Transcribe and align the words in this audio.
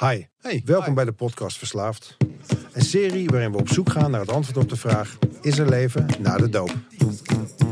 Hi, 0.00 0.22
Hey, 0.40 0.62
welkom 0.64 0.88
hi. 0.88 0.94
bij 0.94 1.04
de 1.04 1.12
podcast 1.12 1.58
Verslaafd. 1.58 2.16
Een 2.72 2.82
serie 2.82 3.28
waarin 3.28 3.52
we 3.52 3.58
op 3.58 3.68
zoek 3.68 3.90
gaan 3.90 4.10
naar 4.10 4.20
het 4.20 4.30
antwoord 4.30 4.56
op 4.56 4.68
de 4.68 4.76
vraag: 4.76 5.18
is 5.40 5.58
er 5.58 5.68
leven 5.68 6.06
na 6.18 6.36
de 6.36 6.48
doop? 6.48 6.74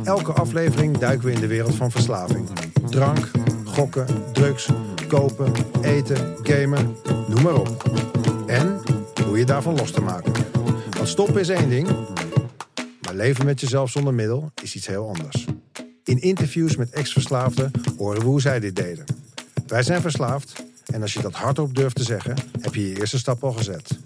Elke 0.04 0.32
aflevering 0.32 0.98
duiken 0.98 1.26
we 1.26 1.32
in 1.32 1.40
de 1.40 1.46
wereld 1.46 1.74
van 1.74 1.90
verslaving. 1.90 2.48
Drank, 2.88 3.30
gokken, 3.64 4.32
drugs, 4.32 4.68
kopen, 5.08 5.52
eten, 5.82 6.36
gamen, 6.42 6.96
noem 7.28 7.42
maar 7.42 7.54
op. 7.54 7.90
En 8.46 8.80
hoe 9.26 9.38
je 9.38 9.44
daarvan 9.44 9.76
los 9.76 9.90
te 9.90 10.00
maken. 10.00 10.32
Want 10.90 11.08
stoppen 11.08 11.40
is 11.40 11.48
één 11.48 11.68
ding, 11.68 11.88
maar 13.00 13.14
leven 13.14 13.44
met 13.44 13.60
jezelf 13.60 13.90
zonder 13.90 14.14
middel 14.14 14.50
is 14.62 14.74
iets 14.74 14.86
heel 14.86 15.08
anders. 15.08 15.46
In 16.04 16.20
interviews 16.20 16.76
met 16.76 16.90
ex-verslaafden 16.90 17.70
horen 17.98 18.20
we 18.20 18.26
hoe 18.26 18.40
zij 18.40 18.60
dit 18.60 18.76
deden. 18.76 19.04
Wij 19.66 19.82
zijn 19.82 20.00
verslaafd 20.00 20.64
en 20.86 21.02
als 21.02 21.12
je 21.12 21.22
dat 21.22 21.34
hardop 21.34 21.74
durft 21.74 21.96
te 21.96 22.02
zeggen, 22.02 22.36
heb 22.60 22.74
je 22.74 22.88
je 22.88 22.98
eerste 22.98 23.18
stap 23.18 23.44
al 23.44 23.52
gezet. 23.52 23.98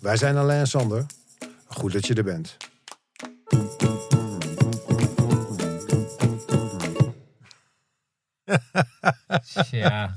Wij 0.00 0.16
zijn 0.16 0.36
Alain 0.36 0.60
en 0.60 0.66
Sander. 0.66 1.06
Goed 1.66 1.92
dat 1.92 2.06
je 2.06 2.14
er 2.14 2.24
bent. 2.24 2.56
Ja. 9.70 10.14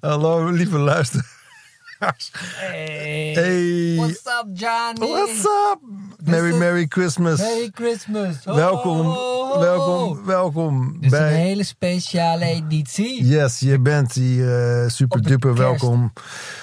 Hallo, 0.00 0.50
lieve 0.50 0.78
luisteraars. 0.78 2.30
Hey. 2.32 3.32
Hey. 3.34 3.96
What's 3.96 4.26
up, 4.26 4.46
Johnny? 4.52 5.08
What's 5.08 5.44
up? 5.44 5.80
Merry, 6.26 6.54
Merry 6.54 6.86
Christmas. 6.88 7.38
Merry 7.38 7.70
Christmas. 7.74 8.44
Ho, 8.44 8.54
welkom, 8.54 9.00
ho, 9.00 9.52
ho. 9.52 9.60
welkom, 9.60 10.24
welkom 10.24 10.92
Dit 10.92 11.04
is 11.04 11.10
bij... 11.10 11.32
een 11.32 11.38
hele 11.38 11.64
speciale 11.64 12.44
editie. 12.44 13.24
Yes, 13.24 13.60
je 13.60 13.80
bent 13.80 14.12
hier 14.12 14.82
eh, 14.82 14.88
super 14.88 15.22
duper 15.22 15.54
welkom 15.54 16.12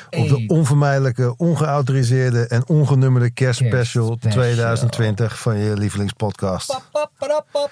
op 0.10 0.28
de 0.28 0.44
onvermijdelijke, 0.48 1.38
ongeautoriseerde 1.38 2.48
en 2.48 2.68
ongenummerde 2.68 3.32
kerstspecial 3.32 4.08
Kerstspecial. 4.08 4.32
2020 4.32 5.40
van 5.40 5.58
je 5.58 5.78
lievelingspodcast. 5.78 6.68
Pap, 6.68 6.84
pap, 6.92 7.12
pap, 7.18 7.46
pap. 7.52 7.72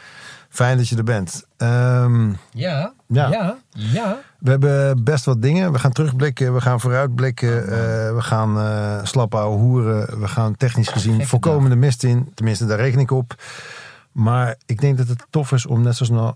Fijn 0.52 0.78
dat 0.78 0.88
je 0.90 0.98
er 0.98 1.04
bent. 1.04 1.46
Ehm, 1.58 2.30
Ja, 2.52 2.94
Ja. 3.08 3.28
ja, 3.30 3.58
ja. 3.72 4.18
we 4.40 4.50
hebben 4.50 5.04
best 5.04 5.26
wat 5.26 5.42
dingen. 5.42 5.72
We 5.72 5.80
gaan 5.80 5.92
terugblikken, 5.92 6.54
we 6.54 6.62
gaan 6.62 6.80
vooruitblikken, 6.80 7.64
eh, 7.64 8.14
we 8.16 8.22
gaan 8.22 8.58
eh 8.58 9.04
slap 9.04 9.36
ouwe 9.36 9.58
hoeren. 9.58 10.20
We 10.20 10.28
gaan 10.28 10.56
technisch 10.58 10.88
gezien 10.90 11.14
Gekke 11.14 11.28
voorkomen 11.28 11.70
de 11.70 11.76
mist 11.76 12.04
in. 12.04 12.32
Tenminste, 12.34 12.66
daar 12.66 12.78
reken 12.78 13.00
ik 13.00 13.12
op. 13.12 13.34
Maar 14.12 14.56
ik 14.66 14.82
denk 14.82 14.98
dat 14.98 15.08
het 15.08 15.26
tof 15.30 15.52
is 15.52 15.66
om 15.66 15.82
net 15.82 15.96
zoals 15.96 16.12
no- 16.12 16.36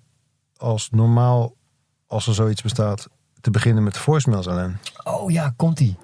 als 0.58 0.90
normaal, 0.90 1.54
als 2.08 2.28
er 2.28 2.34
zoiets 2.34 2.62
bestaat, 2.62 3.08
te 3.42 3.52
beginnen 3.52 3.84
met 3.84 3.94
de 3.94 4.00
voicemails 4.00 4.48
alleen. 4.48 4.78
Oh 5.04 5.32
ja, 5.32 5.54
komt-ie. 5.58 5.98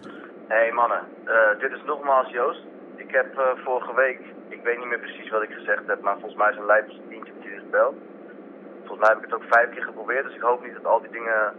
Hey 0.47 0.71
mannen, 0.71 1.01
eh, 1.25 1.59
dit 1.59 1.71
is 1.71 1.83
nogmaals 1.85 2.31
Joost. 2.31 2.63
Ik 2.97 3.11
heb 3.11 3.29
eh, 3.37 3.63
vorige 3.65 3.93
week, 3.95 4.19
ik 4.49 4.61
weet 4.63 4.77
niet 4.77 4.87
meer 4.87 4.99
precies 4.99 5.29
wat 5.31 5.43
ik 5.43 5.49
gezegd 5.59 5.83
heb, 5.87 6.01
maar 6.01 6.13
volgens 6.19 6.35
mij 6.41 6.49
is 6.51 6.57
een 6.95 7.09
tientje 7.09 7.33
Volgens 7.71 8.99
mij 8.99 9.09
heb 9.09 9.17
ik 9.17 9.23
het 9.23 9.33
ook 9.33 9.53
vijf 9.53 9.69
keer 9.69 9.83
geprobeerd, 9.83 10.23
dus 10.23 10.35
ik 10.35 10.41
hoop 10.41 10.63
niet 10.63 10.73
dat 10.73 10.85
al 10.85 11.01
die 11.01 11.11
dingen 11.11 11.53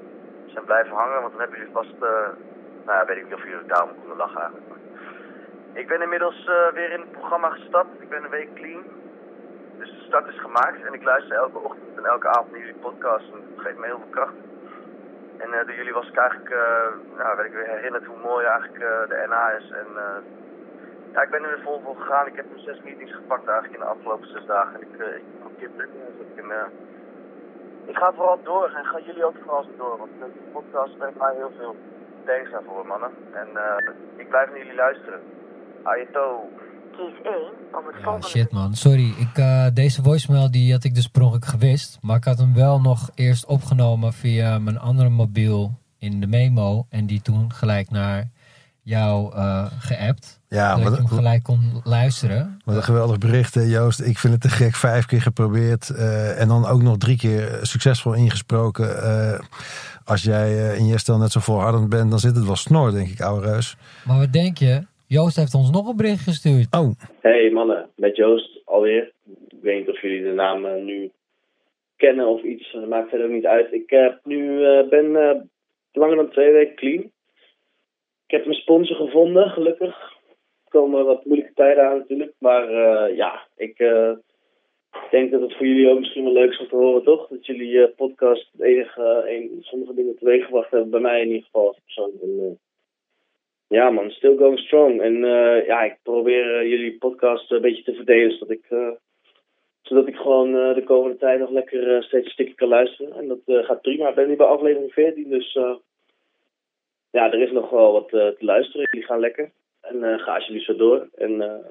zijn 0.47 0.65
blijven 0.65 0.97
hangen, 0.97 1.21
want 1.21 1.31
dan 1.31 1.41
hebben 1.41 1.59
jullie 1.59 1.73
vast, 1.73 1.95
eh, 1.95 2.29
nou 2.85 2.99
ja, 2.99 3.05
weet 3.05 3.17
ik 3.17 3.25
niet 3.25 3.35
of 3.35 3.43
jullie 3.45 3.67
daarom 3.67 3.91
konden 3.99 4.17
lachen 4.17 4.41
eigenlijk. 4.41 4.71
Ik 5.73 5.89
ben 5.89 6.03
inmiddels 6.03 6.47
eh, 6.47 6.73
weer 6.73 6.91
in 6.91 7.01
het 7.01 7.11
programma 7.11 7.51
gestapt, 7.51 8.03
ik 8.03 8.09
ben 8.09 8.25
een 8.25 8.31
week 8.31 8.55
clean. 8.55 8.83
Dus 9.79 9.91
de 9.91 10.05
start 10.07 10.29
is 10.29 10.41
gemaakt 10.41 10.85
en 10.85 10.93
ik 10.93 11.03
luister 11.03 11.37
elke 11.37 11.59
ochtend 11.59 11.97
en 11.97 12.05
elke 12.05 12.29
avond 12.29 12.51
naar 12.51 12.61
jullie 12.61 12.81
podcast 12.81 13.25
en 13.33 13.41
het 13.55 13.65
geeft 13.65 13.79
me 13.79 13.87
heel 13.87 13.99
veel 13.99 14.11
kracht. 14.11 14.35
En 15.39 15.53
eh, 15.53 15.67
door 15.67 15.75
jullie 15.75 15.93
was 15.93 16.09
ik 16.09 16.17
eigenlijk, 16.17 16.55
nou, 17.17 17.37
werd 17.37 17.49
ik 17.49 17.55
weer 17.55 17.69
herinnerd 17.69 18.05
hoe 18.05 18.19
mooi 18.23 18.47
eigenlijk 18.47 19.09
de 19.09 19.25
NA 19.29 19.51
is. 19.51 19.71
En 19.71 19.87
ja, 21.13 21.23
ik 21.23 21.31
ben 21.31 21.43
er 21.43 21.53
weer 21.55 21.65
vol 21.65 21.81
voor 21.85 21.97
gegaan. 21.97 22.27
Ik 22.27 22.37
heb 22.37 22.47
nu 22.51 22.63
zes 22.63 22.81
meetings 22.85 23.15
gepakt 23.15 23.47
eigenlijk 23.49 23.75
in 23.79 23.85
de 23.85 23.93
afgelopen 23.95 24.29
zes 24.29 24.47
dagen. 24.47 24.75
En 24.75 24.83
ik, 24.89 24.95
eh 25.01 25.17
ik 25.17 25.25
moet 25.43 25.57
kip 25.59 25.73
lukken. 25.77 25.99
Dus 26.19 26.29
ik, 26.35 26.51
eh, 26.51 26.69
ik 27.87 27.97
ga 27.97 28.13
vooral 28.13 28.39
door 28.43 28.69
en 28.77 28.85
ga 28.85 28.99
jullie 29.07 29.25
ook 29.25 29.39
vooral 29.43 29.63
zo 29.63 29.73
door. 29.77 29.97
Want 29.99 30.11
de 30.21 30.51
podcast 30.53 30.99
brengt 30.99 31.19
mij 31.19 31.35
heel 31.35 31.53
veel 31.59 31.77
thanks 32.27 32.51
daarvoor, 32.51 32.87
mannen. 32.87 33.13
En 33.33 33.49
eh, 33.65 34.21
ik 34.23 34.29
blijf 34.29 34.49
naar 34.49 34.59
jullie 34.59 34.81
luisteren. 34.85 35.21
Ayeto. 35.83 36.51
Kies 36.97 37.17
1 37.23 37.35
om 37.73 37.87
het 37.87 37.97
Ja, 37.97 38.03
volgende 38.03 38.27
shit 38.27 38.53
man, 38.53 38.75
sorry. 38.75 39.09
Ik, 39.09 39.35
eh, 39.35 39.67
deze 39.75 40.03
voicemail 40.03 40.51
die 40.51 40.73
had 40.73 40.85
ik 40.85 40.95
dus 40.95 41.09
per 41.09 41.23
ongeluk 41.23 41.45
gewist. 41.45 41.99
Maar 42.03 42.17
ik 42.17 42.25
had 42.25 42.39
hem 42.39 42.55
wel 42.55 42.81
nog 42.81 43.11
eerst 43.15 43.47
opgenomen 43.47 44.13
via 44.13 44.59
mijn 44.59 44.79
andere 44.79 45.09
mobiel 45.09 45.71
in 45.99 46.21
de 46.21 46.27
memo. 46.27 46.87
En 46.91 47.07
die 47.07 47.23
toen 47.23 47.53
gelijk 47.53 47.91
naar 47.91 48.29
jou 48.83 49.35
eh 49.35 49.67
geappt. 49.79 50.41
Ja, 50.49 50.77
dat 50.77 50.97
hem 50.97 51.07
gelijk 51.07 51.43
kon 51.43 51.61
luisteren. 51.85 52.61
wat 52.65 52.77
een 52.77 52.83
geweldig 52.83 53.19
bericht, 53.19 53.55
hè, 53.55 53.63
Joost. 53.63 54.01
Ik 54.01 54.19
vind 54.19 54.33
het 54.33 54.43
te 54.43 54.49
gek. 54.49 54.75
Vijf 54.75 55.07
keer 55.07 55.21
geprobeerd 55.21 55.91
eh, 55.91 56.41
en 56.41 56.49
dan 56.49 56.67
ook 56.67 56.83
nog 56.83 56.99
drie 56.99 57.17
keer 57.17 57.59
succesvol 57.63 58.15
ingesproken. 58.15 59.03
Eh, 59.03 59.41
als 60.05 60.23
jij 60.23 60.49
eh, 60.49 60.79
in 60.79 60.87
je 60.87 60.99
stel 60.99 61.19
net 61.19 61.33
zo 61.33 61.41
volhardend 61.41 61.89
bent, 61.89 62.11
dan 62.11 62.19
zit 62.19 62.37
het 62.37 62.47
wel 62.47 62.57
snor, 62.57 62.93
denk 62.93 63.09
ik, 63.09 63.21
ouwe 63.21 63.41
reus. 63.41 63.77
Maar 64.07 64.19
wat 64.19 64.33
denk 64.33 64.59
je? 64.59 64.83
Joost 65.07 65.37
heeft 65.37 65.55
ons 65.55 65.71
nog 65.71 65.89
een 65.89 65.97
bericht 65.97 66.23
gestuurd. 66.23 66.67
Oh, 66.71 66.91
Hey 67.21 67.51
mannen, 67.51 67.89
met 67.97 68.17
Joost 68.17 68.61
alweer. 68.65 69.13
Ik 69.49 69.59
weet 69.63 69.79
niet 69.79 69.89
of 69.89 70.03
jullie 70.03 70.23
de 70.23 70.33
naam 70.33 70.85
nu 70.85 71.11
kennen 72.05 72.27
of 72.27 72.43
iets. 72.43 72.73
Dat 72.73 72.89
maakt 72.89 73.09
verder 73.09 73.27
ook 73.27 73.33
niet 73.33 73.47
uit. 73.47 73.73
Ik 73.73 73.91
heb 73.91 74.21
nu, 74.25 74.65
eh, 74.65 74.89
ben 74.89 75.17
eh, 75.17 75.41
langer 75.93 76.17
dan 76.17 76.31
twee 76.31 76.53
weken 76.53 76.75
clean. 76.75 77.11
Ik 78.33 78.39
heb 78.39 78.47
mijn 78.47 78.61
sponsor 78.61 78.97
gevonden, 78.97 79.51
gelukkig. 79.51 80.01
Er 80.65 80.71
komen 80.71 81.05
wat 81.05 81.25
moeilijke 81.25 81.55
tijden 81.55 81.89
aan 81.89 81.99
natuurlijk. 81.99 82.33
Maar 82.39 82.69
eh, 82.69 83.17
ja, 83.17 83.47
ik 83.57 83.79
eh, 83.79 84.13
denk 85.11 85.31
dat 85.31 85.41
het 85.41 85.57
voor 85.57 85.67
jullie 85.67 85.89
ook 85.89 85.99
misschien 85.99 86.25
wel 86.25 86.33
leuk 86.33 86.51
is 86.51 86.59
om 86.59 86.69
te 86.69 86.77
horen, 86.77 87.03
toch? 87.03 87.29
Dat 87.29 87.47
jullie 87.47 87.83
eh, 87.83 87.95
podcast 87.97 88.49
het 88.53 88.61
enige, 88.61 89.25
een, 89.27 89.59
sommige 89.61 89.95
dingen 89.95 90.17
teweeggebracht 90.19 90.71
hebben. 90.71 90.91
Bij 90.91 91.01
mij 91.01 91.21
in 91.21 91.27
ieder 91.27 91.43
geval 91.43 91.67
als 91.67 91.79
persoon. 91.85 92.11
En, 92.23 92.59
ja 93.69 93.91
man, 93.91 94.11
still 94.11 94.37
going 94.37 94.59
strong. 94.59 95.01
En 95.01 95.17
ja, 95.67 95.83
ik 95.83 95.99
probeer 96.03 96.67
jullie 96.67 96.99
podcast 96.99 97.51
een 97.51 97.61
beetje 97.61 97.83
te 97.83 97.95
verdelen, 97.95 98.33
zodat 98.33 98.51
ik, 98.51 98.67
zodat 99.83 100.07
ik 100.07 100.17
gewoon 100.17 100.53
de 100.53 100.83
komende 100.85 101.17
tijd 101.17 101.39
nog 101.39 101.51
lekker 101.51 102.03
steeds 102.03 102.25
een 102.25 102.33
stukje 102.33 102.55
kan 102.55 102.69
luisteren. 102.69 103.13
En 103.13 103.29
dat 103.29 103.65
gaat 103.67 103.83
prima. 103.83 104.09
Ik 104.09 104.15
ben 104.15 104.29
nu 104.29 104.37
bij 104.37 104.47
aflevering 104.47 104.93
14, 104.93 105.29
dus 105.29 105.59
ja, 107.13 107.33
er 107.33 107.43
is 107.43 107.53
nog 107.53 107.71
wel 107.71 107.93
wat 107.93 108.05
eh, 108.05 108.11
te 108.11 108.45
luisteren. 108.45 108.89
Jullie 108.91 109.07
gaan 109.07 109.21
lekker. 109.21 109.53
En 109.81 110.03
eh, 110.03 110.25
ga 110.25 110.35
alsjeblieft 110.35 110.67
zo 110.67 110.77
door. 110.77 111.09
En 111.15 111.41
eh, 111.41 111.67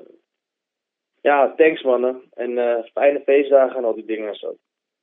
ja, 1.21 1.53
thanks 1.57 1.83
mannen. 1.83 2.21
En 2.33 2.57
eh, 2.57 2.83
fijne 2.93 3.21
feestdagen 3.25 3.77
en 3.77 3.83
al 3.83 3.95
die 3.95 4.05
dingen 4.05 4.27
en 4.27 4.35
zo. 4.35 4.57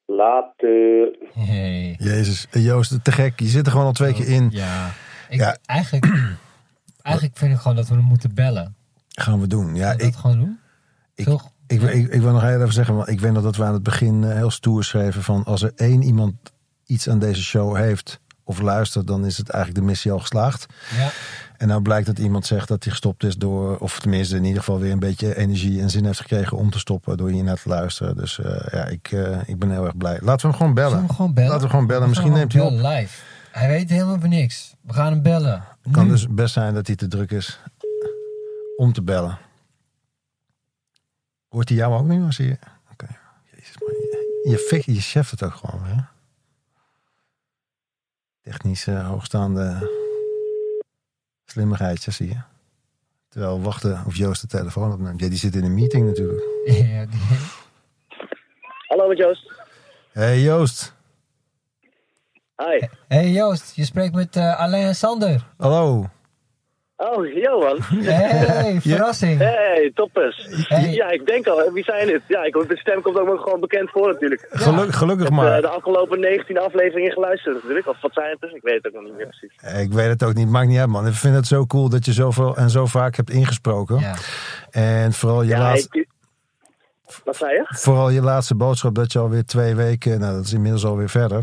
Later. 0.07 1.17
Hey. 1.33 1.97
jezus. 1.99 2.47
Joost, 2.51 3.05
te 3.05 3.13
gek. 3.13 3.41
Je 3.41 3.47
zit 3.47 3.67
er 3.67 3.73
gewoon 3.73 3.87
al 3.87 3.93
twee 3.93 4.15
keer 4.15 4.29
in. 4.29 4.49
Ja. 4.51 4.91
Ik, 5.29 5.39
Ja. 5.39 5.57
Eigenlijk, 5.67 6.05
eigenlijk 7.11 7.37
vind 7.37 7.53
ik 7.53 7.59
gewoon 7.59 7.77
dat 7.77 7.89
we 7.89 7.95
hem 7.95 8.05
moeten 8.05 8.35
bellen. 8.35 8.77
Gaan 9.09 9.41
we 9.41 9.47
doen. 9.47 9.75
Ja, 9.75 9.93
ik, 9.93 9.99
dat 9.99 10.17
gewoon 10.17 10.39
doen? 10.39 10.59
ik, 11.15 11.25
Toch? 11.25 11.51
Ik, 11.67 11.83
ik, 11.83 12.09
ik 12.09 12.21
wil 12.21 12.33
nog 12.33 12.43
heel 12.43 12.61
even 12.61 12.73
zeggen, 12.73 12.95
want 12.97 13.09
ik 13.09 13.21
weet 13.21 13.33
nog 13.33 13.43
dat 13.43 13.57
we 13.57 13.65
aan 13.65 13.73
het 13.73 13.83
begin 13.83 14.25
heel 14.25 14.51
stoer 14.51 14.85
schreven 14.85 15.23
van 15.23 15.45
als 15.45 15.63
er 15.63 15.73
één 15.77 16.03
iemand 16.03 16.35
iets 16.87 17.09
aan 17.09 17.19
deze 17.19 17.43
show 17.43 17.77
heeft 17.77 18.21
of 18.49 18.61
luistert, 18.61 19.07
dan 19.07 19.27
is 19.27 19.37
het 19.37 19.49
eigenlijk 19.49 19.85
de 19.85 19.91
missie 19.91 20.13
al 20.13 20.19
geslaagd. 20.19 20.67
Ja. 20.97 21.11
En 21.57 21.69
nou 21.69 21.83
blijkt 21.83 22.07
dat 22.07 22.19
iemand 22.19 22.47
zegt 22.47 22.69
dat 22.69 22.83
hij 22.83 22.93
gestopt 22.93 23.25
is 23.25 23.37
door, 23.37 23.79
of 23.79 24.01
tenminste 24.01 24.37
in 24.37 24.45
ieder 24.45 24.59
geval 24.59 24.79
weer 24.79 24.93
een 24.93 24.99
beetje 24.99 25.37
energie 25.37 25.81
en 25.81 25.91
zin 25.91 26.05
heeft 26.05 26.21
gekregen 26.21 26.57
om 26.57 26.71
te 26.71 26.79
stoppen 26.79 27.17
door 27.17 27.29
hier 27.31 27.45
naar 27.45 27.61
te 27.63 27.69
luisteren. 27.69 28.17
Dus 28.17 28.39
eh, 28.39 28.67
ja, 28.73 28.85
ik, 28.85 29.13
eh, 29.13 29.39
ik 29.49 29.59
ben 29.59 29.71
heel 29.71 29.85
erg 29.85 29.97
blij. 29.97 30.19
Laten 30.23 30.41
we 30.41 30.49
hem 30.49 30.57
gewoon 30.57 30.75
bellen. 30.75 30.91
Zullen 30.91 31.03
we 31.03 31.09
hem 31.09 31.17
gewoon 31.17 31.35
bellen? 31.35 31.51
Laten 31.51 31.65
we 31.67 31.71
gewoon 31.71 31.87
bellen. 31.87 32.03
We 32.03 32.09
Misschien 32.09 32.33
neemt 32.33 32.53
hij 32.53 32.63
op. 32.63 32.71
live. 32.73 33.23
Hij 33.51 33.69
weet 33.69 33.91
helemaal 33.91 34.21
van 34.21 34.29
niks. 34.29 34.75
We 34.81 34.93
gaan 34.93 35.13
hem 35.13 35.23
bellen. 35.23 35.65
Het 35.83 35.93
kan 35.93 36.05
Nu. 36.05 36.11
dus 36.11 36.27
best 36.29 36.53
zijn 36.53 36.75
dat 36.75 36.87
hij 36.87 36.97
te 36.97 37.09
druk 37.09 37.31
is 37.31 37.61
om 38.77 38.93
te 38.93 39.03
bellen. 39.03 39.39
Hoort 41.49 41.69
hij 41.69 41.79
jou 41.79 41.95
ook 41.99 42.07
nu 42.07 42.25
als 42.25 42.37
hij... 42.37 42.59
Oké, 42.93 43.07
jezus 43.51 43.75
man. 43.79 43.89
Je, 43.91 44.49
je, 44.51 44.59
fik- 44.59 44.85
je 44.85 45.01
chef 45.01 45.31
het 45.31 45.43
ook 45.43 45.55
gewoon, 45.55 45.85
hè? 45.87 45.95
Technisch 48.49 48.85
hoogstaande 48.87 49.89
slimmigheidje, 51.45 52.11
zie 52.11 52.29
je. 52.29 52.41
Terwijl 53.29 53.57
we 53.59 53.65
wachten 53.65 54.03
of 54.07 54.17
Joost 54.17 54.41
de 54.41 54.47
telefoon 54.47 54.93
opneemt. 54.93 55.21
Ja, 55.21 55.29
die 55.29 55.39
zit 55.39 55.55
in 55.55 55.65
een 55.65 55.75
meeting 55.75 56.07
natuurlijk. 56.07 56.43
Ja, 56.89 57.07
die- 57.07 57.21
Hallo 58.87 59.09
met 59.09 59.19
Joost. 59.19 59.53
hey, 60.13 60.41
Joost. 60.41 60.95
Hi. 62.57 62.87
Hey 63.09 63.31
Joost, 63.31 63.75
je 63.77 63.85
spreekt 63.85 64.15
met 64.15 64.37
Alain 64.37 64.87
en 64.87 64.95
Sander. 64.95 65.47
Hallo. 65.57 66.09
Oh, 67.01 67.27
Johan. 67.35 67.79
Hey, 67.81 68.81
verrassing. 68.81 69.39
Hey, 69.39 69.91
toppers. 69.95 70.47
Hey. 70.69 70.91
Ja, 70.91 71.11
ik 71.11 71.27
denk 71.27 71.47
al, 71.47 71.73
wie 71.73 71.85
zijn 71.85 72.09
het? 72.09 72.23
Ja, 72.27 72.43
ik, 72.45 72.53
de 72.69 72.77
stem 72.77 73.03
komt 73.03 73.19
ook 73.19 73.27
nog 73.27 73.43
gewoon 73.43 73.61
bekend 73.61 73.91
voor 73.91 74.07
natuurlijk. 74.13 74.47
Geluk, 74.51 74.93
gelukkig 74.93 75.27
Ik 75.27 75.33
heb 75.33 75.41
maar. 75.43 75.55
eh, 75.57 75.61
de 75.61 75.69
afgelopen 75.69 76.21
19 76.21 76.59
afleveringen 76.59 77.13
geluisterd 77.13 77.55
natuurlijk. 77.55 77.87
Of 77.89 78.01
wat 78.01 78.13
zijn 78.13 78.31
het 78.31 78.41
dus? 78.41 78.53
Ik 78.53 78.63
weet 78.63 78.75
het 78.75 78.87
ook 78.87 78.93
nog 78.93 79.03
niet 79.03 79.17
meer 79.17 79.27
precies. 79.39 79.83
Ik 79.83 79.93
weet 79.93 80.09
het 80.09 80.25
ook 80.25 80.35
niet, 80.35 80.49
maakt 80.49 80.69
niet 80.69 80.79
uit 80.79 80.89
man. 80.89 81.07
Ik 81.07 81.13
vind 81.15 81.35
het 81.35 81.47
zo 81.47 81.67
cool 81.67 81.89
dat 81.89 82.05
je 82.05 82.13
zoveel 82.13 82.57
en 82.57 82.71
zo 82.71 82.87
vaak 82.87 83.17
hebt 83.17 83.31
ingesproken. 83.31 83.99
Ja. 83.99 84.15
En 84.71 85.13
vooral 85.13 85.43
je, 85.43 85.49
Ja, 85.49 85.59
laatste, 85.59 85.99
ik, 85.99 86.09
wat 87.25 87.37
zei 87.37 87.53
je? 87.53 87.65
vooral 87.69 88.11
je 88.11 88.23
laatste 88.23 88.55
boodschap 88.55 88.95
dat 88.95 89.13
je 89.13 89.19
alweer 89.19 89.45
twee 89.45 89.75
weken, 89.75 90.21
nou 90.21 90.35
dat 90.35 90.45
is 90.45 90.53
inmiddels 90.53 90.85
alweer 90.85 91.09
verder. 91.09 91.43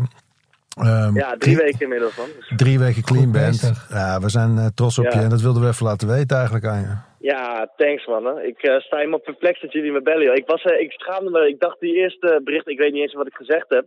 Ehm, 0.76 1.14
Ja, 1.16 1.34
drie 1.38 1.56
weken 1.56 1.80
inmiddels 1.80 2.16
man. 2.16 2.26
Dus, 2.38 2.52
Drie 2.56 2.78
weken 2.78 3.02
clean 3.02 3.32
bent. 3.32 3.86
Ja, 3.88 4.20
we 4.20 4.28
zijn 4.28 4.58
eh, 4.58 4.66
trots 4.74 4.98
op 4.98 5.04
Ja. 5.04 5.10
je 5.18 5.24
en 5.24 5.28
dat 5.30 5.40
wilden 5.40 5.62
we 5.62 5.68
even 5.68 5.86
laten 5.86 6.08
weten 6.08 6.36
eigenlijk 6.36 6.66
aan 6.66 6.80
je. 6.80 6.94
ja, 7.18 7.68
thanks 7.76 8.06
man. 8.06 8.24
Hè. 8.24 8.42
Ik 8.42 8.58
eh, 8.62 8.78
sta 8.80 8.96
helemaal 8.96 9.20
perplex 9.20 9.60
dat 9.60 9.72
jullie 9.72 9.92
me 9.92 10.02
bellen. 10.02 10.24
joh. 10.24 10.34
Ik, 10.34 10.46
was, 10.46 10.62
eh, 10.62 10.80
ik 10.80 10.92
schaamde 10.92 11.30
me. 11.30 11.48
Ik 11.48 11.60
dacht 11.60 11.80
die 11.80 11.94
eerste 11.94 12.40
bericht, 12.44 12.68
ik 12.68 12.78
weet 12.78 12.92
niet 12.92 13.02
eens 13.02 13.14
wat 13.14 13.26
ik 13.26 13.34
gezegd 13.34 13.66
heb. 13.68 13.86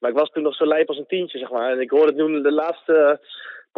Maar 0.00 0.10
ik 0.10 0.16
was 0.16 0.30
toen 0.30 0.42
nog 0.42 0.54
zo 0.54 0.66
lijp 0.66 0.88
als 0.88 0.98
een 0.98 1.06
tientje, 1.08 1.38
zeg 1.38 1.50
maar. 1.50 1.70
En 1.70 1.80
ik 1.80 1.90
hoorde 1.90 2.14
toen 2.14 2.42
de 2.42 2.52
laatste 2.52 3.20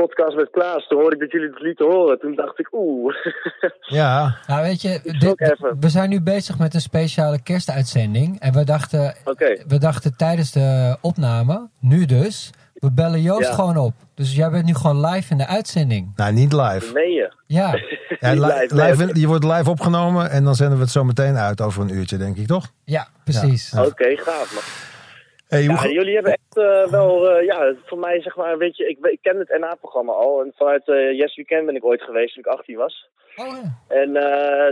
podcast 0.05 0.37
met 0.37 0.51
Klaas. 0.51 0.87
Toen 0.87 0.99
hoorde 0.99 1.15
ik 1.17 1.21
dat 1.23 1.31
jullie 1.33 1.49
het 1.49 1.61
lieten 1.61 1.87
horen. 1.87 2.19
Toen 2.21 2.35
dacht 2.35 2.59
ik, 2.59 2.69
oeh. 2.73 3.15
Ja, 4.01 4.37
Nou, 4.47 4.63
weet 4.63 4.83
je, 4.83 5.01
dit- 5.19 5.57
we 5.81 5.89
zijn 5.89 6.11
nu 6.11 6.21
bezig 6.21 6.59
met 6.59 6.75
een 6.75 6.81
speciale 6.81 7.43
kerstuitzending. 7.43 8.41
En 8.41 8.53
we 8.53 8.65
dachten, 8.65 9.15
we 9.69 9.79
dachten 9.79 10.17
tijdens 10.17 10.53
de 10.53 10.97
opname, 11.01 11.69
nu 11.81 12.05
dus, 12.05 12.51
we 12.75 12.93
bellen 12.93 13.23
Joost 13.23 13.49
Ja. 13.49 13.55
gewoon 13.55 13.77
op. 13.77 13.93
Dus 14.15 14.35
jij 14.35 14.51
bent 14.51 14.65
nu 14.65 14.75
gewoon 14.75 15.07
live 15.07 15.33
in 15.33 15.39
de 15.39 15.47
uitzending. 15.47 16.13
nou 16.17 16.33
niet 16.33 16.53
live. 16.53 16.93
Meen 16.93 17.13
je? 17.13 17.33
Ja, 17.47 17.67
Ja, 18.21 18.33
li- 18.33 18.41
live, 18.41 18.75
nee, 18.75 18.87
live 18.91 19.03
oké. 19.03 19.13
in- 19.13 19.21
je 19.21 19.27
wordt 19.27 19.45
live 19.45 19.71
opgenomen 19.71 20.31
en 20.31 20.45
dan 20.45 20.55
zenden 20.55 20.77
we 20.77 20.83
het 20.83 20.93
zo 20.93 21.05
meteen 21.05 21.37
uit 21.37 21.61
over 21.61 21.83
een 21.83 21.95
uurtje, 21.95 22.17
denk 22.17 22.37
ik, 22.37 22.47
toch? 22.47 22.67
ja 22.85 23.09
precies. 23.25 23.71
Ja. 23.71 23.85
Oké, 23.85 24.17
gaaf 24.17 24.55
man. 24.55 24.63
Hey, 25.49 25.63
Ja, 25.63 25.89
jullie 25.89 26.15
hebben 26.15 26.33
echt 26.33 26.57
eh, 26.57 26.91
wel, 26.91 27.31
eh, 27.31 27.45
ja, 27.45 27.75
voor 27.85 27.99
mij 27.99 28.21
zeg 28.21 28.37
maar, 28.37 28.59
weet 28.59 28.77
je, 28.77 28.89
ik, 28.89 28.99
ik 29.07 29.19
ken 29.23 29.39
het 29.39 29.59
NA-programma 29.59 30.13
al. 30.13 30.41
En 30.41 30.53
vanuit 30.57 30.89
eh 30.89 31.13
Yes 31.13 31.37
Weekend 31.37 31.67
ben 31.67 31.77
ik 31.77 31.85
ooit 31.85 32.03
geweest 32.03 32.35
toen 32.35 32.45
ik 32.45 32.51
18 32.51 32.77
was. 32.77 33.09
Oh, 33.37 33.47
ja. 33.47 33.97
En 33.97 34.13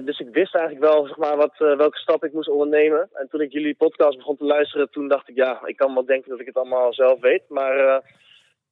dus 0.05 0.19
ik 0.19 0.29
wist 0.33 0.55
eigenlijk 0.55 0.93
wel, 0.93 1.07
zeg 1.07 1.17
maar, 1.17 1.37
wat, 1.37 1.55
welke 1.59 1.99
stap 1.99 2.25
ik 2.25 2.33
moest 2.33 2.49
ondernemen. 2.49 3.09
En 3.13 3.29
toen 3.31 3.41
ik 3.41 3.53
jullie 3.53 3.75
podcast 3.75 4.17
begon 4.17 4.37
te 4.37 4.45
luisteren, 4.45 4.91
toen 4.91 5.09
dacht 5.09 5.29
ik, 5.29 5.37
ja, 5.37 5.61
ik 5.65 5.77
kan 5.77 5.95
wel 5.95 6.05
denken 6.05 6.31
dat 6.31 6.41
ik 6.41 6.47
het 6.47 6.57
allemaal 6.57 6.95
zelf 6.95 7.21
weet. 7.21 7.43
Maar 7.49 8.03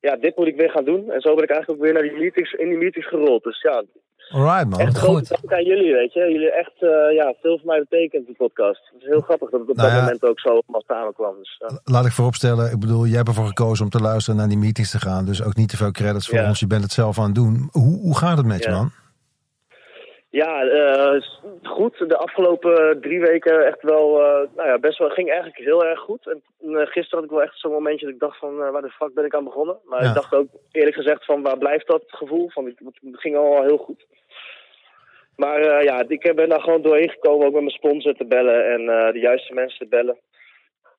ja, 0.01 0.17
dit 0.17 0.37
moet 0.37 0.47
ik 0.47 0.57
weer 0.57 0.71
gaan 0.71 0.85
doen. 0.85 1.11
En 1.11 1.21
zo 1.21 1.35
ben 1.35 1.45
ik 1.45 1.51
eigenlijk 1.51 1.81
ook 1.81 1.85
weer 1.85 1.95
naar 1.95 2.09
die 2.11 2.21
meetings, 2.21 2.53
in 2.53 2.69
die 2.69 2.79
meetings 2.79 3.09
gerold. 3.09 3.43
Dus 3.43 3.61
ja, 3.61 3.83
Alright 4.29 4.69
man. 4.71 4.81
echt 4.81 4.99
goed. 4.99 5.29
dank 5.29 5.53
aan 5.53 5.65
jullie, 5.65 5.93
weet 5.93 6.13
je. 6.13 6.21
Jullie 6.21 6.53
echt, 6.53 6.73
eh, 6.79 7.15
ja, 7.17 7.35
veel 7.43 7.59
voor 7.59 7.67
mij 7.67 7.87
betekent, 7.89 8.27
die 8.27 8.35
podcast. 8.37 8.81
Het 8.93 9.03
is 9.03 9.09
heel 9.09 9.21
grappig 9.21 9.51
dat 9.51 9.61
het 9.61 9.69
op 9.71 9.77
Nou 9.77 9.89
dat 9.89 9.99
ja. 9.99 10.05
moment 10.05 10.23
ook 10.25 10.41
zo 10.41 10.49
allemaal 10.49 10.83
samenkwam. 10.87 11.35
Dus, 11.39 11.57
ja. 11.59 11.79
Laat 11.85 12.07
ik 12.07 12.13
vooropstellen, 12.13 12.71
ik 12.73 12.79
bedoel, 12.81 13.07
jij 13.07 13.17
hebt 13.17 13.29
ervoor 13.29 13.47
gekozen 13.47 13.85
om 13.85 13.91
te 13.91 14.01
luisteren 14.01 14.39
naar 14.39 14.49
die 14.49 14.59
meetings 14.59 14.91
te 14.91 14.99
gaan. 15.01 15.25
Dus 15.25 15.43
ook 15.43 15.55
niet 15.55 15.69
te 15.69 15.77
veel 15.77 15.91
credits 15.91 16.29
voor 16.29 16.39
Ja. 16.39 16.49
ons. 16.49 16.61
Je 16.61 16.67
bent 16.67 16.83
het 16.83 16.93
zelf 16.93 17.19
aan 17.19 17.25
het 17.25 17.35
doen. 17.35 17.69
Hoe, 17.73 17.99
hoe 18.01 18.17
gaat 18.19 18.37
het 18.37 18.47
met 18.47 18.65
je 18.65 18.71
man? 18.71 18.93
Ja, 20.35 20.63
eh, 20.63 21.21
goed. 21.63 22.09
De 22.09 22.17
afgelopen 22.17 23.01
drie 23.01 23.21
weken 23.21 23.67
echt 23.67 23.83
wel, 23.83 24.21
eh, 24.23 24.49
nou 24.57 24.69
ja, 24.69 24.79
best 24.79 24.99
wel, 24.99 25.09
ging 25.09 25.29
eigenlijk 25.29 25.59
heel 25.59 25.85
erg 25.85 26.01
goed. 26.01 26.27
En 26.27 26.43
eh, 26.61 26.87
gisteren 26.87 27.11
had 27.19 27.25
ik 27.25 27.31
wel 27.31 27.43
echt 27.43 27.59
zo'n 27.59 27.73
momentje 27.73 28.05
dat 28.05 28.15
ik 28.15 28.21
dacht 28.21 28.39
van, 28.39 28.57
waar 28.57 28.83
de 28.83 28.91
fuck 28.91 29.15
ben 29.15 29.25
ik 29.25 29.35
aan 29.35 29.45
begonnen? 29.45 29.79
Maar 29.85 30.03
Ja. 30.03 30.09
ik 30.09 30.15
dacht 30.15 30.35
ook 30.35 30.47
eerlijk 30.73 30.97
gezegd 30.97 31.25
van, 31.25 31.43
waar 31.43 31.59
blijft 31.59 31.87
dat 31.87 32.03
gevoel? 32.07 32.51
Van, 32.51 32.65
het 32.65 32.77
ging 33.13 33.37
al 33.37 33.63
heel 33.63 33.77
goed. 33.77 34.07
Maar 35.37 35.85
ja, 35.85 36.05
ik 36.09 36.33
ben 36.35 36.49
daar 36.49 36.61
gewoon 36.61 36.83
doorheen 36.83 37.11
gekomen, 37.11 37.47
ook 37.47 37.53
met 37.53 37.63
mijn 37.63 37.75
sponsor 37.75 38.15
te 38.15 38.27
bellen 38.27 38.67
en 38.73 39.13
de 39.13 39.19
juiste 39.19 39.55
mensen 39.55 39.79
te 39.79 39.87
bellen. 39.97 40.19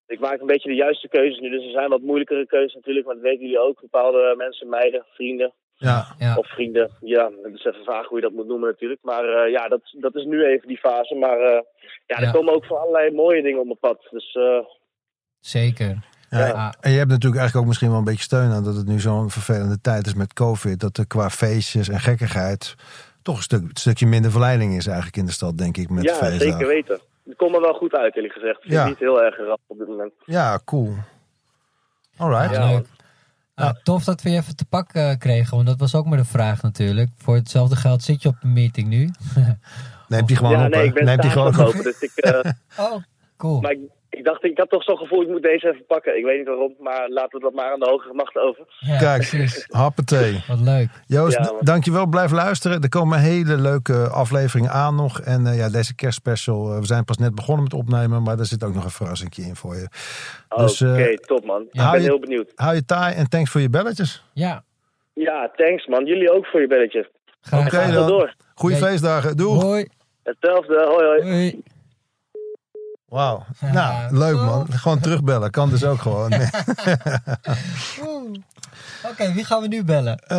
Ik 0.08 0.20
maak 0.20 0.40
een 0.40 0.48
beetje 0.48 0.70
de 0.70 0.76
juiste 0.76 1.08
keuzes 1.08 1.40
nu, 1.40 1.50
dus 1.50 1.66
er 1.66 1.72
zijn 1.72 1.90
wat 1.90 2.02
moeilijkere 2.02 2.46
keuzes 2.46 2.74
natuurlijk, 2.74 3.06
maar 3.06 3.16
dat 3.16 3.24
weten 3.24 3.42
jullie 3.42 3.60
ook. 3.60 3.82
Bepaalde 3.82 4.34
mensen, 4.38 4.70
meiden, 4.70 5.06
vrienden, 5.14 5.54
Ja, 5.77 6.06
Ja. 6.18 6.36
of 6.36 6.48
vrienden. 6.48 6.89
Ja, 7.00 7.30
het 7.44 7.54
is 7.54 7.66
even 7.66 7.83
vaag 7.83 8.07
hoe 8.07 8.18
je 8.18 8.24
dat 8.24 8.33
moet 8.33 8.48
noemen 8.48 8.69
natuurlijk. 8.69 9.00
Maar 9.04 9.24
eh, 9.24 9.51
ja, 9.51 9.68
dat, 9.68 9.81
dat 9.92 10.16
is 10.16 10.25
nu 10.25 10.45
even 10.45 10.68
die 10.68 10.77
fase. 10.77 11.16
Maar 11.16 11.39
eh, 11.39 11.62
ja, 12.06 12.16
er 12.18 12.24
Ja. 12.24 12.31
komen 12.31 12.54
ook 12.54 12.66
van 12.66 12.77
allerlei 12.77 13.12
mooie 13.12 13.42
dingen 13.42 13.60
op 13.60 13.66
mijn 13.66 13.80
pad. 13.80 14.07
Dus 14.12 14.33
eh, 14.33 14.60
Zeker. 15.39 16.06
Ja, 16.30 16.45
Ja. 16.48 16.74
En 16.81 16.92
je 16.92 16.98
hebt 16.98 17.10
natuurlijk 17.10 17.39
eigenlijk 17.42 17.56
ook 17.56 17.66
misschien 17.66 17.89
wel 17.89 17.98
een 17.98 18.04
beetje 18.04 18.24
steun 18.24 18.51
aan 18.51 18.63
dat 18.63 18.75
het 18.75 18.88
nu 18.88 19.00
zo'n 19.00 19.30
vervelende 19.30 19.81
tijd 19.81 20.06
is 20.06 20.13
met 20.13 20.33
COVID. 20.33 20.80
Dat 20.80 20.98
er 20.98 21.07
qua 21.07 21.30
feestjes 21.30 21.89
en 21.89 22.00
gekkigheid 22.00 22.75
toch 23.22 23.36
een, 23.38 23.44
stuk, 23.44 23.62
een 23.62 23.69
stukje 23.74 24.06
minder 24.06 24.31
verleiding 24.31 24.75
is 24.75 24.86
eigenlijk 24.88 25.18
in 25.18 25.25
de 25.25 25.31
stad, 25.31 25.57
denk 25.57 25.77
ik, 25.77 25.89
met 25.89 26.04
ja, 26.04 26.13
feestdagen. 26.13 26.39
zeker 26.51 26.68
weten. 26.68 27.00
Het 27.25 27.36
komt 27.38 27.51
me 27.51 27.60
wel 27.60 27.74
goed 27.74 27.94
uit, 27.94 28.16
eerlijk 28.16 28.33
gezegd. 28.33 28.63
Het 28.63 28.86
niet 28.88 29.00
heel 29.00 29.24
erg 29.24 29.38
rap 29.38 29.60
op 29.68 29.77
dit 29.77 29.88
moment. 29.88 30.13
Ja, 30.25 30.60
cool. 30.66 30.94
Alright. 32.18 32.56
Ja, 32.56 32.81
Ah, 33.56 33.75
tof 33.84 34.04
dat 34.04 34.22
we 34.22 34.30
je 34.30 34.38
even 34.38 34.56
te 34.56 34.66
pak 34.66 34.94
eh, 34.94 35.12
kregen, 35.18 35.56
want 35.56 35.68
dat 35.68 35.80
was 35.80 35.96
ook 35.96 36.06
maar 36.06 36.18
de 36.18 36.25
vraag 36.25 36.62
natuurlijk. 36.62 37.10
Voor 37.18 37.36
hetzelfde 37.36 37.75
geld 37.75 38.04
zit 38.04 38.22
je 38.22 38.30
op 38.30 38.36
een 38.42 38.54
meeting 38.54 38.88
nu. 38.88 39.12
Neemt 40.07 40.28
die 40.28 40.38
gewoon 40.38 40.52
ja, 40.52 40.66
op. 40.66 40.72
nee, 40.72 40.86
ik 40.86 40.94
ben 40.94 41.06
Neemt 41.06 41.22
die 41.22 41.31
gewoon 41.31 41.60
op. 41.68 41.74
Dus 41.74 42.00
ik, 42.00 42.12
eh, 42.16 42.52
Oh, 42.86 43.04
cool. 43.38 43.62
maar 43.62 43.72
ik, 43.72 43.80
ik 44.18 44.24
dacht, 44.24 44.44
ik 44.44 44.58
had 44.58 44.70
toch 44.70 44.84
zo'n 44.84 44.98
gevoel, 44.98 45.22
ik 45.22 45.28
moet 45.28 45.42
deze 45.42 45.68
even 45.70 45.86
pakken. 45.86 46.18
Ik 46.18 46.24
weet 46.26 46.38
niet 46.38 46.48
waarom, 46.48 46.74
maar 46.80 47.10
laten 47.10 47.38
we 47.40 47.44
dat 47.46 47.54
maar 47.54 47.72
aan 47.72 47.80
de 47.80 47.90
hogere 47.90 48.14
macht 48.14 48.36
over. 48.38 48.64
Ja, 48.80 48.98
Kijk, 48.98 49.18
precies. 49.30 49.66
happetee. 49.70 50.44
Wat 50.48 50.60
leuk. 50.60 50.88
Joost, 51.06 51.38
Ja, 51.38 51.52
dankjewel. 51.60 52.06
Blijf 52.08 52.32
luisteren. 52.32 52.82
Er 52.82 52.90
komen 52.90 53.20
hele 53.20 53.58
leuke 53.58 54.08
afleveringen 54.10 54.72
aan 54.72 54.96
nog. 54.96 55.20
En 55.20 55.48
eh, 55.48 55.58
ja, 55.58 55.70
deze 55.70 55.96
kerstspecial, 55.96 56.72
eh, 56.72 56.80
we 56.80 56.86
zijn 56.86 57.06
pas 57.06 57.18
net 57.18 57.36
begonnen 57.36 57.64
met 57.64 57.74
opnemen, 57.74 58.24
maar 58.24 58.40
er 58.40 58.46
zit 58.46 58.64
ook 58.64 58.74
nog 58.74 58.84
een 58.84 58.90
verrassingje 58.90 59.42
in 59.42 59.56
voor 59.56 59.76
je. 59.76 59.88
Dus, 60.56 60.82
Oké, 60.82 60.94
eh, 61.04 61.18
top 61.18 61.46
man. 61.46 61.62
Ik 61.62 61.70
ben 61.72 61.92
je- 61.94 62.00
heel 62.00 62.20
benieuwd. 62.20 62.52
Hou 62.56 62.76
je 62.76 62.86
taai 62.86 63.16
en 63.16 63.30
thanks 63.30 63.52
voor 63.52 63.62
je 63.62 63.70
belletjes. 63.70 64.24
Ja, 64.34 64.64
Ja, 65.14 65.52
thanks 65.56 65.86
man. 65.88 66.06
Jullie 66.06 66.32
ook 66.32 66.46
voor 66.46 66.62
je 66.62 66.68
belletje. 66.68 67.10
graag 67.42 67.66
Oké 67.66 67.92
dan. 67.92 68.08
door. 68.08 68.36
Goeie 68.56 68.76
feestdagen. 68.78 69.38
Doei. 69.38 69.60
Hoi. 69.60 69.88
Hetzelfde. 70.24 70.86
Hoi 70.88 71.06
hoi. 71.06 71.22
Hoi. 71.34 71.64
Wauw. 73.06 73.46
Ja, 73.60 73.72
Nou, 73.72 74.18
leuk 74.18 74.36
man. 74.36 74.68
Gewoon 74.74 75.00
terugbellen. 75.00 75.52
Kan 75.52 75.69
dus 75.69 75.84
ook 75.84 76.00
gewoon. 76.02 76.31
Oké, 79.12 79.31
wie 79.34 79.44
gaan 79.46 79.62
we 79.62 79.68
nu 79.68 79.84
bellen? 79.84 80.18
Eh, 80.19 80.38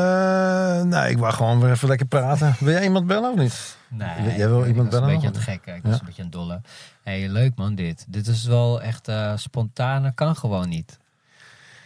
nou, 0.83 1.09
ik 1.09 1.19
wou 1.19 1.33
gewoon 1.33 1.61
weer 1.61 1.71
even 1.71 1.89
lekker 1.89 2.07
praten. 2.07 2.55
Wil 2.59 2.73
jij 2.73 2.83
iemand 2.83 3.07
bellen 3.07 3.31
of 3.33 3.37
niet? 3.39 3.77
Nee, 3.89 4.37
Jij 4.37 4.49
wil 4.49 4.61
ik 4.61 4.67
iemand 4.67 4.85
een 4.93 5.01
bellen 5.01 5.15
beetje 5.15 5.27
aan 5.27 5.33
nog? 5.35 5.45
het 5.45 5.53
gekken. 5.53 5.75
Ik 5.75 5.83
was 5.83 5.93
Ja. 5.93 5.99
een 5.99 6.05
beetje 6.07 6.23
aan 6.23 6.29
het 6.29 6.37
dolle. 6.39 6.61
hey, 7.03 7.29
leuk 7.29 7.53
man 7.57 7.75
dit. 7.75 8.05
Dit 8.09 8.27
is 8.27 8.45
wel 8.45 8.83
echt 8.83 9.09
eh 9.09 9.33
spontaan. 9.37 10.15
Kan 10.15 10.37
gewoon 10.37 10.69
niet. 10.69 10.99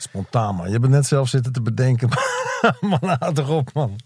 Spontaan 0.03 0.55
man. 0.55 0.67
Je 0.67 0.73
hebt 0.73 0.83
het 0.85 0.93
net 0.93 1.07
zelf 1.07 1.29
zitten 1.29 1.53
te 1.53 1.63
bedenken. 1.63 2.09
man, 2.81 3.17
houd 3.19 3.35
toch 3.35 3.49
op 3.49 3.73
man. 3.73 3.97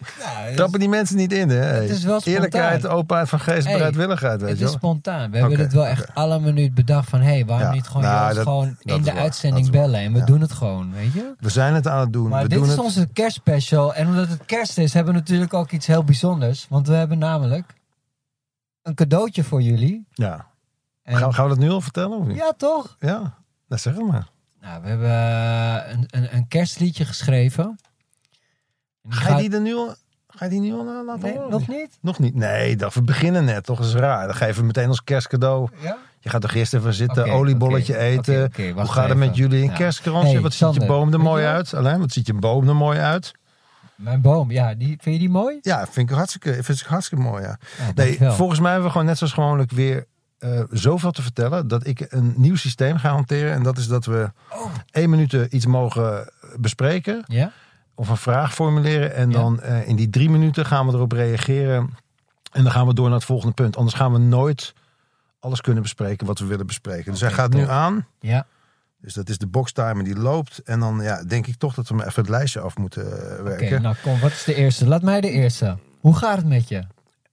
Trappen 0.54 0.78
die 0.80 0.88
mensen 0.88 1.16
niet 1.16 1.32
in 1.32 1.48
hè. 1.48 1.56
Het 1.56 1.90
is 1.90 2.04
wel 2.04 2.20
spontaan. 2.20 2.32
Eerlijkheid, 2.32 2.86
openheid 2.86 3.28
van 3.28 3.40
geest, 3.40 3.64
Hey, 3.64 3.72
bereidwilligheid. 3.74 4.40
Weet 4.40 4.50
Het 4.50 4.60
is 4.60 4.70
spontaan. 4.72 5.30
We 5.30 5.38
hebben 5.38 5.58
dit 5.58 5.72
wel 5.72 5.86
echt 5.86 6.14
alle 6.14 6.40
minuut 6.40 6.74
bedacht 6.74 7.08
van... 7.08 7.20
hé, 7.20 7.26
hey, 7.32 7.46
waarom 7.46 7.66
Ja. 7.66 7.72
niet 7.72 7.86
gewoon, 7.86 8.02
Nou, 8.02 8.34
dat- 8.34 8.42
gewoon 8.42 8.76
dat 8.80 8.94
in 8.94 8.98
is 8.98 9.04
de 9.04 9.12
waar, 9.12 9.20
uitzending 9.22 9.64
is 9.64 9.70
bellen. 9.70 10.00
En 10.00 10.12
we 10.12 10.18
Ja. 10.18 10.24
doen 10.24 10.40
het 10.40 10.52
gewoon, 10.52 10.92
weet 10.92 11.12
je? 11.12 11.34
We 11.38 11.48
zijn 11.48 11.74
het 11.74 11.86
aan 11.88 12.00
het 12.00 12.12
doen. 12.12 12.28
Maar 12.28 12.42
we 12.42 12.48
dit 12.48 12.58
doen 12.58 12.66
is 12.66 12.72
het. 12.74 12.82
onze 12.84 13.06
kerstspecial. 13.12 13.94
En 13.94 14.06
omdat 14.06 14.28
het 14.28 14.44
kerst 14.44 14.78
is, 14.78 14.94
hebben 14.94 15.12
we 15.14 15.18
natuurlijk 15.18 15.54
ook 15.54 15.70
iets 15.70 15.86
heel 15.86 16.04
bijzonders. 16.04 16.66
Want 16.68 16.86
we 16.88 16.94
hebben 16.94 17.18
namelijk 17.18 17.74
een 18.82 18.94
cadeautje 18.94 19.44
voor 19.44 19.62
jullie. 19.62 20.06
Ja. 20.10 20.46
En- 21.02 21.16
Gaan, 21.16 21.34
gaan 21.34 21.44
we 21.44 21.50
dat 21.50 21.58
nu 21.58 21.70
al 21.70 21.80
vertellen 21.80 22.18
of 22.18 22.26
niet? 22.26 22.36
Ja, 22.36 22.52
toch? 22.56 22.96
Ja. 22.98 23.18
Nou, 23.68 23.80
zeg 23.80 23.94
het 23.94 24.06
maar. 24.06 24.26
Nou, 24.64 24.82
we 24.82 24.88
hebben 24.88 25.10
eh, 25.10 25.92
een, 25.92 26.06
een, 26.10 26.34
een 26.36 26.48
kerstliedje 26.48 27.04
geschreven. 27.04 27.78
Ga 29.08 29.20
je 29.20 29.26
gaat- 29.28 29.38
die 29.40 29.52
er 29.54 29.60
nu 29.60 29.74
al, 29.74 29.94
ga 30.28 30.44
je 30.44 30.50
die 30.50 30.60
nu 30.60 30.72
al 30.72 31.04
laten 31.06 31.30
horen? 31.32 31.50
nog 31.50 31.68
niet? 31.68 31.98
Nog 32.00 32.18
niet? 32.18 32.34
Nee, 32.34 32.76
dat, 32.76 32.94
we 32.94 33.02
beginnen 33.02 33.44
net. 33.44 33.64
Toch 33.64 33.80
is 33.80 33.94
raar. 33.94 34.26
Dan 34.26 34.36
geven 34.36 34.60
we 34.60 34.66
meteen 34.66 34.88
als 34.88 35.04
kerstcadeau. 35.04 35.68
Ja? 35.80 35.96
Je 36.20 36.30
gaat 36.30 36.40
toch 36.40 36.54
eerst 36.54 36.74
even 36.74 36.94
zitten, 36.94 37.30
oliebolletje 37.32 37.98
eten. 37.98 38.52
Hoe 38.74 38.84
gaat 38.86 39.08
het 39.08 39.18
met 39.18 39.36
jullie? 39.36 39.62
Een 39.62 39.68
Ja. 39.70 39.74
kerstkransje? 39.76 40.32
Hey, 40.32 40.40
wat 40.40 40.52
ziet 40.52 40.74
je 40.74 40.86
boom 40.86 41.12
er 41.12 41.20
mooi 41.20 41.44
uit? 41.44 41.74
Alleen, 41.74 41.98
wat 42.00 42.12
ziet 42.12 42.26
je 42.26 42.34
boom 42.34 42.68
er 42.68 42.76
mooi 42.76 42.98
uit? 42.98 43.32
Mijn 43.94 44.20
boom, 44.20 44.50
ja. 44.50 44.74
Die, 44.74 44.88
vind 44.88 45.14
je 45.14 45.18
die 45.18 45.30
mooi? 45.30 45.58
Ja, 45.60 45.86
vind 45.90 46.10
ik 46.10 46.16
hartstikke, 46.16 46.62
vind 46.62 46.80
ik 46.80 46.86
hartstikke 46.86 47.24
mooi. 47.24 47.42
Ja. 47.42 47.58
Ja, 47.78 47.90
Nee, 47.94 48.18
volgens 48.20 48.60
mij 48.60 48.68
hebben 48.70 48.86
we 48.86 48.92
gewoon 48.92 49.06
net 49.06 49.18
zoals 49.18 49.32
gewoonlijk 49.32 49.70
weer 49.70 50.06
eh, 50.44 50.62
zoveel 50.70 51.10
te 51.10 51.22
vertellen. 51.22 51.68
Dat 51.68 51.86
ik 51.86 52.06
een 52.08 52.34
nieuw 52.36 52.56
systeem 52.56 52.96
ga 52.96 53.10
hanteren. 53.10 53.52
En 53.52 53.62
dat 53.62 53.78
is 53.78 53.86
dat 53.88 54.04
we 54.04 54.30
Oh. 54.52 54.72
één 54.90 55.10
minuut 55.10 55.32
iets 55.32 55.66
mogen 55.66 56.30
bespreken. 56.56 57.24
Ja? 57.26 57.52
Of 57.94 58.08
een 58.08 58.16
vraag 58.16 58.54
formuleren. 58.54 59.14
En 59.14 59.30
Ja. 59.30 59.36
dan 59.38 59.60
eh, 59.60 59.88
in 59.88 59.96
die 59.96 60.10
drie 60.10 60.30
minuten 60.30 60.66
gaan 60.66 60.86
we 60.86 60.92
erop 60.92 61.12
reageren. 61.12 61.90
En 62.52 62.62
dan 62.62 62.72
gaan 62.72 62.86
we 62.86 62.94
door 62.94 63.06
naar 63.06 63.14
het 63.16 63.24
volgende 63.24 63.54
punt. 63.54 63.76
Anders 63.76 63.96
gaan 63.96 64.12
we 64.12 64.18
nooit 64.18 64.74
alles 65.40 65.60
kunnen 65.60 65.82
bespreken 65.82 66.26
wat 66.26 66.38
we 66.38 66.46
willen 66.46 66.66
bespreken. 66.66 67.10
Dus 67.12 67.20
hij 67.20 67.30
Oké, 67.30 67.38
gaat 67.40 67.52
nu 67.52 67.68
aan. 67.68 68.06
Ja. 68.20 68.46
Dus 69.00 69.14
dat 69.14 69.28
is 69.28 69.38
de 69.38 69.46
boxtimer 69.46 70.04
die 70.04 70.16
loopt. 70.16 70.58
En 70.64 70.80
dan 70.80 71.00
ja, 71.02 71.24
denk 71.24 71.46
ik 71.46 71.56
toch 71.56 71.74
dat 71.74 71.88
we 71.88 71.94
hem 71.96 72.04
even 72.06 72.20
het 72.22 72.30
lijstje 72.30 72.60
af 72.60 72.76
moeten 72.76 73.04
eh, 73.28 73.32
Oké, 73.32 73.42
werken. 73.42 73.82
nou 73.82 73.94
kom, 74.02 74.20
wat 74.20 74.30
is 74.30 74.44
de 74.44 74.54
eerste? 74.54 74.86
Laat 74.86 75.02
mij 75.02 75.20
de 75.20 75.30
eerste. 75.30 75.78
Hoe 76.00 76.16
gaat 76.16 76.36
het 76.36 76.46
met 76.46 76.68
je? 76.68 76.82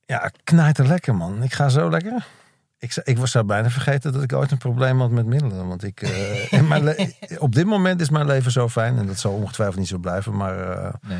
Ja, 0.05 0.31
knijter 0.43 0.87
lekker 0.87 1.15
man. 1.15 1.43
Ik 1.43 1.53
ga 1.53 1.69
zo 1.69 1.89
lekker. 1.89 2.27
Ik, 2.81 2.91
zou- 2.91 3.05
ik 3.11 3.17
was 3.17 3.35
bijna 3.45 3.69
vergeten 3.69 4.13
dat 4.13 4.23
ik 4.23 4.33
ooit 4.33 4.51
een 4.51 4.57
probleem 4.57 4.99
had 4.99 5.11
met 5.11 5.25
middelen. 5.25 5.67
Want 5.67 5.83
ik, 5.83 6.01
eh, 6.01 6.51
in 6.53 6.67
mijn 6.67 6.95
op 7.39 7.55
dit 7.55 7.65
moment 7.65 8.01
is 8.01 8.09
mijn 8.09 8.25
leven 8.25 8.51
zo 8.51 8.69
fijn. 8.69 8.97
En 8.97 9.07
dat 9.07 9.19
zal 9.19 9.31
ongetwijfeld 9.33 9.79
niet 9.79 9.87
zo 9.87 9.97
blijven. 9.97 10.35
Maar 10.35 10.59
eh, 10.71 10.93
Nee. 11.01 11.19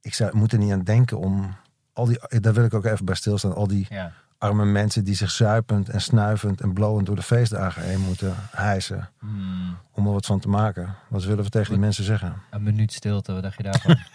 ik 0.00 0.14
zou, 0.14 0.36
moet 0.36 0.52
er 0.52 0.58
niet 0.58 0.72
aan 0.72 0.82
denken 0.82 1.18
om... 1.18 1.56
Al 1.92 2.04
die, 2.04 2.40
daar 2.40 2.52
wil 2.54 2.64
ik 2.64 2.74
ook 2.74 2.84
even 2.84 3.04
bij 3.04 3.14
stilstaan. 3.14 3.54
Al 3.54 3.66
die 3.66 3.86
Ja. 3.90 4.12
arme 4.38 4.64
mensen 4.64 5.04
die 5.04 5.14
zich 5.14 5.30
zuipend 5.30 5.88
en 5.88 6.00
snuivend 6.00 6.60
en 6.60 6.72
blowend 6.72 7.06
door 7.06 7.16
de 7.16 7.22
feestdagen 7.22 7.82
heen 7.82 8.00
moeten 8.00 8.34
hijsen. 8.50 9.08
Hmm, 9.18 9.76
Om 9.92 10.06
er 10.06 10.12
wat 10.12 10.26
van 10.26 10.40
te 10.40 10.48
maken. 10.48 10.94
Wat 11.08 11.24
willen 11.24 11.44
we 11.44 11.50
tegen 11.50 11.70
die 11.70 11.80
mensen 11.80 12.04
zeggen? 12.04 12.34
een 12.50 12.62
minuut 12.62 12.92
stilte, 12.92 13.32
wat 13.32 13.42
dacht 13.42 13.56
je 13.56 13.62
daarvan? 13.62 13.96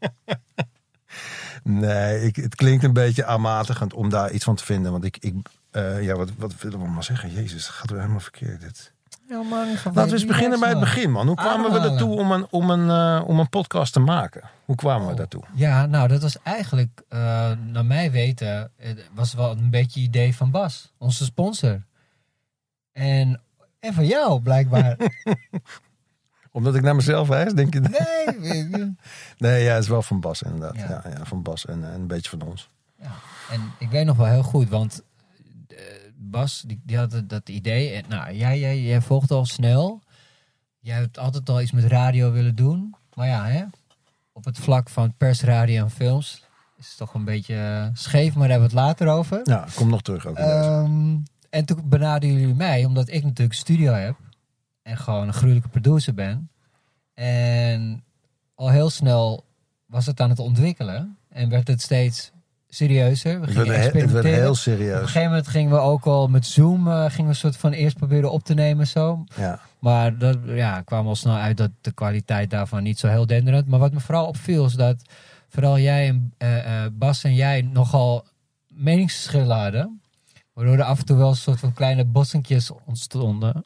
Nee, 1.62 2.22
ik, 2.22 2.36
het 2.36 2.54
klinkt 2.54 2.84
een 2.84 2.92
beetje 2.92 3.24
aanmatigend 3.24 3.94
om 3.94 4.08
daar 4.08 4.30
iets 4.30 4.44
van 4.44 4.54
te 4.54 4.64
vinden. 4.64 4.92
Want 4.92 5.04
ik, 5.04 5.16
ik 5.20 5.34
eh, 5.70 6.02
ja, 6.02 6.14
wat, 6.14 6.30
wat 6.38 6.60
willen 6.60 6.80
we 6.80 6.88
maar 6.88 7.04
zeggen? 7.04 7.32
Jezus, 7.32 7.66
het 7.66 7.74
gaat 7.74 7.90
weer 7.90 7.98
helemaal 8.00 8.20
verkeerd 8.20 8.60
dit. 8.60 8.92
ja, 9.28 9.42
man, 9.42 9.68
Laten 9.84 10.06
we 10.06 10.12
eens 10.12 10.26
beginnen 10.26 10.60
bij 10.60 10.68
het 10.68 10.80
begin, 10.80 11.10
man. 11.10 11.26
Hoe 11.26 11.36
kwamen 11.36 11.72
we 11.72 11.78
ertoe 11.78 12.16
om 12.18 12.32
een, 12.32 12.46
om, 12.50 12.70
een, 12.70 12.90
eh, 12.90 13.28
om 13.28 13.38
een 13.38 13.48
podcast 13.48 13.92
te 13.92 14.00
maken? 14.00 14.42
Hoe 14.64 14.76
kwamen 14.76 15.08
we 15.08 15.14
daartoe? 15.14 15.42
Ja, 15.54 15.86
nou, 15.86 16.08
dat 16.08 16.22
was 16.22 16.42
eigenlijk, 16.42 17.02
eh, 17.08 17.18
naar 17.66 17.84
mij 17.84 18.10
weten, 18.10 18.70
het 18.76 19.08
was 19.14 19.34
wel 19.34 19.50
een 19.50 19.70
beetje 19.70 20.00
idee 20.00 20.34
van 20.36 20.50
Bas, 20.50 20.92
onze 20.98 21.24
sponsor. 21.24 21.82
En, 22.92 23.40
en 23.80 23.94
van 23.94 24.06
jou, 24.06 24.40
blijkbaar. 24.40 24.96
Omdat 26.52 26.74
ik 26.74 26.82
naar 26.82 26.96
mezelf 26.96 27.28
wijs, 27.28 27.52
denk 27.52 27.74
je? 27.74 27.80
nee, 27.80 28.64
Nee, 29.38 29.64
ja, 29.64 29.74
het 29.74 29.82
is 29.82 29.88
wel 29.88 30.02
van 30.02 30.20
Bas 30.20 30.42
inderdaad. 30.42 30.76
Ja. 30.76 30.88
Ja. 30.88 31.10
Ja, 31.18 31.24
van 31.24 31.42
Bas 31.42 31.66
en, 31.66 31.84
en 31.84 31.92
een 31.94 32.06
beetje 32.06 32.30
van 32.30 32.42
ons. 32.42 32.70
Ja, 33.02 33.10
en 33.50 33.60
ik 33.78 33.90
weet 33.90 34.06
nog 34.06 34.16
wel 34.16 34.26
heel 34.26 34.42
goed, 34.42 34.68
want 34.68 35.02
Bas, 36.22 36.64
die, 36.66 36.80
die 36.84 36.96
had 36.96 37.22
dat 37.26 37.48
idee. 37.48 37.90
En, 37.90 38.04
nou, 38.08 38.34
jij, 38.34 38.58
jij, 38.58 38.80
jij 38.80 39.00
volgt 39.00 39.30
al 39.30 39.46
snel. 39.46 40.02
Jij 40.78 40.96
hebt 40.96 41.18
altijd 41.18 41.48
al 41.48 41.60
iets 41.60 41.72
met 41.72 41.84
radio 41.84 42.32
willen 42.32 42.54
doen. 42.54 42.94
Maar 43.14 43.26
ja, 43.26 43.46
hè, 43.46 43.64
op 44.32 44.44
het 44.44 44.58
vlak 44.58 44.88
van 44.88 45.14
pers, 45.16 45.42
radio 45.42 45.82
en 45.82 45.90
films 45.90 46.48
is 46.80 46.88
het 46.88 46.96
toch 46.96 47.14
een 47.14 47.24
beetje 47.24 47.54
eh, 47.54 47.86
scheef, 47.92 48.34
maar 48.34 48.48
daar 48.48 48.58
hebben 48.58 48.70
we 48.70 48.76
het 48.76 48.86
later 48.86 49.08
over. 49.08 49.40
Ja, 49.44 49.66
kom 49.74 49.88
nog 49.88 50.02
terug 50.02 50.26
ook. 50.26 50.36
Ehm, 50.36 51.16
en 51.50 51.64
toen 51.64 51.88
benaderden 51.88 52.38
jullie 52.38 52.54
mij, 52.54 52.84
omdat 52.84 53.08
ik 53.08 53.22
natuurlijk 53.22 53.50
een 53.50 53.58
studio 53.58 53.92
heb. 53.92 54.16
En 54.82 54.96
gewoon 54.96 55.26
een 55.26 55.34
gruwelijke 55.34 55.68
producer 55.68 56.14
ben. 56.14 56.50
En 57.14 58.04
al 58.54 58.70
heel 58.70 58.90
snel 58.90 59.44
was 59.86 60.06
het 60.06 60.20
aan 60.20 60.30
het 60.30 60.38
ontwikkelen. 60.38 61.16
En 61.28 61.48
werd 61.48 61.68
het 61.68 61.82
steeds 61.82 62.30
serieuzer. 62.70 63.40
We 63.40 63.46
gingen 63.46 63.66
het 63.66 63.76
experimenteren. 63.76 64.32
heel 64.32 64.42
Op 64.44 64.48
een 64.48 64.56
serieus. 64.56 65.00
gegeven 65.00 65.28
moment 65.28 65.48
gingen 65.48 65.70
we 65.70 65.78
ook 65.78 66.04
al 66.04 66.28
met 66.28 66.46
Zoom... 66.46 66.88
eh, 66.88 67.00
gingen 67.00 67.22
we 67.22 67.28
een 67.28 67.34
soort 67.34 67.56
van 67.56 67.72
eerst 67.72 67.96
proberen 67.96 68.30
op 68.30 68.44
te 68.44 68.54
nemen 68.54 68.86
zo. 68.86 69.24
Ja. 69.36 69.60
Maar 69.78 70.18
dat 70.18 70.38
ja, 70.46 70.80
kwam 70.80 71.06
al 71.06 71.16
snel 71.16 71.34
uit 71.34 71.56
dat 71.56 71.70
de 71.80 71.92
kwaliteit 71.92 72.50
daarvan 72.50 72.82
niet 72.82 72.98
zo 72.98 73.08
heel 73.08 73.26
denderend. 73.26 73.66
Maar 73.66 73.78
wat 73.78 73.92
me 73.92 74.00
vooral 74.00 74.26
opviel 74.26 74.64
is 74.64 74.72
dat 74.72 75.02
vooral 75.48 75.78
jij 75.78 76.08
en 76.08 76.34
eh, 76.38 76.84
eh, 76.84 76.90
Bas 76.92 77.24
en 77.24 77.34
jij 77.34 77.62
nogal 77.62 78.26
meningsverschillen 78.68 79.56
hadden. 79.56 80.00
Waardoor 80.52 80.74
er 80.74 80.82
af 80.82 80.98
en 80.98 81.04
toe 81.04 81.16
wel 81.16 81.28
een 81.28 81.36
soort 81.36 81.60
van 81.60 81.72
kleine 81.72 82.04
bossentjes 82.04 82.70
ontstonden. 82.86 83.64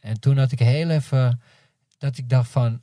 En 0.00 0.20
toen 0.20 0.38
had 0.38 0.52
ik 0.52 0.58
heel 0.58 0.90
even 0.90 1.40
dat 1.98 2.18
ik 2.18 2.28
dacht 2.28 2.50
van... 2.50 2.80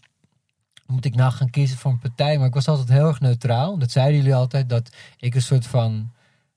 Moet 0.91 1.05
ik 1.05 1.15
nou 1.15 1.31
gaan 1.31 1.50
kiezen 1.50 1.77
voor 1.77 1.91
een 1.91 2.00
partij? 2.00 2.38
Maar 2.38 2.48
ik 2.48 2.53
was 2.53 2.67
altijd 2.67 2.89
heel 2.89 3.07
erg 3.07 3.19
neutraal. 3.19 3.77
Dat 3.77 3.91
zeiden 3.91 4.15
jullie 4.15 4.36
altijd, 4.36 4.69
dat 4.69 4.89
ik 5.19 5.36
een 5.36 5.41
soort 5.41 5.67
van... 5.67 6.12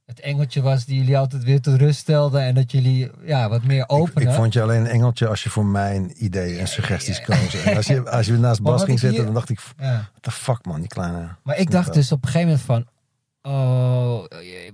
Het 0.04 0.20
engeltje 0.20 0.62
was 0.62 0.84
die 0.84 0.96
jullie 0.96 1.18
altijd 1.18 1.44
weer 1.44 1.60
tot 1.60 1.76
rust 1.76 1.98
stelden. 1.98 2.42
En 2.42 2.54
dat 2.54 2.72
jullie 2.72 3.10
ja, 3.24 3.48
wat 3.48 3.62
meer 3.62 3.88
openen. 3.88 4.28
ik 4.28 4.34
vond 4.34 4.52
je 4.52 4.62
alleen 4.62 4.80
een 4.80 4.86
engeltje 4.86 5.28
als 5.28 5.42
je 5.42 5.50
voor 5.50 5.64
mijn 5.64 6.24
ideeën 6.24 6.58
en 6.58 6.68
suggesties 6.68 7.18
ja. 7.18 7.24
koos. 7.24 7.54
En 7.54 7.76
als 7.76 7.86
je, 7.86 8.10
als 8.10 8.26
je 8.26 8.32
naast 8.38 8.62
Bas 8.62 8.84
ging 8.84 8.98
zitten, 8.98 9.24
dan 9.24 9.34
dacht 9.34 9.48
ik... 9.48 9.60
What 9.76 10.10
the 10.20 10.30
fuck 10.30 10.64
man, 10.64 10.80
die 10.80 10.88
kleine... 10.88 11.28
Maar 11.42 11.58
ik 11.58 11.70
dacht 11.70 11.94
dus 11.94 12.12
op 12.12 12.22
een 12.22 12.28
gegeven 12.28 12.48
moment 12.48 12.66
van... 12.66 12.93
Oh, 13.46 14.24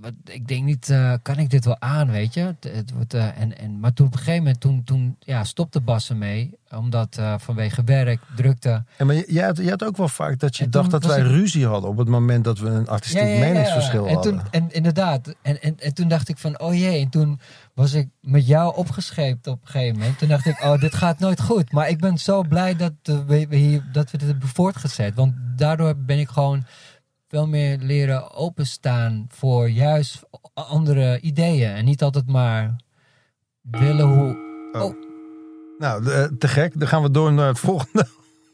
wat, 0.01 0.13
ik 0.25 0.49
denk 0.49 0.65
niet, 0.65 0.91
eh, 0.91 1.13
kan 1.23 1.39
ik 1.39 1.51
dit 1.51 1.65
wel 1.65 1.81
aan, 1.81 2.11
weet 2.11 2.35
je? 2.35 2.41
Het, 2.41 2.71
het 2.75 2.93
wordt, 2.93 3.15
eh, 3.15 3.41
en, 3.41 3.59
en, 3.59 3.81
maar 3.81 3.93
toen 3.93 4.07
op 4.07 4.13
een 4.13 4.19
gegeven 4.19 4.43
moment, 4.43 4.61
toen, 4.61 4.85
toen 4.85 5.17
ja, 5.21 5.45
stopte 5.45 5.81
Bas 5.81 6.11
ermee. 6.11 6.59
Omdat 6.77 7.17
eh, 7.19 7.35
vanwege 7.39 7.85
werk, 7.85 8.21
drukte. 8.37 8.85
Ja, 8.99 9.05
maar 9.05 9.15
jij 9.15 9.45
had, 9.45 9.57
jij 9.57 9.69
had 9.71 9.85
ook 9.85 9.97
wel 9.97 10.09
vaak 10.09 10.39
dat 10.39 10.57
je 10.57 10.65
En 10.65 10.71
dacht 10.71 10.91
dat 10.91 11.05
wij 11.05 11.19
ik- 11.19 11.27
ruzie 11.27 11.67
hadden 11.67 11.91
op 11.91 11.97
het 11.97 12.09
moment 12.09 12.45
dat 12.45 12.59
we 12.59 12.69
een 12.69 12.89
artistiek 12.89 13.23
meningsverschil 13.23 14.07
en 14.07 14.15
hadden. 14.15 14.33
Toen, 14.39 14.43
en 14.51 14.71
inderdaad, 14.71 15.35
en, 15.43 15.63
en, 15.63 15.79
en 15.79 15.95
toen 15.95 16.09
dacht 16.09 16.29
ik 16.29 16.39
van, 16.39 16.61
oh 16.61 16.75
jee, 16.75 17.01
en 17.01 17.09
toen 17.09 17.41
was 17.75 17.93
ik 17.93 18.09
met 18.21 18.47
jou 18.47 18.77
opgescheept 18.77 19.47
op 19.47 19.61
een 19.63 19.69
gegeven 19.69 19.99
moment. 19.99 20.19
Toen 20.19 20.29
dacht 20.29 20.47
ik, 20.47 20.63
oh, 20.63 20.81
dit 20.81 20.95
gaat 20.95 21.19
nooit 21.19 21.41
goed. 21.41 21.73
Maar 21.73 21.89
ik 21.89 22.01
ben 22.01 22.19
zo 22.19 22.43
blij 22.43 22.77
dat, 22.77 22.93
we, 23.03 23.47
we 23.49 23.57
hier, 23.57 23.85
dat 23.93 24.11
we 24.11 24.19
dit 24.19 24.29
hebben 24.29 24.49
voortgezet. 24.49 25.15
Want 25.15 25.35
daardoor 25.57 25.97
ben 25.97 26.19
ik 26.19 26.29
gewoon 26.29 26.65
veel 27.31 27.47
meer 27.47 27.79
leren 27.79 28.33
openstaan 28.35 29.27
voor 29.29 29.69
juist 29.71 30.23
andere 30.55 31.21
ideeën. 31.21 31.71
En 31.71 31.85
niet 31.85 32.03
altijd 32.03 32.27
maar 32.27 32.77
willen 33.63 34.07
hoe... 34.07 34.37
Oh. 34.73 34.95
Nou, 35.79 36.05
de- 36.05 36.37
te 36.39 36.49
gek. 36.49 36.79
Dan 36.79 36.89
gaan 36.89 37.03
we 37.03 37.11
door 37.11 37.33
naar 37.33 37.49
het 37.49 37.59
volgende 37.69 38.07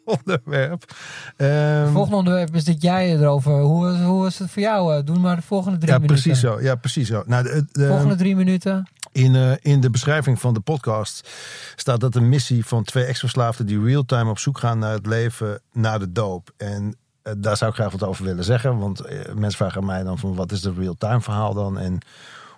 onderwerp. 0.05 0.95
Ehm, 1.37 1.51
Het 1.83 1.91
volgende 1.91 2.17
onderwerp 2.17 2.55
is 2.55 2.65
dat 2.65 2.83
jij 2.83 3.13
erover... 3.19 3.61
Hoe, 3.61 3.89
hoe 3.97 4.23
was 4.23 4.39
het 4.39 4.51
voor 4.51 4.63
jou? 4.63 4.97
Eh, 4.97 5.05
Doe 5.05 5.19
maar 5.19 5.37
de 5.37 5.43
volgende 5.43 5.79
drie 5.79 5.93
ja, 5.93 5.99
minuten. 5.99 6.23
precies 6.23 6.41
zo. 6.43 6.61
Ja, 6.61 6.75
precies 6.75 7.09
zo. 7.09 7.23
Nou, 7.27 7.43
de, 7.43 7.65
de- 7.73 7.87
Volgende 7.87 8.15
drie 8.15 8.37
minuten. 8.37 8.91
in, 9.13 9.35
eh, 9.35 9.53
in 9.61 9.81
de 9.81 9.91
beschrijving 9.91 10.41
van 10.41 10.55
de 10.55 10.61
podcast 10.61 11.31
staat 11.77 12.01
dat 12.01 12.13
de 12.13 12.21
missie 12.21 12.65
van 12.67 12.85
twee 12.85 13.05
ex-verslaafden 13.05 13.67
die 13.67 13.83
real-time 13.85 14.31
op 14.31 14.39
zoek 14.39 14.59
gaan 14.59 14.79
naar 14.79 14.93
het 14.93 15.07
leven 15.07 15.61
na 15.73 15.99
de 15.99 16.13
doop. 16.13 16.51
En 16.57 16.85
eh, 16.85 16.93
daar 17.39 17.57
zou 17.57 17.71
ik 17.71 17.77
graag 17.77 17.93
wat 17.93 18.03
over 18.03 18.25
willen 18.25 18.45
zeggen. 18.45 18.79
Want 18.79 19.01
eh, 19.01 19.35
mensen 19.35 19.59
vragen 19.59 19.81
aan 19.81 19.87
mij 19.87 20.03
dan 20.03 20.19
van 20.19 20.35
wat 20.35 20.53
is 20.53 20.63
het 20.63 20.77
real-time 20.77 21.21
verhaal 21.21 21.55
dan? 21.55 21.79
En 21.79 21.99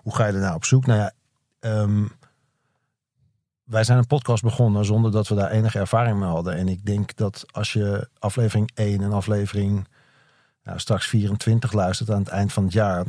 hoe 0.02 0.14
ga 0.14 0.26
je 0.26 0.32
er 0.32 0.40
nou 0.40 0.54
op 0.54 0.64
zoek? 0.64 0.86
Nou 0.86 0.98
ja, 0.98 1.12
ehm, 1.60 2.04
wij 3.64 3.84
zijn 3.84 3.98
een 3.98 4.06
podcast 4.06 4.42
begonnen 4.42 4.84
zonder 4.84 5.10
dat 5.10 5.28
we 5.28 5.34
daar 5.34 5.50
enige 5.50 5.78
ervaring 5.78 6.18
mee 6.18 6.28
hadden. 6.28 6.54
En 6.56 6.68
ik 6.68 6.84
denk 6.86 7.16
dat 7.16 7.44
als 7.50 7.72
je 7.72 8.08
aflevering 8.18 8.70
1 8.74 9.02
en 9.02 9.12
aflevering 9.12 9.88
nou, 10.62 10.78
straks 10.78 11.06
24 11.06 11.72
luistert 11.72 12.10
aan 12.10 12.18
het 12.18 12.28
eind 12.28 12.52
van 12.52 12.64
het 12.64 12.72
jaar, 12.72 13.04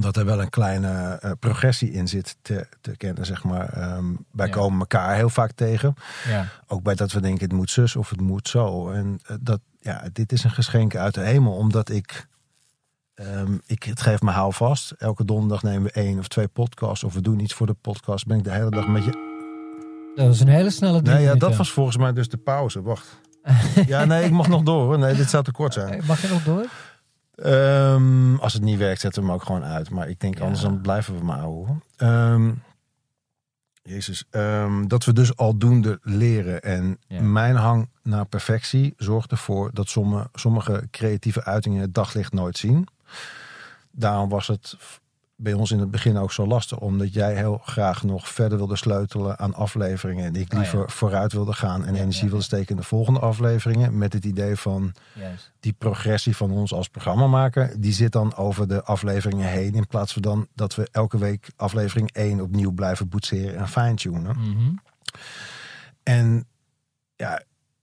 dat 0.00 0.16
er 0.16 0.24
wel 0.24 0.40
een 0.40 0.50
kleine 0.50 1.18
eh, 1.20 1.30
progressie 1.40 1.90
in 1.92 2.08
zit 2.08 2.36
te, 2.42 2.66
te 2.80 2.96
kennen, 2.96 3.26
zeg 3.26 3.44
maar. 3.44 3.68
Ehm, 3.68 4.04
wij 4.32 4.46
Ja. 4.46 4.52
komen 4.52 4.80
elkaar 4.80 5.14
heel 5.14 5.28
vaak 5.30 5.52
tegen. 5.52 5.94
Ja. 6.28 6.46
Ook 6.66 6.82
bij 6.82 6.94
dat 6.94 7.12
we 7.12 7.20
denken 7.20 7.44
het 7.48 7.52
moet 7.56 7.70
zus 7.70 7.96
of 7.96 8.10
het 8.10 8.20
moet 8.20 8.48
zo. 8.48 8.90
En 8.90 9.20
eh, 9.26 9.36
dat, 9.40 9.60
ja, 9.80 10.04
dit 10.12 10.32
is 10.32 10.44
een 10.44 10.50
geschenk 10.50 10.96
uit 10.96 11.14
de 11.14 11.20
hemel, 11.20 11.52
omdat 11.52 11.88
ik, 11.90 12.26
ehm, 13.14 13.56
ik 13.66 13.82
het 13.82 14.00
geef 14.00 14.20
me 14.22 14.30
houvast. 14.30 14.90
Elke 14.90 15.24
donderdag 15.24 15.62
nemen 15.62 15.82
we 15.82 15.90
één 15.90 16.18
of 16.18 16.28
twee 16.28 16.48
podcasts 16.48 17.04
of 17.04 17.14
we 17.14 17.20
doen 17.20 17.38
iets 17.40 17.54
voor 17.54 17.66
de 17.66 17.76
podcast. 17.80 18.26
Ben 18.26 18.38
ik 18.38 18.44
de 18.44 18.50
hele 18.52 18.70
dag 18.70 18.86
met 18.86 19.04
je. 19.04 19.28
Dat 20.14 20.26
was 20.26 20.40
een 20.40 20.48
hele 20.48 20.70
snelle 20.70 21.00
Nee, 21.02 21.22
ja, 21.22 21.34
dat 21.34 21.56
was 21.56 21.70
volgens 21.72 21.96
mij 21.96 22.12
dus 22.12 22.28
de 22.28 22.36
pauze. 22.36 22.82
Wacht. 22.82 23.20
Ja, 23.86 24.04
nee, 24.04 24.24
ik 24.24 24.30
mag 24.30 24.48
nog 24.48 24.62
door. 24.62 24.84
hoor. 24.84 24.98
Nee, 24.98 25.14
dit 25.14 25.30
zou 25.30 25.44
te 25.44 25.52
kort 25.52 25.72
zijn. 25.72 26.02
Mag 26.06 26.22
je 26.22 26.28
nog 26.28 26.42
door? 26.44 26.66
Ehm, 27.34 28.34
als 28.36 28.52
het 28.52 28.62
niet 28.62 28.78
werkt, 28.78 29.00
zetten 29.00 29.22
we 29.22 29.28
hem 29.28 29.36
ook 29.36 29.44
gewoon 29.44 29.64
uit. 29.64 29.90
Maar 29.90 30.08
ik 30.08 30.20
denk, 30.20 30.38
Ja. 30.38 30.42
anders 30.44 30.60
dan 30.62 30.80
blijven 30.80 31.18
we 31.18 31.24
maar 31.24 31.38
houden. 31.38 31.82
Ehm 31.96 32.50
Jezus. 33.82 34.24
ehm, 34.30 34.86
dat 34.86 35.04
we 35.04 35.12
dus 35.12 35.36
aldoende 35.36 35.98
leren. 36.02 36.62
En 36.62 36.98
Ja. 37.06 37.20
mijn 37.22 37.56
hang 37.56 37.88
naar 38.02 38.26
perfectie 38.26 38.94
zorgt 38.96 39.30
ervoor 39.30 39.70
dat 39.74 39.88
sommige, 39.88 40.28
sommige 40.34 40.88
creatieve 40.90 41.44
uitingen 41.44 41.80
het 41.80 41.94
daglicht 41.94 42.32
nooit 42.32 42.58
zien. 42.58 42.86
Daarom 43.90 44.28
was 44.28 44.46
het 44.46 44.76
bij 45.42 45.52
ons 45.52 45.70
in 45.70 45.78
het 45.78 45.90
begin 45.90 46.16
ook 46.16 46.32
zo 46.32 46.46
lastig. 46.46 46.78
Omdat 46.78 47.12
jij 47.12 47.34
heel 47.36 47.58
graag 47.64 48.02
nog 48.02 48.28
verder 48.28 48.58
wilde 48.58 48.76
sleutelen 48.76 49.38
aan 49.38 49.54
afleveringen. 49.54 50.24
En 50.24 50.34
ik 50.36 50.52
Ah, 50.52 50.58
liever 50.58 50.78
ja. 50.78 50.88
vooruit 50.88 51.32
wilde 51.32 51.52
gaan 51.52 51.84
en 51.84 51.94
Ja, 51.94 52.00
energie 52.00 52.24
ja, 52.24 52.28
wilde 52.28 52.44
steken 52.44 52.68
in 52.68 52.76
de 52.76 52.82
volgende 52.82 53.20
afleveringen. 53.20 53.98
Met 53.98 54.12
het 54.12 54.24
idee 54.24 54.56
van 54.56 54.92
Juist. 55.12 55.52
die 55.60 55.72
progressie 55.72 56.36
van 56.36 56.50
ons 56.50 56.72
als 56.72 56.88
programmamaker, 56.88 57.80
die 57.80 57.92
zit 57.92 58.12
dan 58.12 58.34
over 58.36 58.68
de 58.68 58.82
afleveringen 58.84 59.48
heen. 59.48 59.74
In 59.74 59.86
plaats 59.86 60.12
van 60.12 60.22
dan 60.22 60.46
dat 60.54 60.74
we 60.74 60.88
elke 60.92 61.18
week 61.18 61.50
aflevering 61.56 62.10
1 62.12 62.40
opnieuw 62.40 62.72
blijven 62.72 63.08
boetseren 63.08 63.56
en 63.56 63.68
fine-tunen. 63.68 64.36
Mhm. 64.38 64.72
En 66.02 66.46
ja, 67.16 67.42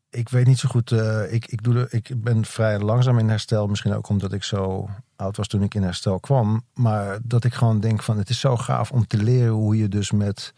ik 0.10 0.30
weet 0.30 0.46
niet 0.48 0.60
zo 0.60 0.70
goed. 0.70 0.92
eh, 0.92 1.34
ik, 1.34 1.46
ik, 1.46 1.64
doe 1.64 1.74
de, 1.74 1.88
ik 1.90 2.22
ben 2.24 2.46
vrij 2.46 2.80
langzaam 2.80 3.20
in 3.20 3.30
herstel. 3.30 3.68
Misschien 3.68 3.94
ook 3.94 4.10
omdat 4.10 4.34
ik 4.34 4.44
zo 4.44 4.90
oud 5.18 5.38
was 5.38 5.48
toen 5.48 5.64
ik 5.64 5.74
in 5.74 5.84
herstel 5.84 6.20
kwam. 6.20 6.66
Maar 6.74 7.20
dat 7.24 7.44
ik 7.44 7.54
gewoon 7.54 7.80
denk 7.80 8.04
van 8.04 8.18
het 8.18 8.30
is 8.30 8.40
zo 8.40 8.58
gaaf 8.58 8.92
om 8.92 9.08
te 9.08 9.18
leren 9.18 9.54
hoe 9.54 9.78
je 9.78 9.88
dus 9.88 10.12
met 10.12 10.54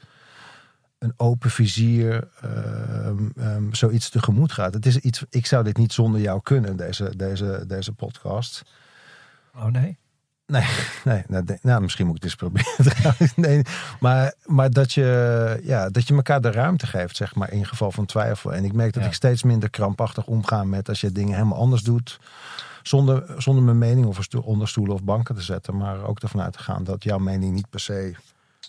een 0.97 1.13
open 1.17 1.49
vizier 1.49 2.27
ehm, 2.41 3.71
zoiets 3.71 4.09
tegemoet 4.09 4.51
gaat. 4.51 4.73
Het 4.73 4.85
is 4.85 4.97
iets, 4.97 5.23
ik 5.29 5.45
zou 5.45 5.63
dit 5.63 5.77
niet 5.77 5.93
zonder 5.93 6.21
jou 6.21 6.41
kunnen, 6.41 6.77
deze, 6.77 7.15
deze, 7.15 7.63
deze 7.67 7.91
podcast. 7.91 8.63
Oh 9.55 9.65
nee? 9.65 9.97
Nee, 10.49 10.65
nee 11.03 11.23
nou, 11.27 11.43
nou, 11.61 11.81
misschien 11.81 12.05
moet 12.07 12.15
ik 12.15 12.21
het 12.23 12.31
eens 12.31 12.39
proberen. 12.39 13.31
nee, 13.47 13.61
maar, 13.99 14.33
maar 14.45 14.71
dat, 14.71 14.93
je, 14.93 15.59
ja, 15.63 15.89
dat 15.89 16.07
je 16.07 16.15
elkaar 16.15 16.41
de 16.41 16.51
ruimte 16.51 16.87
geeft, 16.87 17.15
zeg 17.15 17.35
maar, 17.35 17.51
in 17.51 17.65
geval 17.65 17.91
van 17.91 18.05
twijfel. 18.05 18.53
En 18.53 18.63
ik 18.65 18.73
merk 18.73 18.93
dat 18.93 19.03
Ja. 19.03 19.09
ik 19.09 19.15
steeds 19.15 19.43
minder 19.43 19.69
krampachtig 19.69 20.25
omga 20.27 20.63
met 20.63 20.89
als 20.89 21.01
je 21.01 21.11
dingen 21.11 21.33
helemaal 21.33 21.57
anders 21.57 21.81
doet. 21.81 22.19
Zonder, 22.83 23.23
zonder 23.37 23.63
mijn 23.63 23.77
mening 23.77 24.05
over 24.07 24.23
sto- 24.23 24.39
onder 24.39 24.67
stoelen 24.67 24.93
of 24.95 25.03
banken 25.03 25.35
te 25.35 25.41
zetten. 25.41 25.77
Maar 25.77 26.03
ook 26.03 26.19
ervan 26.19 26.41
uit 26.41 26.53
te 26.53 26.59
gaan 26.59 26.83
dat 26.83 27.03
jouw 27.03 27.17
mening 27.19 27.53
niet 27.53 27.69
per 27.69 27.79
se 27.79 28.15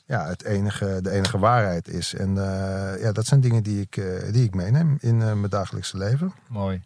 ja, 0.06 0.26
het 0.26 0.44
enige, 0.44 0.98
de 1.02 1.10
enige 1.10 1.38
waarheid 1.38 1.88
is. 1.88 2.14
En 2.14 2.28
eh, 2.38 3.02
ja, 3.02 3.12
dat 3.12 3.26
zijn 3.26 3.40
dingen 3.40 3.62
die 3.62 3.80
ik, 3.80 3.96
eh, 3.96 4.32
die 4.32 4.44
ik 4.44 4.54
meeneem 4.54 4.96
in 5.00 5.20
eh, 5.22 5.26
mijn 5.26 5.48
dagelijkse 5.50 5.96
leven. 5.96 6.32
Mooi. 6.46 6.82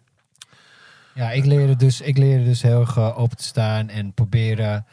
Ja, 1.15 1.31
ik 1.31 1.45
leerde 1.45 1.77
dus, 1.77 2.01
ik 2.01 2.19
leerde 2.19 2.45
dus 2.45 2.63
heel 2.63 2.81
erg 2.81 2.97
eh, 2.97 3.19
open 3.19 3.37
te 3.37 3.45
staan 3.45 3.89
en 3.89 4.13
proberen. 4.13 4.87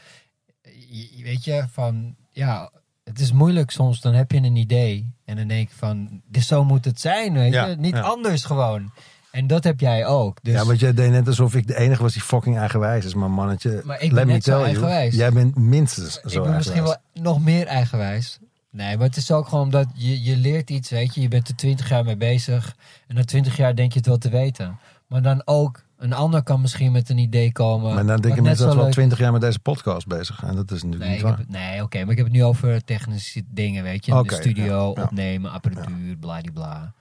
Weet 1.24 1.44
je, 1.44 1.64
van 1.72 2.16
ja, 2.30 2.72
het 3.04 3.20
is 3.20 3.32
moeilijk 3.32 3.72
soms. 3.72 4.02
Dan 4.02 4.14
heb 4.14 4.32
je 4.32 4.38
een 4.38 4.56
idee 4.56 5.14
en 5.26 5.36
dan 5.36 5.48
denk 5.48 5.70
je 5.70 5.76
van, 5.76 6.22
dit 6.28 6.44
zo 6.44 6.64
moet 6.64 6.86
het 6.86 7.00
zijn, 7.02 7.34
weet 7.34 7.54
Ja, 7.54 7.66
je, 7.66 7.76
niet 7.76 7.96
ja. 7.96 8.02
anders 8.02 8.44
gewoon. 8.46 8.92
En 9.32 9.48
dat 9.48 9.64
heb 9.64 9.80
jij 9.80 10.06
ook. 10.06 10.38
Dus 10.42 10.54
Ja, 10.54 10.66
want 10.66 10.80
jij 10.80 10.94
deed 10.94 11.10
net 11.12 11.28
alsof 11.28 11.56
ik 11.56 11.68
de 11.68 11.78
enige 11.78 12.02
was 12.02 12.14
die 12.14 12.22
fucking 12.22 12.58
eigenwijs 12.58 13.06
is. 13.06 13.14
Maar 13.14 13.32
mannetje, 13.32 13.82
Maar 13.86 14.02
ik 14.02 14.08
ben 14.10 14.18
let 14.18 14.26
me 14.26 14.32
net 14.34 14.44
zo 14.44 14.52
tell 14.52 14.60
you, 14.60 14.68
eigenwijs. 14.68 15.16
jij 15.16 15.32
bent 15.32 15.56
minstens 15.56 16.14
zo 16.14 16.20
ik 16.38 16.44
ben 16.48 16.56
misschien 16.56 16.76
eigenwijs. 16.78 16.98
wel 17.14 17.24
nog 17.24 17.44
meer 17.44 17.68
eigenwijs. 17.68 18.40
Nee, 18.70 18.98
maar 18.98 19.08
het 19.08 19.18
is 19.18 19.32
ook 19.32 19.48
gewoon 19.48 19.64
omdat 19.64 19.88
je, 19.94 20.24
je 20.24 20.38
leert 20.38 20.70
iets, 20.70 20.90
weet 20.90 21.16
je. 21.16 21.22
Je 21.22 21.28
bent 21.28 21.48
er 21.48 21.56
twintig 21.56 21.90
jaar 21.90 22.04
mee 22.04 22.18
bezig. 22.18 22.76
En 23.08 23.16
na 23.16 23.24
twintig 23.24 23.58
jaar 23.58 23.76
denk 23.76 23.92
je 23.92 23.98
het 23.98 24.08
wel 24.08 24.18
te 24.18 24.30
weten. 24.30 24.80
Maar 25.08 25.22
dan 25.22 25.42
ook, 25.46 25.84
een 26.02 26.14
ander 26.14 26.44
kan 26.44 26.62
misschien 26.62 26.92
met 26.92 27.10
een 27.10 27.18
idee 27.18 27.52
komen. 27.52 27.94
Maar 27.94 28.06
dan 28.06 28.22
denken 28.22 28.30
net 28.30 28.42
mensen 28.44 28.66
dat 28.66 28.76
we 28.76 28.82
al 28.82 28.90
twintig 28.90 29.20
jaar 29.20 29.32
met 29.32 29.42
deze 29.42 29.60
podcast 29.60 30.08
bezig 30.08 30.36
zijn. 30.40 30.56
Dat 30.56 30.72
is 30.72 30.84
natuurlijk 30.84 31.10
Nee, 31.10 31.10
ik 31.20 31.24
niet 31.26 31.30
waar. 31.30 31.38
het- 31.40 31.50
nee 31.50 31.84
oké, 31.84 32.00
maar 32.02 32.12
ik 32.12 32.18
heb 32.18 32.26
het 32.26 32.36
nu 32.36 32.44
over 32.44 32.84
technische 32.84 33.44
dingen, 33.48 33.84
weet 33.84 34.06
je. 34.06 34.16
Oké, 34.18 34.28
de 34.36 34.42
studio, 34.42 34.66
ja, 34.96 35.02
ja. 35.02 35.04
opnemen, 35.08 35.52
apparatuur, 35.52 36.18
bladibla. 36.18 36.94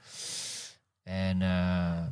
En 1.03 1.43
eh, 1.43 2.03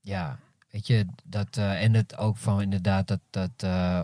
ja, 0.00 0.38
weet 0.70 0.86
je, 0.86 1.06
dat, 1.24 1.56
eh, 1.56 1.82
en 1.82 1.94
het 1.94 2.16
ook 2.16 2.36
van 2.36 2.62
inderdaad 2.62 3.08
dat, 3.08 3.20
dat 3.30 3.50
eh 3.56 4.00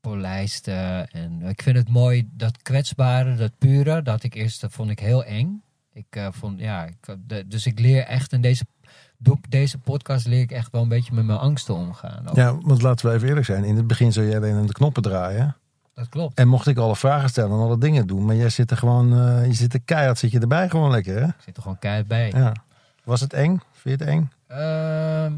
polijsten. 0.00 1.10
En 1.10 1.42
ik 1.42 1.62
vind 1.62 1.76
het 1.76 1.88
mooi, 1.88 2.28
dat 2.32 2.62
kwetsbare, 2.62 3.34
dat 3.36 3.52
pure, 3.58 4.02
dat 4.02 4.22
ik 4.22 4.34
eerst, 4.34 4.60
dat 4.60 4.72
vond 4.72 4.90
ik 4.90 4.98
heel 4.98 5.24
eng. 5.24 5.62
Ik 5.92 6.20
vond, 6.30 6.60
ja, 6.60 6.84
ik, 6.84 7.16
de- 7.26 7.46
dus 7.48 7.66
ik 7.66 7.78
leer 7.78 8.02
echt 8.04 8.32
in 8.32 8.40
deze, 8.40 8.64
door 9.18 9.38
deze 9.48 9.78
podcast 9.78 10.26
leer 10.26 10.40
ik 10.40 10.50
echt 10.50 10.72
wel 10.72 10.82
een 10.82 10.88
beetje 10.88 11.14
met 11.14 11.24
mijn 11.24 11.38
angsten 11.38 11.74
omgaan. 11.74 12.28
Ook. 12.28 12.36
Ja, 12.36 12.58
want 12.60 12.82
laten 12.82 13.06
we 13.08 13.14
even 13.14 13.28
eerlijk 13.28 13.46
zijn. 13.46 13.64
In 13.64 13.76
het 13.76 13.86
begin 13.86 14.12
zou 14.12 14.26
jij 14.26 14.36
alleen 14.36 14.54
aan 14.54 14.66
de 14.66 14.72
knoppen 14.72 15.02
draaien. 15.02 15.56
Dat 15.94 16.08
klopt. 16.08 16.38
En 16.38 16.48
mocht 16.48 16.66
ik 16.66 16.78
alle 16.78 16.96
vragen 16.96 17.28
stellen 17.28 17.50
en 17.50 17.56
alle 17.64 17.78
dingen 17.78 18.06
doen. 18.06 18.24
Maar 18.24 18.36
jij 18.36 18.48
zit 18.48 18.70
er 18.70 18.76
gewoon, 18.76 19.12
eh, 19.18 19.46
je 19.46 19.52
zit 19.52 19.74
er 19.74 19.80
keihard, 19.80 20.18
zit 20.18 20.30
je 20.30 20.38
erbij 20.40 20.68
gewoon 20.68 20.90
lekker 20.90 21.14
hè? 21.20 21.26
Ik 21.26 21.34
zit 21.44 21.56
er 21.56 21.62
gewoon 21.62 21.78
keihard 21.78 22.08
bij. 22.08 22.30
Ja. 22.34 22.52
Was 23.04 23.20
het 23.20 23.32
eng? 23.32 23.60
Vind 23.72 23.98
je 23.98 24.04
het 24.04 24.14
eng? 24.14 24.30
Ehm, 24.46 25.32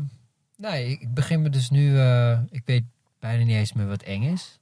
nee, 0.57 0.91
ik 0.91 1.01
ik 1.01 1.15
begin 1.15 1.43
me 1.43 1.51
dus 1.51 1.71
nu. 1.71 1.99
eh, 1.99 2.39
ik 2.51 2.63
weet 2.65 2.85
bijna 3.21 3.45
niet 3.45 3.57
eens 3.57 3.73
meer 3.73 3.87
wat 3.87 4.03
eng 4.03 4.23
is. 4.23 4.59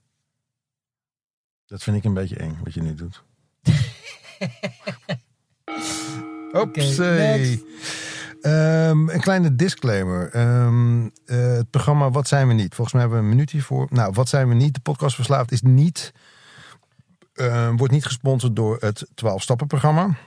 Dat 1.65 1.83
vind 1.83 1.97
ik 1.97 2.03
een 2.03 2.13
beetje 2.13 2.37
eng, 2.37 2.57
wat 2.63 2.73
je 2.73 2.81
nu 2.81 2.95
doet. 2.95 3.23
Oké, 6.51 6.81
Ehm, 8.45 9.09
een 9.09 9.21
kleine 9.21 9.55
disclaimer. 9.55 10.29
Ehm, 10.31 11.05
eh, 11.25 11.37
het 11.37 11.69
programma 11.69 12.11
Wat 12.11 12.27
zijn 12.27 12.47
we 12.47 12.53
niet? 12.53 12.75
Volgens 12.75 12.91
mij 12.91 13.01
hebben 13.01 13.19
we 13.19 13.25
een 13.25 13.31
minuut 13.31 13.51
hiervoor. 13.51 13.87
Nou, 13.89 14.11
Wat 14.13 14.29
zijn 14.29 14.47
we 14.47 14.53
niet? 14.53 14.73
De 14.73 14.79
podcast 14.79 15.15
Verslaafd 15.15 15.51
is 15.51 15.61
niet... 15.61 16.13
eh, 17.33 17.69
wordt 17.75 17.93
niet 17.93 18.05
gesponsord 18.05 18.55
door 18.55 18.77
het 18.79 19.05
12-stappen-programma. 19.15 20.17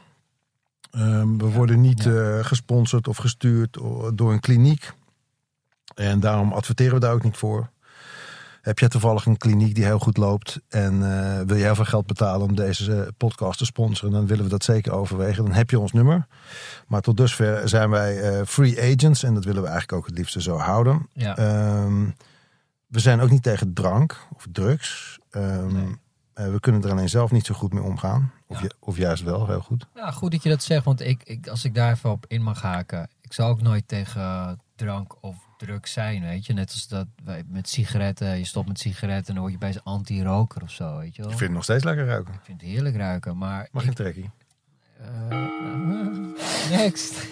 Ehm, 0.90 1.36
we 1.36 1.50
worden 1.50 1.80
niet 1.80 2.06
eh, 2.06 2.38
gesponsord 2.44 3.08
of 3.08 3.16
gestuurd 3.16 3.78
door 4.14 4.32
een 4.32 4.40
kliniek. 4.40 4.92
En 5.94 6.20
daarom 6.20 6.52
adverteren 6.52 6.94
we 6.94 7.00
daar 7.00 7.12
ook 7.14 7.22
niet 7.22 7.36
voor. 7.36 7.70
Heb 8.62 8.78
je 8.78 8.88
toevallig 8.88 9.26
een 9.26 9.36
kliniek 9.36 9.74
die 9.74 9.84
heel 9.84 9.98
goed 9.98 10.16
loopt 10.16 10.60
en 10.68 10.92
eh, 10.92 11.40
wil 11.46 11.56
je 11.56 11.62
heel 11.64 11.74
veel 11.74 11.84
geld 11.84 12.06
betalen 12.06 12.46
om 12.48 12.54
deze 12.56 12.94
eh, 13.02 13.08
podcast 13.16 13.58
te 13.58 13.64
sponsoren, 13.64 14.12
dan 14.14 14.26
willen 14.26 14.44
we 14.44 14.50
dat 14.50 14.64
zeker 14.64 14.92
overwegen. 14.92 15.44
Dan 15.44 15.54
heb 15.54 15.70
je 15.70 15.78
ons 15.78 15.92
nummer. 15.92 16.26
Maar 16.86 17.00
tot 17.00 17.16
dusver 17.16 17.68
zijn 17.68 17.90
wij 17.90 18.20
eh, 18.20 18.46
free 18.46 18.92
agents 18.94 19.22
en 19.22 19.34
dat 19.34 19.44
willen 19.44 19.62
we 19.62 19.68
eigenlijk 19.68 19.98
ook 19.98 20.06
het 20.06 20.18
liefste 20.18 20.42
zo 20.42 20.56
houden. 20.56 21.08
Ja, 21.12 21.36
Ehm, 21.36 22.04
we 22.86 22.98
zijn 23.00 23.20
ook 23.20 23.30
niet 23.30 23.42
tegen 23.42 23.72
drank 23.74 24.26
of 24.36 24.46
drugs. 24.52 25.18
Ehm, 25.30 25.72
Nee. 25.72 25.96
eh, 26.34 26.50
we 26.50 26.60
kunnen 26.60 26.82
er 26.82 26.90
alleen 26.90 27.08
zelf 27.08 27.30
niet 27.30 27.46
zo 27.46 27.54
goed 27.54 27.72
mee 27.72 27.82
omgaan. 27.82 28.32
Of, 28.46 28.56
Ja. 28.56 28.62
ju- 28.62 28.70
of 28.80 28.96
juist 28.96 29.22
wel, 29.22 29.46
heel 29.46 29.60
goed. 29.60 29.86
ja, 29.94 30.10
goed 30.10 30.30
dat 30.30 30.42
je 30.42 30.48
dat 30.48 30.62
zegt, 30.62 30.84
want 30.84 31.00
ik, 31.00 31.22
ik, 31.24 31.48
als 31.48 31.64
ik 31.64 31.74
daar 31.74 31.92
even 31.92 32.10
op 32.10 32.24
in 32.28 32.42
mag 32.42 32.62
haken. 32.62 33.08
Ik 33.20 33.32
zou 33.32 33.50
ook 33.50 33.60
nooit 33.62 33.88
tegen 33.88 34.58
drank 34.76 35.14
of 35.20 35.36
drugs 35.58 35.92
zijn, 35.92 36.22
weet 36.22 36.46
je. 36.46 36.52
Net 36.52 36.70
als 36.72 36.88
dat 36.88 37.06
wij 37.24 37.42
met 37.46 37.68
sigaretten, 37.68 38.38
je 38.38 38.44
stopt 38.44 38.68
met 38.68 38.78
sigaretten 38.78 39.26
en 39.28 39.32
dan 39.34 39.40
word 39.40 39.52
je 39.52 39.58
bij 39.58 39.72
zo'n 39.72 39.82
anti-roker 39.82 40.62
of 40.62 40.70
zo, 40.70 40.98
weet 40.98 41.16
je 41.16 41.22
wel. 41.22 41.30
Ik 41.30 41.36
vind 41.36 41.48
het 41.48 41.56
nog 41.58 41.64
steeds 41.64 41.84
lekker 41.84 42.06
ruiken. 42.06 42.34
Ik 42.34 42.40
vind 42.42 42.60
het 42.60 42.70
heerlijk 42.70 42.96
ruiken, 42.96 43.38
maar... 43.38 43.68
Mag 43.72 43.82
ik- 43.82 43.88
geen 43.88 43.96
trekkie. 43.96 44.30
eh, 45.00 46.70
next. 46.78 47.14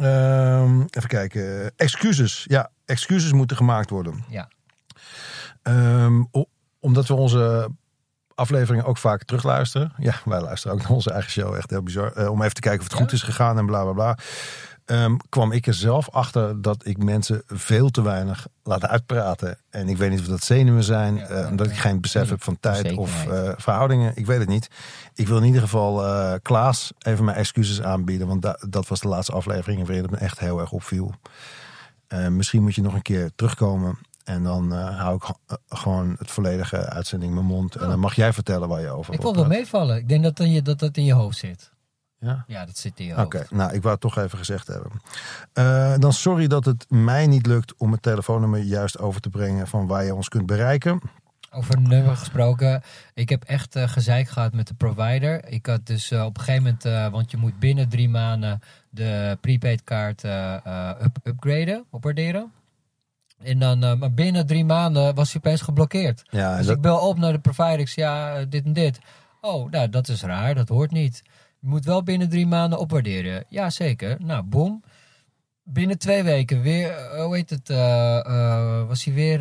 Ehm, 0.00 0.80
even 0.80 1.08
kijken. 1.08 1.72
Excuses. 1.76 2.44
Ja, 2.48 2.70
excuses 2.84 3.32
moeten 3.32 3.56
gemaakt 3.56 3.90
worden. 3.90 4.24
Ja. 4.28 4.48
Ehm, 5.62 6.24
omdat 6.80 7.06
we 7.06 7.14
onze 7.14 7.70
afleveringen 8.34 8.84
ook 8.84 8.98
vaak 8.98 9.24
terugluisteren. 9.24 9.92
Ja, 9.96 10.14
wij 10.24 10.40
luisteren 10.40 10.76
ook 10.76 10.82
naar 10.82 10.90
onze 10.92 11.10
eigen 11.10 11.30
show. 11.30 11.54
Echt 11.54 11.70
heel 11.70 11.82
bizar. 11.82 12.12
Eh, 12.12 12.30
om 12.30 12.42
even 12.42 12.54
te 12.54 12.60
kijken 12.60 12.80
of 12.80 12.88
het 12.90 13.00
goed 13.00 13.12
is 13.12 13.22
gegaan 13.22 13.58
en 13.58 13.66
bla 13.66 13.82
bla 13.82 13.92
bla. 13.92 14.18
Ehm, 14.84 15.16
kwam 15.28 15.52
ik 15.52 15.66
er 15.66 15.74
zelf 15.74 16.10
achter 16.10 16.62
dat 16.62 16.86
ik 16.86 16.98
mensen 17.02 17.42
veel 17.46 17.90
te 17.90 18.02
weinig 18.02 18.46
laat 18.62 18.86
uitpraten. 18.86 19.58
En 19.70 19.88
ik 19.88 19.96
weet 19.96 20.10
niet 20.10 20.20
of 20.20 20.26
dat 20.26 20.42
zenuwen 20.44 20.82
zijn. 20.84 21.14
Ja, 21.16 21.26
eh, 21.26 21.50
omdat 21.50 21.66
ik 21.66 21.76
geen 21.76 22.00
besef 22.00 22.28
heb 22.28 22.42
van 22.42 22.56
tijd 22.60 22.92
of 22.96 23.26
eh, 23.26 23.50
verhoudingen. 23.56 24.12
Ik 24.14 24.26
weet 24.26 24.38
het 24.38 24.48
niet. 24.48 24.68
Ik 25.14 25.28
wil 25.28 25.36
in 25.36 25.44
ieder 25.44 25.60
geval 25.60 26.04
eh, 26.06 26.32
Klaas 26.42 26.92
even 26.98 27.24
mijn 27.24 27.36
excuses 27.36 27.82
aanbieden. 27.82 28.26
Want 28.26 28.42
da- 28.42 28.58
dat 28.68 28.88
was 28.88 29.00
de 29.00 29.08
laatste 29.08 29.32
aflevering 29.32 29.80
waarin 29.86 30.02
het 30.02 30.10
me 30.10 30.16
echt 30.16 30.38
heel 30.38 30.60
erg 30.60 30.72
opviel. 30.72 31.14
Misschien 32.30 32.62
moet 32.62 32.74
je 32.74 32.82
nog 32.82 32.94
een 32.94 33.02
keer 33.02 33.30
terugkomen. 33.36 33.98
En 34.24 34.42
dan 34.42 34.72
hou 34.72 35.14
ik 35.16 35.22
gewoon 35.68 36.14
het 36.18 36.30
volledige 36.30 36.76
uitzending 36.88 37.30
in 37.30 37.36
mijn 37.36 37.50
mond. 37.50 37.74
En 37.76 37.82
Oh. 37.82 37.88
dan 37.88 37.98
mag 37.98 38.14
jij 38.14 38.32
vertellen 38.32 38.68
waar 38.68 38.80
je 38.80 38.88
over 38.90 39.14
Ik 39.14 39.20
wil 39.20 39.34
wel 39.34 39.46
meevallen. 39.46 39.96
Ik 39.96 40.08
denk 40.08 40.22
dat, 40.22 40.36
dan 40.36 40.50
je, 40.52 40.62
dat 40.62 40.78
dat 40.78 40.96
in 40.96 41.04
je 41.04 41.12
hoofd 41.12 41.38
zit. 41.38 41.72
Ja? 42.24 42.44
Ja, 42.46 42.66
dat 42.66 42.78
zit 42.78 43.00
in 43.00 43.06
je 43.06 43.20
Oké, 43.20 43.46
nou, 43.50 43.72
ik 43.72 43.80
wou 43.80 43.92
het 43.92 44.00
toch 44.00 44.18
even 44.18 44.38
gezegd 44.38 44.66
hebben. 44.66 44.90
Eh, 45.52 45.94
dan 45.98 46.12
sorry 46.12 46.46
dat 46.46 46.64
het 46.64 46.86
mij 46.90 47.26
niet 47.26 47.46
lukt 47.46 47.74
om 47.76 47.92
het 47.92 48.02
telefoonnummer 48.02 48.60
juist 48.60 48.98
over 48.98 49.20
te 49.20 49.28
brengen 49.30 49.66
van 49.66 49.86
waar 49.86 50.04
je 50.04 50.14
ons 50.14 50.28
kunt 50.28 50.46
bereiken. 50.46 51.00
Over 51.50 51.80
nummer 51.80 52.16
gesproken. 52.16 52.82
Ik 53.14 53.28
heb 53.28 53.42
echt 53.44 53.76
eh, 53.76 53.88
gezeik 53.88 54.28
gehad 54.28 54.52
met 54.52 54.68
de 54.68 54.74
provider. 54.74 55.48
Ik 55.48 55.66
had 55.66 55.86
dus 55.86 56.10
eh, 56.10 56.24
op 56.24 56.38
een 56.38 56.44
gegeven 56.44 56.78
moment, 56.82 57.12
want 57.12 57.30
je 57.30 57.36
moet 57.36 57.58
binnen 57.58 57.88
drie 57.88 58.08
maanden 58.08 58.60
de 58.90 59.38
prepaid 59.40 59.84
kaart 59.84 60.24
up- 60.24 61.18
upgraden, 61.24 61.84
opwaarderen. 61.90 62.52
En 63.42 63.58
dan, 63.58 63.78
maar 63.98 64.12
binnen 64.14 64.46
drie 64.46 64.64
maanden 64.64 65.14
was 65.14 65.32
hij 65.32 65.40
opeens 65.44 65.60
geblokkeerd. 65.60 66.22
Ja, 66.30 66.56
Dus 66.56 66.66
dat, 66.66 66.76
ik 66.76 66.82
bel 66.82 67.08
op 67.08 67.18
naar 67.18 67.32
de 67.32 67.38
provider. 67.38 67.78
Ik 67.78 67.88
zeg, 67.88 68.04
ja, 68.04 68.44
dit 68.44 68.64
en 68.64 68.72
dit. 68.72 68.98
Oh, 69.40 69.70
nou, 69.70 69.88
dat 69.88 70.08
is 70.08 70.22
raar. 70.22 70.54
Dat 70.54 70.68
hoort 70.68 70.90
niet. 70.90 71.22
Je 71.64 71.70
moet 71.70 71.84
wel 71.84 72.02
binnen 72.02 72.28
drie 72.28 72.46
maanden 72.46 72.78
opwaarderen. 72.78 73.44
Ja, 73.48 73.70
zeker. 73.70 74.16
Nou, 74.18 74.42
boom. 74.42 74.82
Binnen 75.62 75.98
twee 75.98 76.22
weken 76.22 76.62
weer, 76.62 76.90
eh, 76.90 77.24
hoe 77.24 77.34
heet 77.34 77.50
het, 77.50 77.70
eh, 77.70 78.18
eh, 78.26 78.86
was 78.86 79.04
hij 79.04 79.14
weer, 79.14 79.38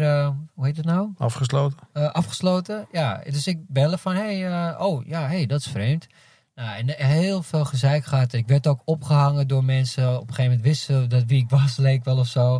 hoe 0.53 0.65
heet 0.65 0.77
het 0.77 0.86
nou? 0.86 1.09
afgesloten. 1.17 1.77
Afgesloten. 1.93 2.88
Ja, 2.91 3.21
dus 3.23 3.47
ik 3.47 3.59
bellen 3.67 3.99
van, 3.99 4.15
hey, 4.15 4.77
oh 4.79 5.05
ja, 5.05 5.27
hey, 5.27 5.45
dat 5.45 5.59
is 5.59 5.67
vreemd. 5.67 6.07
Nou, 6.55 6.77
en 6.77 6.89
heel 7.07 7.43
veel 7.43 7.65
gezeik 7.65 8.05
gehad. 8.05 8.33
Ik 8.33 8.47
werd 8.47 8.67
ook 8.67 8.81
opgehangen 8.86 9.47
door 9.47 9.63
mensen. 9.63 10.13
Op 10.13 10.27
een 10.27 10.33
gegeven 10.33 10.43
moment 10.43 10.62
wisten 10.62 11.01
ze 11.01 11.07
dat 11.07 11.23
wie 11.25 11.41
ik 11.41 11.49
was, 11.49 11.77
leek 11.77 12.03
wel 12.03 12.17
of 12.17 12.27
zo. 12.27 12.59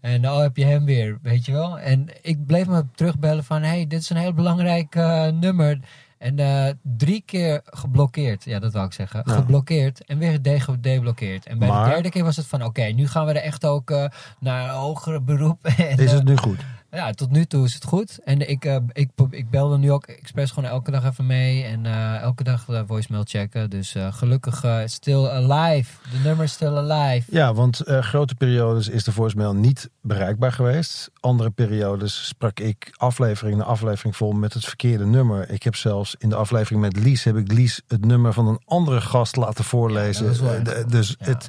En 0.00 0.20
nou 0.20 0.42
heb 0.42 0.56
je 0.56 0.64
hem 0.64 0.84
weer, 0.84 1.18
weet 1.22 1.44
je 1.44 1.52
wel. 1.52 1.78
En 1.78 2.08
ik 2.22 2.46
bleef 2.46 2.66
me 2.66 2.84
terugbellen 2.94 3.44
van, 3.44 3.62
hey, 3.62 3.86
dit 3.86 4.00
is 4.00 4.10
een 4.10 4.16
heel 4.16 4.34
belangrijk 4.34 4.94
nummer. 5.34 5.80
En 6.24 6.38
eh, 6.38 6.72
drie 6.82 7.22
keer 7.26 7.60
geblokkeerd. 7.64 8.44
Ja, 8.44 8.58
dat 8.58 8.72
wou 8.72 8.86
ik 8.86 8.92
zeggen. 8.92 9.22
Ja. 9.26 9.32
Geblokkeerd 9.34 10.04
en 10.04 10.18
weer 10.18 10.42
de- 10.42 10.60
gedeblokkeerd. 10.60 11.46
En 11.46 11.58
bij 11.58 11.68
Maar- 11.68 11.84
de 11.84 11.90
derde 11.90 12.08
keer 12.10 12.24
was 12.24 12.36
het 12.36 12.46
van, 12.46 12.62
oké, 12.64 12.82
nu 12.82 13.08
gaan 13.08 13.26
we 13.26 13.32
er 13.32 13.42
echt 13.42 13.64
ook 13.66 13.90
eh, 13.90 14.04
naar 14.40 14.64
een 14.68 14.74
hogere 14.74 15.20
beroep. 15.20 15.64
En, 15.76 15.98
Is 15.98 16.10
eh, 16.10 16.12
het 16.16 16.24
nu 16.24 16.36
goed? 16.36 16.58
Ja, 16.94 17.10
tot 17.12 17.30
nu 17.30 17.44
toe 17.44 17.64
is 17.64 17.74
het 17.74 17.84
goed. 17.84 18.18
En 18.24 18.48
ik, 18.48 18.64
eh, 18.64 18.76
ik, 18.92 19.10
ik 19.30 19.50
belde 19.50 19.78
nu 19.78 19.92
ook 19.92 20.06
expres 20.06 20.50
gewoon 20.50 20.70
elke 20.70 20.90
dag 20.90 21.04
even 21.04 21.26
mee. 21.26 21.64
En 21.64 21.86
eh, 21.86 22.20
elke 22.20 22.42
dag 22.44 22.68
eh, 22.68 22.80
voicemail 22.86 23.22
checken. 23.26 23.70
Dus 23.70 23.94
gelukkig 24.10 24.64
still 24.84 25.26
alive. 25.26 25.90
De 26.10 26.18
nummer 26.24 26.44
is 26.44 26.52
still 26.52 26.76
alive. 26.76 27.34
Ja, 27.34 27.54
want 27.54 27.82
grote 27.86 28.34
periodes 28.34 28.88
is 28.88 29.04
de 29.04 29.12
voicemail 29.12 29.54
niet 29.54 29.90
bereikbaar 30.02 30.52
geweest. 30.52 31.10
Andere 31.20 31.50
periodes 31.50 32.26
sprak 32.26 32.60
ik 32.60 32.92
aflevering 32.96 33.56
na 33.58 33.64
aflevering 33.64 34.16
vol 34.16 34.32
met 34.32 34.54
het 34.54 34.64
verkeerde 34.64 35.06
nummer. 35.06 35.50
Ik 35.50 35.62
heb 35.62 35.76
zelfs 35.76 36.14
in 36.18 36.28
de 36.28 36.34
aflevering 36.36 36.80
met 36.80 36.96
Lies 36.96 37.24
heb 37.24 37.36
ik 37.36 37.52
Lies 37.52 37.82
het 37.88 38.04
nummer 38.04 38.32
van 38.32 38.46
een 38.46 38.60
andere 38.64 39.00
gast 39.00 39.36
laten 39.36 39.64
voorlezen. 39.64 40.44
Ja, 40.44 40.58
de- 40.58 40.84
dus 40.88 41.14
Ja. 41.18 41.26
het, 41.26 41.48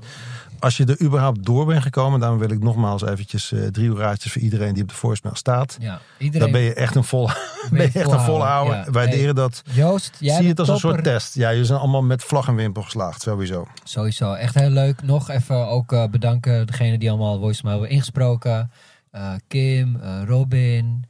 als 0.59 0.77
je 0.77 0.85
er 0.85 1.01
überhaupt 1.01 1.45
door 1.45 1.65
bent 1.65 1.81
gekomen, 1.81 2.19
daarom 2.19 2.39
wil 2.39 2.49
ik 2.49 2.63
nogmaals 2.63 3.05
eventjes 3.05 3.51
eh, 3.51 3.67
drie 3.67 3.87
uur 3.87 3.97
raadjes 3.97 4.31
voor 4.31 4.41
iedereen 4.41 4.73
die 4.73 4.83
op 4.83 4.89
de 4.89 4.95
voicemail 4.95 5.35
staat. 5.35 5.77
Ja, 5.79 6.01
iedereen. 6.17 6.51
Dan 6.51 6.51
ben 6.51 6.61
je 6.61 6.73
echt 6.73 6.95
een 6.95 7.03
vol, 7.03 7.29
ben 7.71 7.81
je 7.93 7.99
echt 7.99 8.11
een 8.11 8.19
volhouder. 8.19 8.75
ja. 8.75 8.91
Waarderen 8.91 9.35
dat. 9.35 9.61
Joost, 9.71 10.17
jij 10.19 10.37
Zie 10.37 10.47
het 10.47 10.59
als 10.59 10.69
een 10.69 10.77
soort 10.77 11.03
test. 11.03 11.35
Ja, 11.35 11.49
jullie 11.49 11.65
zijn 11.65 11.79
allemaal 11.79 12.03
met 12.03 12.23
vlag 12.23 12.47
en 12.47 12.55
wimpel 12.55 12.81
geslaagd, 12.81 13.21
sowieso. 13.21 13.67
Sowieso, 13.83 14.33
echt 14.33 14.55
heel 14.55 14.69
leuk. 14.69 15.03
Nog 15.03 15.29
even 15.29 15.67
ook 15.67 15.91
eh, 15.91 16.07
bedanken 16.07 16.67
degene 16.67 16.97
die 16.97 17.09
allemaal 17.09 17.39
voicemail 17.39 17.73
hebben 17.75 17.93
ingesproken. 17.93 18.71
Eh, 19.11 19.33
Kim, 19.47 19.97
Robin, 20.27 21.05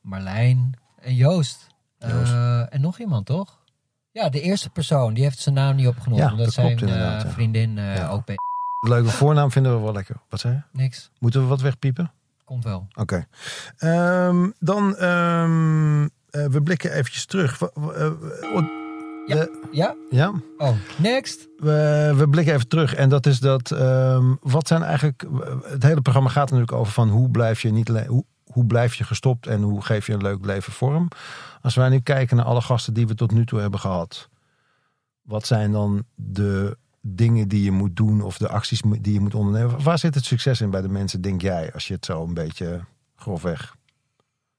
Marlijn 0.00 0.74
en 1.00 1.14
Joost. 1.14 1.66
Joost. 1.98 2.32
en 2.68 2.80
nog 2.80 2.98
iemand, 2.98 3.26
toch? 3.26 3.57
Ja, 4.18 4.28
de 4.28 4.40
eerste 4.40 4.70
persoon. 4.70 5.14
Die 5.14 5.22
heeft 5.24 5.38
zijn 5.38 5.54
naam 5.54 5.76
niet 5.76 5.86
opgenomen. 5.86 6.24
Ja, 6.24 6.30
omdat 6.30 6.44
dat 6.44 6.54
zijn 6.54 6.76
klopt 6.76 6.92
eh, 6.92 7.20
vriendin 7.26 7.78
eh, 7.78 7.96
Ja. 7.96 8.08
ook 8.08 8.24
bij... 8.24 8.34
Leuke 8.88 9.08
voornaam 9.08 9.50
vinden 9.50 9.76
we 9.76 9.82
wel 9.82 9.92
lekker. 9.92 10.16
Wat 10.28 10.40
zei 10.40 10.54
je? 10.54 10.78
Niks. 10.78 11.10
Moeten 11.18 11.40
we 11.40 11.46
wat 11.46 11.60
wegpiepen? 11.60 12.12
Komt 12.44 12.64
wel. 12.64 12.86
Oké. 12.94 13.26
Ehm, 13.76 14.50
dan, 14.58 14.96
ehm, 14.96 16.02
eh, 16.02 16.08
we 16.46 16.62
blikken 16.62 16.92
eventjes 16.92 17.26
terug. 17.26 17.60
Ja. 19.26 19.46
Ja? 19.72 19.94
ja? 20.10 20.32
Oh, 20.56 20.70
next. 20.96 21.48
We, 21.56 22.12
we 22.16 22.28
blikken 22.28 22.54
even 22.54 22.68
terug. 22.68 22.94
En 22.94 23.08
dat 23.08 23.26
is 23.26 23.38
dat, 23.40 23.70
ehm, 23.70 24.34
wat 24.40 24.68
zijn 24.68 24.82
eigenlijk, 24.82 25.24
het 25.62 25.82
hele 25.82 26.00
programma 26.00 26.28
gaat 26.28 26.44
natuurlijk 26.44 26.72
over 26.72 26.92
van 26.92 27.08
hoe 27.08 27.30
blijf 27.30 27.62
je 27.62 27.70
niet, 27.70 27.88
le- 27.88 28.06
hoe, 28.06 28.24
hoe 28.58 28.66
blijf 28.66 28.94
je 28.94 29.04
gestopt 29.04 29.46
en 29.46 29.62
hoe 29.62 29.82
geef 29.82 30.06
je 30.06 30.12
een 30.12 30.22
leuk 30.22 30.44
leven 30.44 30.72
vorm. 30.72 31.08
Als 31.60 31.74
wij 31.74 31.88
nu 31.88 32.00
kijken 32.00 32.36
naar 32.36 32.44
alle 32.44 32.60
gasten 32.60 32.94
die 32.94 33.06
we 33.06 33.14
tot 33.14 33.30
nu 33.30 33.46
toe 33.46 33.60
hebben 33.60 33.80
gehad. 33.80 34.28
Wat 35.22 35.46
zijn 35.46 35.72
dan 35.72 36.04
de 36.14 36.78
dingen 37.00 37.48
die 37.48 37.62
je 37.62 37.70
moet 37.70 37.96
doen 37.96 38.20
of 38.22 38.38
de 38.38 38.48
acties 38.48 38.82
die 39.00 39.12
je 39.12 39.20
moet 39.20 39.34
ondernemen? 39.34 39.82
Waar 39.82 39.98
zit 39.98 40.14
het 40.14 40.24
succes 40.24 40.60
in 40.60 40.70
bij 40.70 40.80
de 40.80 40.88
mensen, 40.88 41.20
denk 41.20 41.42
jij, 41.42 41.72
als 41.72 41.88
je 41.88 41.94
het 41.94 42.04
zo 42.04 42.24
een 42.24 42.34
beetje 42.34 42.84
grofweg 43.16 43.76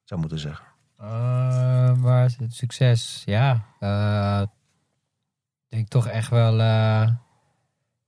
zou 0.04 0.20
moeten 0.20 0.40
zeggen? 0.40 0.66
Eh, 0.98 2.02
waar 2.02 2.26
is 2.26 2.36
het 2.38 2.54
succes? 2.54 3.22
Ja, 3.26 3.54
ik 5.64 5.70
denk 5.70 5.88
toch 5.88 6.08
echt 6.08 6.30
wel 6.30 6.60
eh, 6.60 7.12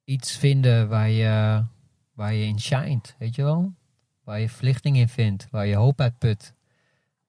iets 0.04 0.38
vinden 0.38 0.90
waar 0.90 1.10
je, 1.10 1.64
waar 2.14 2.34
je 2.34 2.46
in 2.46 2.60
shined, 2.60 3.16
weet 3.20 3.36
je 3.36 3.44
wel? 3.44 3.80
Waar 4.24 4.40
je 4.40 4.50
verlichting 4.50 4.98
in 4.98 5.10
vindt, 5.10 5.48
waar 5.52 5.66
je 5.66 5.76
hoop 5.76 6.02
uit 6.02 6.18
put. 6.18 6.54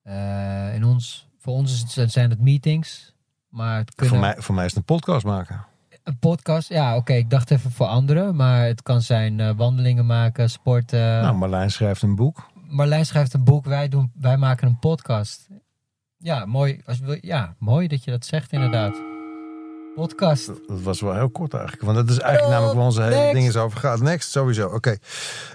Eh, 0.03 0.75
in 0.75 0.85
ons, 0.85 1.29
voor 1.39 1.53
ons 1.55 1.73
is 1.73 1.95
het, 1.95 2.13
zijn 2.13 2.31
het 2.31 2.41
meetings, 2.41 3.15
maar 3.49 3.79
het 3.79 3.95
kunnen, 3.95 4.15
Voor 4.17 4.25
mij, 4.25 4.37
voor 4.43 4.55
mij 4.55 4.65
is 4.65 4.71
het 4.71 4.79
een 4.79 4.97
podcast 4.97 5.25
maken. 5.25 5.65
een 6.05 6.19
podcast, 6.19 6.69
ja 6.69 6.97
oké, 6.97 7.13
ik 7.13 7.31
dacht 7.31 7.51
even 7.51 7.71
voor 7.71 7.87
anderen, 7.87 8.37
maar 8.37 8.65
het 8.67 8.83
kan 8.83 9.03
zijn 9.03 9.41
eh, 9.41 9.51
wandelingen 9.57 10.07
maken, 10.07 10.51
sporten. 10.51 11.01
nou, 11.23 11.37
Marlijn 11.37 11.71
schrijft 11.71 12.03
een 12.03 12.15
boek. 12.17 12.51
Marlijn 12.69 13.07
schrijft 13.07 13.35
een 13.35 13.45
boek, 13.45 13.65
wij, 13.65 13.89
doen, 13.89 14.13
wij 14.15 14.37
maken 14.37 14.69
een 14.69 14.79
podcast. 14.79 15.49
Ja, 16.17 16.45
mooi, 16.45 16.81
als 16.87 16.99
wil, 16.99 17.19
ja, 17.21 17.55
mooi 17.59 17.89
dat 17.89 18.05
je 18.05 18.11
dat 18.11 18.25
zegt 18.27 18.53
inderdaad. 18.53 19.03
Podcast. 19.95 20.47
Dat 20.47 20.83
was 20.83 21.01
wel 21.01 21.15
heel 21.15 21.31
kort 21.31 21.55
eigenlijk. 21.55 21.83
Want 21.83 21.97
dat 21.97 22.09
is 22.11 22.19
eigenlijk 22.19 22.45
Oh, 22.45 22.51
namelijk 22.53 22.77
waar 22.77 22.85
onze 22.87 23.03
hele 23.03 23.15
next. 23.17 23.33
dingen 23.33 23.57
over 23.63 23.79
gaat. 23.79 24.01
Next, 24.01 24.31
sowieso. 24.31 24.69
Oké. 24.69 24.97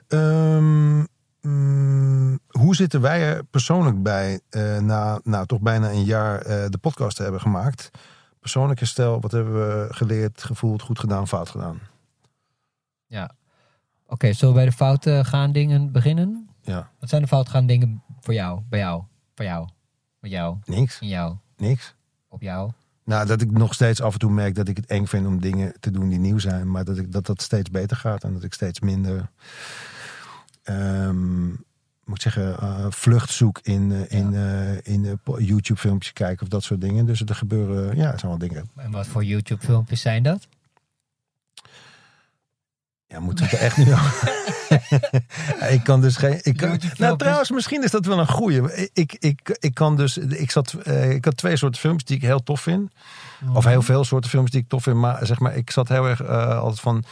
Ehm, 0.08 1.04
mm, 1.48 2.40
hoe 2.48 2.76
zitten 2.76 3.02
wij 3.02 3.22
er 3.22 3.44
persoonlijk 3.44 4.04
bij 4.04 4.40
eh, 4.50 4.80
na 4.80 5.20
nou, 5.24 5.46
toch 5.46 5.62
bijna 5.62 5.90
een 5.90 6.04
jaar 6.04 6.42
eh, 6.42 6.70
de 6.70 6.78
podcast 6.78 7.16
te 7.16 7.24
hebben 7.24 7.42
gemaakt? 7.42 7.92
Persoonlijke 8.40 8.86
stijl, 8.86 9.22
wat 9.22 9.32
hebben 9.32 9.54
we 9.54 9.94
geleerd, 9.94 10.44
gevoeld, 10.44 10.82
goed 10.82 11.00
gedaan, 11.00 11.28
fout 11.28 11.50
gedaan? 11.50 11.80
Ja. 13.06 13.32
Oké, 14.08 14.34
zullen 14.34 14.54
we 14.54 14.60
bij 14.60 14.70
de 14.70 14.76
fouten 14.76 15.26
gaan 15.26 15.52
dingen 15.52 15.92
beginnen? 15.92 16.50
Ja, 16.62 16.90
Wat 17.00 17.10
zijn 17.10 17.22
de 17.22 17.28
fout 17.28 17.50
gaan 17.50 17.66
dingen 17.66 18.04
voor 18.20 18.34
jou, 18.34 18.62
bij 18.70 18.80
jou, 18.80 19.04
voor 19.36 19.46
jou, 19.46 19.68
met 20.20 20.32
jou, 20.32 20.58
niks, 20.66 21.00
in 21.02 21.08
jou, 21.08 21.36
niks. 21.58 21.96
op 22.28 22.42
jou? 22.42 22.72
Nou, 23.04 23.26
dat 23.26 23.42
ik 23.42 23.52
nog 23.52 23.74
steeds 23.74 24.02
af 24.02 24.14
en 24.14 24.20
toe 24.20 24.32
merk 24.32 24.56
dat 24.56 24.68
ik 24.68 24.78
het 24.78 24.86
eng 24.86 25.06
vind 25.06 25.26
om 25.28 25.42
dingen 25.42 25.74
te 25.80 25.92
doen 25.92 26.10
die 26.10 26.20
nieuw 26.20 26.38
zijn. 26.40 26.72
Maar 26.72 26.84
dat 26.84 26.98
ik, 26.98 27.12
dat, 27.12 27.26
dat 27.26 27.42
steeds 27.42 27.70
beter 27.70 27.98
gaat 27.98 28.24
en 28.24 28.34
dat 28.34 28.44
ik 28.44 28.54
steeds 28.54 28.80
minder, 28.80 29.30
ehm, 30.68 31.46
moet 32.06 32.16
ik 32.16 32.22
zeggen, 32.22 32.60
eh, 32.60 32.86
vlucht 32.90 33.30
zoek 33.30 33.60
in, 33.64 33.92
eh, 33.92 34.20
in, 34.20 34.36
eh, 34.36 34.94
in 34.94 35.06
eh, 35.06 35.12
po- 35.24 35.40
YouTube 35.40 35.80
filmpjes 35.80 36.14
kijken 36.14 36.44
of 36.44 36.48
dat 36.48 36.64
soort 36.64 36.82
dingen. 36.82 37.06
Dus 37.06 37.22
er 37.22 37.36
gebeuren, 37.36 37.96
ja, 37.98 38.12
er 38.12 38.20
zijn 38.20 38.32
wel 38.32 38.50
dingen. 38.50 38.70
En 38.76 38.92
wat 38.92 39.08
voor 39.08 39.24
YouTube 39.24 39.66
filmpjes 39.66 40.02
zijn 40.02 40.24
dat? 40.24 40.48
Ja, 43.08 43.20
moeten 43.20 43.46
we 43.46 43.52
het 43.52 43.60
er 43.60 43.66
echt 43.66 43.78
nu 43.78 43.94
over? 43.94 44.36
ik 45.76 45.84
kan 45.84 46.02
dus 46.02 46.16
geen. 46.16 46.40
Ik 46.42 46.58
kan, 46.58 46.80
nou, 46.98 47.18
trouwens, 47.18 47.52
misschien 47.52 47.84
is 47.84 47.92
dat 47.92 48.06
wel 48.06 48.20
een 48.20 48.28
goeie. 48.28 48.90
Ik, 48.94 49.16
ik, 49.20 49.58
ik 49.60 49.74
kan 49.74 49.96
dus. 49.96 50.18
Ik, 50.18 50.52
zat, 50.52 50.88
ik 50.88 51.26
had 51.26 51.38
twee 51.38 51.58
soorten 51.58 51.80
films 51.82 52.04
die 52.04 52.16
ik 52.16 52.22
heel 52.22 52.44
tof 52.44 52.62
vind. 52.62 52.92
Of 53.54 53.66
heel 53.66 53.82
veel 53.82 54.04
soorten 54.04 54.30
films 54.30 54.52
die 54.52 54.62
ik 54.62 54.68
tof 54.68 54.84
vind. 54.84 54.96
Maar 54.96 55.26
zeg 55.26 55.40
maar, 55.40 55.56
ik 55.56 55.72
zat 55.72 55.88
heel 55.88 56.08
erg 56.08 56.28
altijd 56.28 56.80
van 56.80 57.04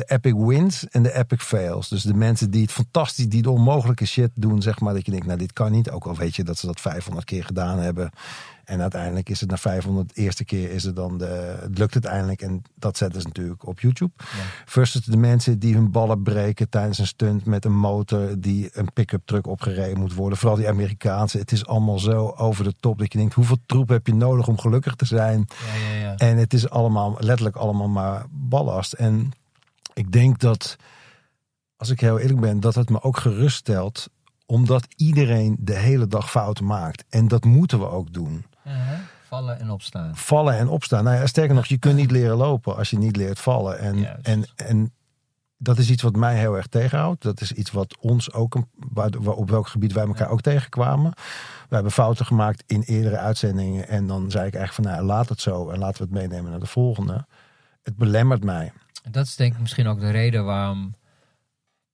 de 0.00 0.14
epic 0.14 0.34
wins 0.34 0.88
en 0.88 1.02
de 1.02 1.14
epic 1.14 1.42
fails. 1.42 1.88
Dus 1.88 2.02
de 2.02 2.14
mensen 2.14 2.50
die 2.50 2.62
het 2.62 2.72
fantastisch, 2.72 3.28
die 3.28 3.42
de 3.42 3.50
onmogelijke 3.50 4.06
shit 4.06 4.30
doen, 4.34 4.62
zeg 4.62 4.80
maar. 4.80 4.94
Dat 4.94 5.04
je 5.04 5.10
denkt, 5.10 5.26
nou, 5.26 5.38
dit 5.38 5.52
kan 5.52 5.72
niet. 5.72 5.90
Ook 5.90 6.06
al 6.06 6.16
weet 6.16 6.36
je 6.36 6.44
dat 6.44 6.58
ze 6.58 6.66
dat 6.66 6.80
500 6.80 7.26
keer 7.26 7.44
gedaan 7.44 7.78
hebben. 7.78 8.10
En 8.64 8.80
uiteindelijk 8.80 9.28
is 9.28 9.40
het 9.40 9.50
na 9.50 9.56
500 9.56 10.14
de 10.14 10.20
eerste 10.20 10.44
keer 10.44 10.70
is 10.70 10.84
het 10.84 10.96
dan 10.96 11.18
de, 11.18 11.56
het 11.60 11.78
lukt 11.78 11.94
het 11.94 12.04
eindelijk. 12.04 12.42
En 12.42 12.62
dat 12.74 12.96
zetten 12.96 13.20
ze 13.20 13.26
natuurlijk 13.26 13.66
op 13.66 13.80
YouTube. 13.80 14.12
Versus 14.64 15.04
de 15.04 15.16
mensen 15.16 15.58
die 15.58 15.74
hun 15.74 15.90
ballen 15.90 16.22
breken 16.22 16.68
tijdens 16.68 16.98
een 16.98 17.06
stunt 17.06 17.44
met 17.44 17.64
een 17.64 17.76
motor 17.76 18.40
die 18.40 18.70
een 18.72 18.92
pick-up 18.92 19.22
truck 19.24 19.46
opgereden 19.46 19.98
moet 19.98 20.14
worden. 20.14 20.38
Vooral 20.38 20.56
die 20.56 20.68
Amerikaanse. 20.68 21.38
Het 21.38 21.52
is 21.52 21.66
allemaal 21.66 21.98
zo 21.98 22.34
over 22.36 22.64
de 22.64 22.74
top 22.80 22.98
dat 22.98 23.12
je 23.12 23.18
denkt, 23.18 23.34
hoeveel 23.34 23.58
troep 23.66 23.88
heb 23.88 24.06
je 24.06 24.14
nodig 24.14 24.48
om 24.48 24.58
gelukkig 24.58 24.94
te 24.94 25.06
zijn? 25.06 25.46
Ja, 25.48 25.94
ja, 25.94 26.00
ja. 26.00 26.16
En 26.16 26.36
het 26.36 26.52
is 26.52 26.70
allemaal, 26.70 27.16
letterlijk 27.18 27.56
allemaal 27.56 27.88
maar 27.88 28.24
ballast. 28.30 28.92
En 28.92 29.32
ik 29.92 30.12
denk 30.12 30.38
dat, 30.38 30.76
als 31.76 31.88
ik 31.90 32.00
heel 32.00 32.18
eerlijk 32.18 32.40
ben, 32.40 32.60
dat 32.60 32.74
het 32.74 32.90
me 32.90 33.02
ook 33.02 33.16
geruststelt. 33.18 34.08
Omdat 34.46 34.86
iedereen 34.96 35.56
de 35.60 35.76
hele 35.76 36.06
dag 36.06 36.30
fouten 36.30 36.64
maakt. 36.64 37.04
En 37.08 37.28
dat 37.28 37.44
moeten 37.44 37.78
we 37.78 37.88
ook 37.88 38.12
doen. 38.12 38.44
Uh-huh. 38.66 38.98
Vallen 39.28 39.60
en 39.60 39.70
opstaan. 39.70 40.16
Vallen 40.16 40.56
en 40.58 40.68
opstaan. 40.68 41.04
Nou 41.04 41.16
ja, 41.16 41.26
sterker 41.26 41.54
nog, 41.54 41.66
je 41.66 41.78
kunt 41.78 41.96
niet 41.96 42.10
leren 42.10 42.36
lopen 42.36 42.76
als 42.76 42.90
je 42.90 42.98
niet 42.98 43.16
leert 43.16 43.38
vallen. 43.40 43.78
En, 43.78 43.98
Juist. 43.98 44.26
en, 44.26 44.44
en 44.56 44.92
dat 45.56 45.78
is 45.78 45.90
iets 45.90 46.02
wat 46.02 46.16
mij 46.16 46.38
heel 46.38 46.56
erg 46.56 46.66
tegenhoudt. 46.66 47.22
Dat 47.22 47.40
is 47.40 47.52
iets 47.52 47.70
wat 47.70 47.96
ons 48.00 48.32
ook, 48.32 48.54
een- 48.54 48.68
waar- 48.92 49.10
waar- 49.20 49.34
op 49.34 49.50
welk 49.50 49.68
gebied 49.68 49.92
wij 49.92 50.06
elkaar 50.06 50.28
ook 50.30 50.40
tegenkwamen. 50.40 51.12
We 51.68 51.74
hebben 51.74 51.92
fouten 51.92 52.26
gemaakt 52.26 52.62
in 52.66 52.82
eerdere 52.82 53.16
uitzendingen. 53.18 53.88
En 53.88 54.06
dan 54.06 54.30
zei 54.30 54.46
ik 54.46 54.54
eigenlijk 54.54 54.88
van, 54.88 54.96
nou, 54.96 55.06
laat 55.14 55.28
het 55.28 55.40
zo. 55.40 55.70
En 55.70 55.78
laten 55.78 55.96
we 55.96 56.08
het 56.18 56.28
meenemen 56.28 56.50
naar 56.50 56.60
de 56.60 56.66
volgende. 56.66 57.26
Het 57.82 57.96
belemmert 57.96 58.44
mij. 58.44 58.72
Dat 59.10 59.26
is 59.26 59.36
denk 59.36 59.52
ik 59.54 59.60
misschien 59.60 59.86
ook 59.86 60.00
de 60.00 60.10
reden 60.10 60.44
waarom. 60.44 60.94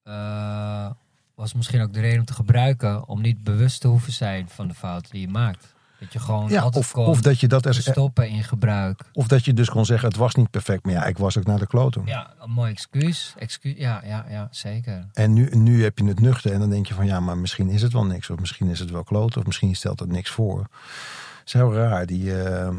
eh, 0.03 0.91
was 1.35 1.55
misschien 1.55 1.81
ook 1.83 1.93
de 1.93 2.01
reden 2.01 2.19
om 2.19 2.25
te 2.25 2.35
gebruiken. 2.35 3.09
Om 3.09 3.21
niet 3.21 3.45
bewust 3.45 3.81
te 3.81 3.89
hoeven 3.89 4.13
zijn 4.13 4.49
van 4.49 4.69
de 4.69 4.75
fouten 4.75 5.11
die 5.11 5.21
je 5.21 5.29
maakt. 5.29 5.75
Dat 6.01 6.13
je 6.13 6.19
gewoon 6.19 6.49
Ja, 6.49 6.61
altijd 6.61 6.85
of, 6.85 6.93
kon 6.93 7.07
of, 7.07 7.21
dat 7.21 7.41
je 7.41 7.49
dat 7.49 7.65
er, 7.67 7.75
stoppen 7.75 8.29
in 8.29 8.45
gebruik. 8.45 9.01
of 9.13 9.27
dat 9.29 9.45
je 9.45 9.55
dus 9.55 9.71
kon 9.71 9.85
zeggen, 9.85 10.09
het 10.09 10.17
was 10.17 10.35
niet 10.35 10.51
perfect. 10.51 10.85
Maar 10.85 10.93
ja, 10.93 11.05
ik 11.05 11.19
was 11.19 11.39
ook 11.39 11.47
naar 11.47 11.59
de 11.59 11.67
kloten. 11.67 12.03
Ja, 12.07 12.35
een 12.41 12.51
mooi 12.51 12.71
excuus. 12.71 13.35
excuus 13.39 13.75
ja, 13.77 14.03
ja, 14.05 14.27
ja, 14.29 14.49
zeker. 14.51 15.07
En 15.13 15.33
nu, 15.33 15.49
nu 15.57 15.83
heb 15.83 15.99
je 15.99 16.05
het 16.05 16.21
nuchter 16.21 16.53
en 16.53 16.61
dan 16.61 16.71
denk 16.71 16.87
je 16.87 16.95
van 16.95 17.07
ja, 17.07 17.21
maar 17.21 17.39
misschien 17.39 17.69
is 17.69 17.83
het 17.83 17.93
wel 17.93 18.05
niks. 18.05 18.31
Of 18.31 18.39
misschien 18.39 18.69
is 18.71 18.79
het 18.79 18.91
wel 18.91 19.05
kloten. 19.05 19.41
Of 19.41 19.47
misschien 19.47 19.77
stelt 19.77 20.01
het 20.01 20.11
niks 20.11 20.31
voor. 20.31 20.59
Het 20.61 21.47
is 21.47 21.53
heel 21.53 21.75
raar, 21.75 22.07
die, 22.07 22.43
eh, 22.43 22.75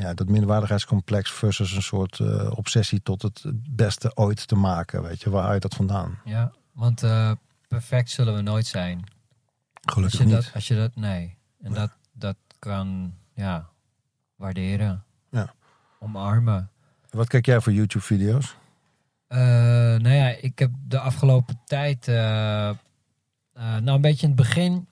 ja, 0.00 0.14
dat 0.14 0.28
minderwaardigheidscomplex 0.28 1.30
versus 1.30 1.72
een 1.72 1.82
soort 1.82 2.18
eh, 2.18 2.50
obsessie 2.56 3.02
tot 3.02 3.22
het 3.22 3.42
beste 3.70 4.16
ooit 4.16 4.48
te 4.48 4.54
maken. 4.54 5.02
Weet 5.02 5.22
je, 5.22 5.30
waar 5.30 5.42
haal 5.42 5.54
je 5.54 5.60
dat 5.60 5.74
vandaan? 5.74 6.18
Ja, 6.24 6.52
want 6.72 7.02
eh, 7.02 7.32
perfect 7.68 8.10
zullen 8.10 8.34
we 8.34 8.40
nooit 8.40 8.66
zijn. 8.66 9.04
Als 9.82 9.94
Gelukkig 9.94 10.18
je, 10.18 10.24
niet. 10.24 10.34
dat, 10.34 10.50
als 10.54 10.68
je 10.68 10.74
dat, 10.74 10.96
nee. 10.96 11.36
En 11.62 11.72
dat, 11.72 11.90
dat 12.12 12.36
kan, 12.58 13.14
ja, 13.34 13.68
waarderen. 14.36 15.04
Ja. 15.30 15.54
Omarmen. 15.98 16.70
Wat 17.10 17.28
kijk 17.28 17.46
jij 17.46 17.60
voor 17.60 17.72
YouTube 17.72 18.04
video's? 18.04 18.56
Eh, 19.26 19.38
nou 19.38 20.08
ja, 20.08 20.28
ik 20.28 20.58
heb 20.58 20.70
de 20.86 20.98
afgelopen 20.98 21.60
tijd, 21.64 22.06
nou 22.06 22.76
een 23.84 24.00
beetje 24.00 24.26
in 24.26 24.32
het 24.32 24.42
begin 24.42 24.88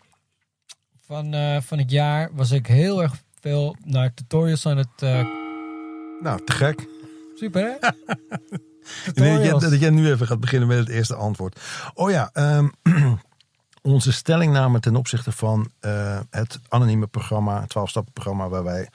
van, 0.98 1.34
van 1.62 1.78
het 1.78 1.90
jaar, 1.90 2.34
was 2.34 2.50
ik 2.50 2.66
heel 2.66 3.02
erg 3.02 3.14
veel 3.40 3.76
naar 3.84 4.14
tutorials 4.14 4.66
aan 4.66 4.76
het. 4.76 4.88
eh, 4.96 5.26
Nou, 6.22 6.44
te 6.44 6.52
gek. 6.52 6.88
super 7.34 7.62
hè? 7.62 7.88
Dat, 9.50 9.60
dat 9.60 9.80
jij 9.80 9.90
nu 9.90 10.10
even 10.10 10.26
gaat 10.26 10.40
beginnen 10.40 10.68
met 10.68 10.78
het 10.78 10.88
eerste 10.88 11.14
antwoord. 11.14 11.60
Oh 11.94 12.10
ja, 12.10 12.30
ehm, 12.32 12.68
onze 13.82 14.12
stellingname 14.12 14.80
ten 14.80 14.96
opzichte 14.96 15.32
van 15.32 15.70
eh, 15.80 16.20
het 16.30 16.60
anonieme 16.68 17.06
programma, 17.06 17.62
12-stappen 17.62 18.12
programma, 18.12 18.48
waar 18.48 18.64
wij 18.64 18.88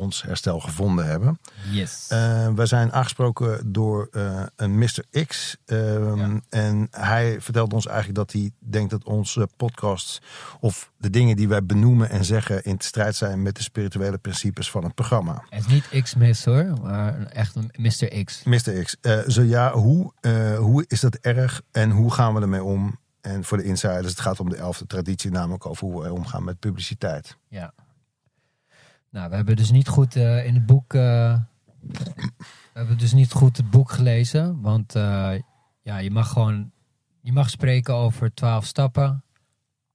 ons 0.00 0.22
herstel 0.22 0.60
gevonden 0.60 1.06
hebben. 1.06 1.38
Yes. 1.70 2.06
Wij 2.54 2.66
zijn 2.66 2.92
aangesproken 2.92 3.72
door 3.72 4.08
eh, 4.12 4.42
een 4.56 4.78
Mr. 4.78 5.04
X. 5.26 5.56
ehm, 5.66 6.16
Ja. 6.18 6.40
En 6.48 6.88
hij 6.90 7.40
vertelde 7.40 7.74
ons 7.74 7.86
eigenlijk 7.86 8.18
dat 8.18 8.32
hij 8.32 8.50
denkt 8.58 8.90
dat 8.90 9.04
onze 9.04 9.48
podcasts 9.56 10.20
of 10.60 10.90
de 10.98 11.10
dingen 11.10 11.36
die 11.36 11.48
wij 11.48 11.64
benoemen 11.64 12.10
en 12.10 12.24
zeggen 12.24 12.62
in 12.64 12.74
strijd 12.78 13.16
zijn 13.16 13.42
met 13.42 13.56
de 13.56 13.62
spirituele 13.62 14.18
principes 14.18 14.70
van 14.70 14.84
het 14.84 14.94
programma. 14.94 15.44
Het 15.48 15.60
is 15.60 15.66
niet 15.66 16.02
X-Miss 16.02 16.44
hoor, 16.44 16.64
maar 16.82 17.26
echt 17.26 17.54
een 17.54 17.70
Mr. 17.76 18.24
X. 18.24 18.42
Mr. 18.44 18.82
X, 18.84 18.96
eh, 19.00 19.18
zo 19.26 19.42
ja, 19.42 19.72
hoe, 19.72 20.12
hoe 20.58 20.84
is 20.88 21.00
dat 21.00 21.14
erg 21.14 21.62
en 21.70 21.90
hoe 21.90 22.12
gaan 22.12 22.34
we 22.34 22.40
ermee 22.40 22.62
om? 22.62 22.98
En 23.20 23.44
voor 23.44 23.56
de 23.56 23.64
insiders, 23.64 24.08
het 24.10 24.20
gaat 24.20 24.40
om 24.40 24.48
de 24.48 24.56
elfde 24.56 24.86
traditie, 24.86 25.30
namelijk 25.30 25.66
over 25.66 25.86
hoe 25.86 26.02
we 26.02 26.12
omgaan 26.12 26.44
met 26.44 26.58
publiciteit. 26.58 27.36
Ja. 27.48 27.72
Nou, 29.10 29.30
we 29.30 29.36
hebben 29.36 29.56
dus 29.56 29.70
niet 29.70 29.88
goed 29.88 30.16
eh, 30.16 30.46
in 30.46 30.54
het 30.54 30.66
boek. 30.66 30.94
eh, 30.94 31.38
we 32.72 32.78
hebben 32.78 32.98
dus 32.98 33.12
niet 33.12 33.32
goed 33.32 33.56
het 33.56 33.70
boek 33.70 33.90
gelezen. 33.90 34.60
Want 34.60 34.94
eh, 34.94 35.32
ja, 35.82 35.98
je 35.98 36.10
mag 36.10 36.28
gewoon. 36.32 36.70
Je 37.20 37.32
mag 37.32 37.50
spreken 37.50 37.94
over 37.94 38.34
twaalf 38.34 38.64
stappen. 38.64 39.24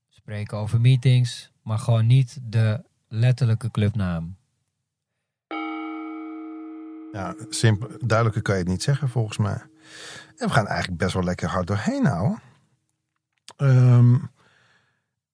Spreken 0.08 0.58
over 0.58 0.80
meetings. 0.80 1.52
Maar 1.62 1.78
gewoon 1.78 2.06
niet 2.06 2.38
de 2.42 2.84
letterlijke 3.08 3.70
clubnaam. 3.70 4.36
Ja, 7.12 7.34
simpel, 7.48 7.88
duidelijker 7.98 8.42
kan 8.42 8.54
je 8.54 8.60
het 8.60 8.70
niet 8.70 8.82
zeggen 8.82 9.08
volgens 9.08 9.38
mij. 9.38 9.62
En 10.36 10.46
we 10.46 10.50
gaan 10.50 10.66
eigenlijk 10.66 10.98
best 10.98 11.14
wel 11.14 11.22
lekker 11.22 11.48
hard 11.48 11.66
doorheen 11.66 12.02
nou. 12.02 12.38
Ehm, 13.56 14.14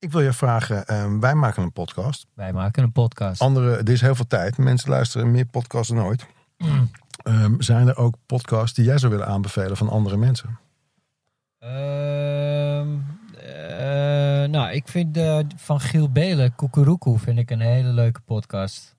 ik 0.02 0.12
wil 0.12 0.20
je 0.20 0.32
vragen, 0.32 0.86
ehm, 0.86 1.18
wij 1.18 1.34
maken 1.34 1.62
een 1.62 1.72
podcast. 1.72 2.26
Wij 2.34 2.52
maken 2.52 2.82
een 2.82 2.92
podcast. 2.92 3.40
Andere, 3.40 3.76
er 3.76 3.88
is 3.88 4.00
heel 4.00 4.14
veel 4.14 4.26
tijd. 4.26 4.58
Mensen 4.58 4.90
luisteren 4.90 5.30
meer 5.30 5.46
podcasts 5.46 5.88
dan 5.88 6.04
ooit. 6.04 6.26
Ehm, 7.22 7.60
zijn 7.60 7.88
er 7.88 7.96
ook 7.96 8.14
podcasts 8.26 8.76
die 8.76 8.84
jij 8.84 8.98
zou 8.98 9.12
willen 9.12 9.26
aanbevelen 9.26 9.76
van 9.76 9.88
andere 9.88 10.16
mensen? 10.16 10.58
Ehm, 11.58 12.88
eh, 13.36 14.48
nou, 14.48 14.70
ik 14.70 14.88
vind 14.88 15.16
eh, 15.16 15.38
van 15.56 15.80
Giel 15.80 16.10
Belen, 16.10 16.54
Kukuruku, 16.54 17.18
vind 17.18 17.38
ik 17.38 17.50
een 17.50 17.60
hele 17.60 17.88
leuke 17.88 18.20
podcast. 18.20 18.96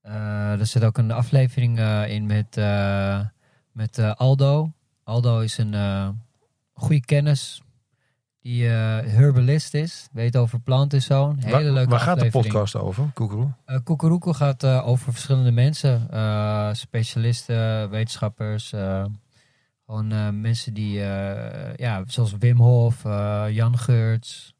Eh, 0.00 0.60
er 0.60 0.66
zit 0.66 0.84
ook 0.84 0.98
een 0.98 1.10
aflevering 1.10 1.78
in 2.08 2.26
met, 2.26 2.56
met 3.72 4.16
Aldo. 4.16 4.72
Aldo 5.04 5.40
is 5.40 5.58
een 5.58 5.74
goede 6.72 7.04
kennis 7.04 7.62
die 8.42 8.68
eh, 8.68 8.98
herbalist 8.98 9.74
is, 9.74 10.08
weet 10.12 10.36
over 10.36 10.60
planten 10.60 10.98
en 10.98 11.04
zo. 11.04 11.34
Hele 11.38 11.52
waar 11.52 11.62
leuke 11.62 11.90
waar 11.90 12.00
gaat 12.00 12.20
de 12.20 12.30
podcast 12.30 12.76
over, 12.76 13.10
Koekeroe? 13.14 13.52
Kukuruku 13.84 14.32
gaat 14.32 14.62
eh, 14.62 14.88
over 14.88 15.12
verschillende 15.12 15.50
mensen. 15.50 16.08
specialisten, 16.76 17.90
wetenschappers. 17.90 18.68
gewoon 19.86 20.40
mensen 20.40 20.74
die, 20.74 20.98
ja, 21.76 22.02
zoals 22.06 22.36
Wim 22.38 22.56
Hof, 22.56 23.02
Jan 23.48 23.78
Geurts. 23.78 24.54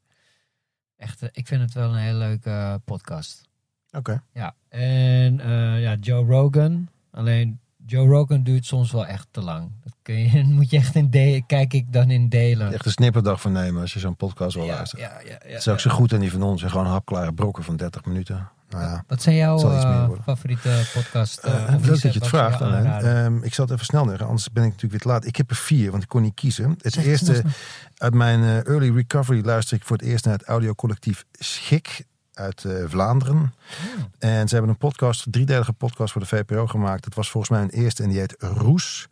Echt, 0.97 1.23
ik 1.33 1.47
vind 1.47 1.61
het 1.61 1.73
wel 1.73 1.91
een 1.91 1.97
hele 1.97 2.19
leuke 2.19 2.81
podcast. 2.85 3.49
Oké. 3.91 4.23
Ja, 4.33 4.55
en 4.69 5.37
ja, 5.81 5.95
Joe 5.95 6.25
Rogan. 6.25 6.89
Alleen 7.11 7.61
Joe 7.87 8.09
Rogan 8.09 8.43
duurt 8.43 8.67
soms 8.67 8.93
wel 8.93 9.07
echt 9.07 9.27
te 9.31 9.41
lang. 9.41 9.71
Dat 9.85 9.95
kun 10.03 10.15
je, 10.15 10.45
moet 10.59 10.71
je 10.71 10.77
echt 10.77 10.95
in 10.95 11.11
delen, 11.11 11.47
kijk 11.47 11.73
ik 11.73 11.93
dan 11.93 12.11
in 12.11 12.29
delen. 12.29 12.73
Echt 12.73 12.87
een 12.87 12.93
snipperdag 12.93 13.41
van 13.41 13.53
nemen 13.53 13.81
als 13.81 13.93
je 13.93 13.99
zo'n 13.99 14.17
podcast 14.17 14.55
wil 14.55 14.65
ja, 14.65 14.75
luisteren. 14.75 15.05
ja, 15.05 15.21
ja, 15.21 15.39
ja, 15.49 15.57
is 15.57 15.69
ook 15.69 15.81
zo 15.81 15.91
goed 15.91 16.13
en 16.13 16.21
die 16.21 16.31
van 16.31 16.43
ons. 16.43 16.63
En 16.63 16.71
gewoon 16.71 16.87
hapklare 16.87 17.33
brokken 17.33 17.65
van 17.65 17.77
30 17.77 18.05
minuten. 18.05 18.49
Nou 18.69 18.85
ja. 18.85 19.05
Wat 19.07 19.23
zijn 19.23 19.37
jouw 19.37 19.57
eh, 19.59 20.07
worden. 20.07 20.25
favoriete 20.25 20.91
podcast? 20.95 21.39
Eh, 21.39 21.69
eh, 21.69 21.75
of 21.75 21.87
leuk 21.87 21.91
dat 21.91 22.03
je 22.03 22.09
eh, 22.09 22.15
het 22.15 22.27
vraagt, 22.27 22.59
je? 22.59 22.65
Ehm, 22.65 23.43
ik 23.43 23.55
zal 23.55 23.65
het 23.65 23.75
even 23.75 23.87
snel 23.87 24.09
zeggen, 24.09 24.27
anders 24.27 24.53
ben 24.53 24.65
ik 24.65 24.71
natuurlijk 24.71 24.93
weer 24.93 25.01
te 25.01 25.19
laat. 25.19 25.27
Ik 25.27 25.37
heb 25.37 25.51
er 25.51 25.57
vier, 25.57 25.91
want 25.91 26.03
ik 26.03 26.09
kon 26.09 26.23
niet 26.23 26.35
kiezen. 26.35 26.79
Het 26.81 26.97
eerste, 26.97 27.43
uit 28.03 28.15
mijn 28.15 28.43
eh, 28.43 28.67
early 28.67 28.95
recovery 28.95 29.45
luister 29.45 29.77
ik 29.77 29.85
voor 29.85 29.97
het 29.97 30.07
eerst 30.07 30.25
naar 30.25 30.39
het 30.39 30.45
audiocollectief 30.45 31.25
Schik 31.33 32.05
uit 32.35 32.65
eh, 32.65 32.85
Vlaanderen. 32.87 33.55
En 34.19 34.49
ze 34.49 34.55
hebben 34.55 34.73
een 34.73 34.79
podcast, 34.79 35.27
een 35.27 35.33
driedelige 35.33 35.73
podcast 35.73 36.13
voor 36.13 36.21
de 36.21 36.27
VPRO 36.27 36.67
gemaakt. 36.67 37.05
Dat 37.05 37.15
was 37.15 37.31
volgens 37.31 37.53
mij 37.53 37.63
een 37.63 37.83
eerste 37.83 38.03
en 38.03 38.09
die 38.09 38.19
heet 38.19 38.35
Roes. 38.39 39.09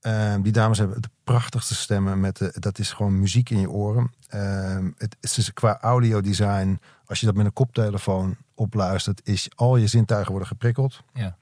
Ehm, 0.00 0.42
die 0.42 0.52
dames 0.52 0.78
hebben 0.78 1.02
de 1.02 1.10
prachtigste 1.24 1.74
stemmen. 1.74 2.20
Met 2.20 2.36
de, 2.36 2.52
dat 2.58 2.78
is 2.78 2.92
gewoon 2.92 3.20
muziek 3.20 3.50
in 3.50 3.60
je 3.60 3.70
oren. 3.70 4.12
Ehm, 4.28 4.90
het 4.96 5.16
is 5.20 5.52
qua 5.52 5.78
audiodesign, 5.80 6.80
als 7.06 7.20
je 7.20 7.26
dat 7.26 7.34
met 7.34 7.46
een 7.46 7.52
koptelefoon 7.52 8.36
opluistert, 8.54 9.20
is 9.24 9.48
al 9.54 9.76
je 9.76 9.86
zintuigen 9.86 10.30
worden 10.30 10.48
geprikkeld. 10.48 11.02
Ja. 11.12 11.36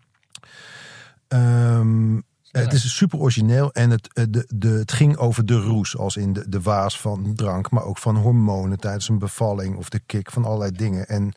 Ehm, 1.28 2.20
Sneller. 2.58 2.74
het 2.74 2.84
is 2.84 2.96
super 2.96 3.18
origineel 3.18 3.72
en 3.72 3.90
het, 3.90 4.12
eh, 4.12 4.24
de, 4.28 4.46
de, 4.54 4.68
het 4.68 4.92
ging 4.92 5.16
over 5.16 5.46
de 5.46 5.60
roes, 5.60 5.96
als 5.96 6.16
in 6.16 6.32
de, 6.32 6.48
de 6.48 6.60
waas 6.60 7.00
van 7.00 7.34
drank, 7.34 7.70
maar 7.70 7.84
ook 7.84 7.98
van 7.98 8.16
hormonen 8.16 8.78
tijdens 8.78 9.08
een 9.08 9.18
bevalling 9.18 9.76
of 9.76 9.88
de 9.88 10.00
kick 10.06 10.30
van 10.30 10.44
allerlei 10.44 10.70
dingen. 10.70 11.06
En 11.06 11.32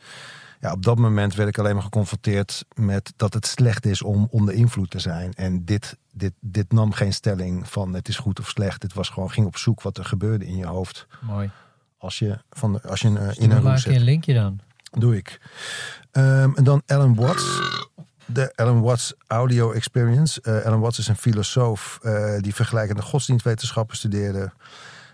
ja, 0.60 0.72
op 0.72 0.82
dat 0.82 0.98
moment 0.98 1.34
werd 1.34 1.48
ik 1.48 1.58
alleen 1.58 1.74
maar 1.74 1.82
geconfronteerd 1.82 2.64
met 2.74 3.12
dat 3.16 3.34
het 3.34 3.46
slecht 3.46 3.86
is 3.86 4.02
om 4.02 4.28
onder 4.30 4.54
invloed 4.54 4.90
te 4.90 4.98
zijn. 4.98 5.34
En 5.34 5.64
dit, 5.64 5.96
dit, 6.12 6.32
dit 6.40 6.72
nam 6.72 6.92
geen 6.92 7.12
stelling 7.12 7.68
van 7.68 7.94
het 7.94 8.08
is 8.08 8.16
goed 8.16 8.40
of 8.40 8.48
slecht. 8.48 8.82
Het 8.82 8.94
was 8.94 9.08
gewoon, 9.08 9.30
ging 9.30 9.46
op 9.46 9.56
zoek 9.56 9.82
wat 9.82 9.98
er 9.98 10.04
gebeurde 10.04 10.46
in 10.46 10.56
je 10.56 10.66
hoofd 10.66 11.06
Mooi. 11.20 11.50
als 11.98 12.18
je, 12.18 12.38
van 12.50 12.72
de, 12.72 12.82
als 12.82 13.00
je 13.00 13.08
een, 13.08 13.16
eh, 13.16 13.28
in 13.36 13.50
een 13.50 13.60
roes 13.60 13.66
een 13.66 13.72
keer 13.72 13.78
zit. 13.78 13.94
een 13.94 14.02
linkje 14.02 14.34
dan. 14.34 14.60
Doe 14.90 15.16
ik. 15.16 15.40
Ehm, 16.10 16.50
en 16.54 16.64
dan 16.64 16.82
Alan 16.86 17.14
Watts. 17.14 17.60
De 18.32 18.52
Alan 18.56 18.80
Watts 18.80 19.14
Audio 19.26 19.72
Experience. 19.72 20.40
Eh, 20.40 20.64
Alan 20.66 20.80
Watts 20.80 20.98
is 20.98 21.08
een 21.08 21.16
filosoof 21.16 21.98
eh, 22.02 22.34
die 22.40 22.54
vergelijkende 22.54 23.02
godsdienstwetenschappen 23.02 23.96
studeerde. 23.96 24.52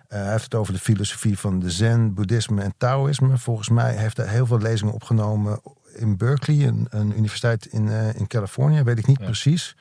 Eh, 0.09 0.21
hij 0.21 0.31
heeft 0.31 0.45
het 0.45 0.55
over 0.55 0.73
de 0.73 0.79
filosofie 0.79 1.39
van 1.39 1.59
de 1.59 1.71
Zen, 1.71 2.15
Boeddhisme 2.15 2.63
en 2.63 2.75
Taoïsme. 2.77 3.39
Volgens 3.39 3.69
mij 3.69 3.97
heeft 3.97 4.17
hij 4.17 4.27
heel 4.27 4.47
veel 4.47 4.59
lezingen 4.59 4.95
opgenomen 4.95 5.61
in 5.95 6.17
Berkeley, 6.17 6.67
een, 6.67 6.87
een 6.91 7.13
universiteit 7.17 7.67
in, 7.67 7.89
in 7.89 8.27
Californië. 8.27 8.83
Weet 8.83 8.99
ik 8.99 9.07
niet 9.07 9.19
Ja. 9.19 9.25
precies. 9.25 9.77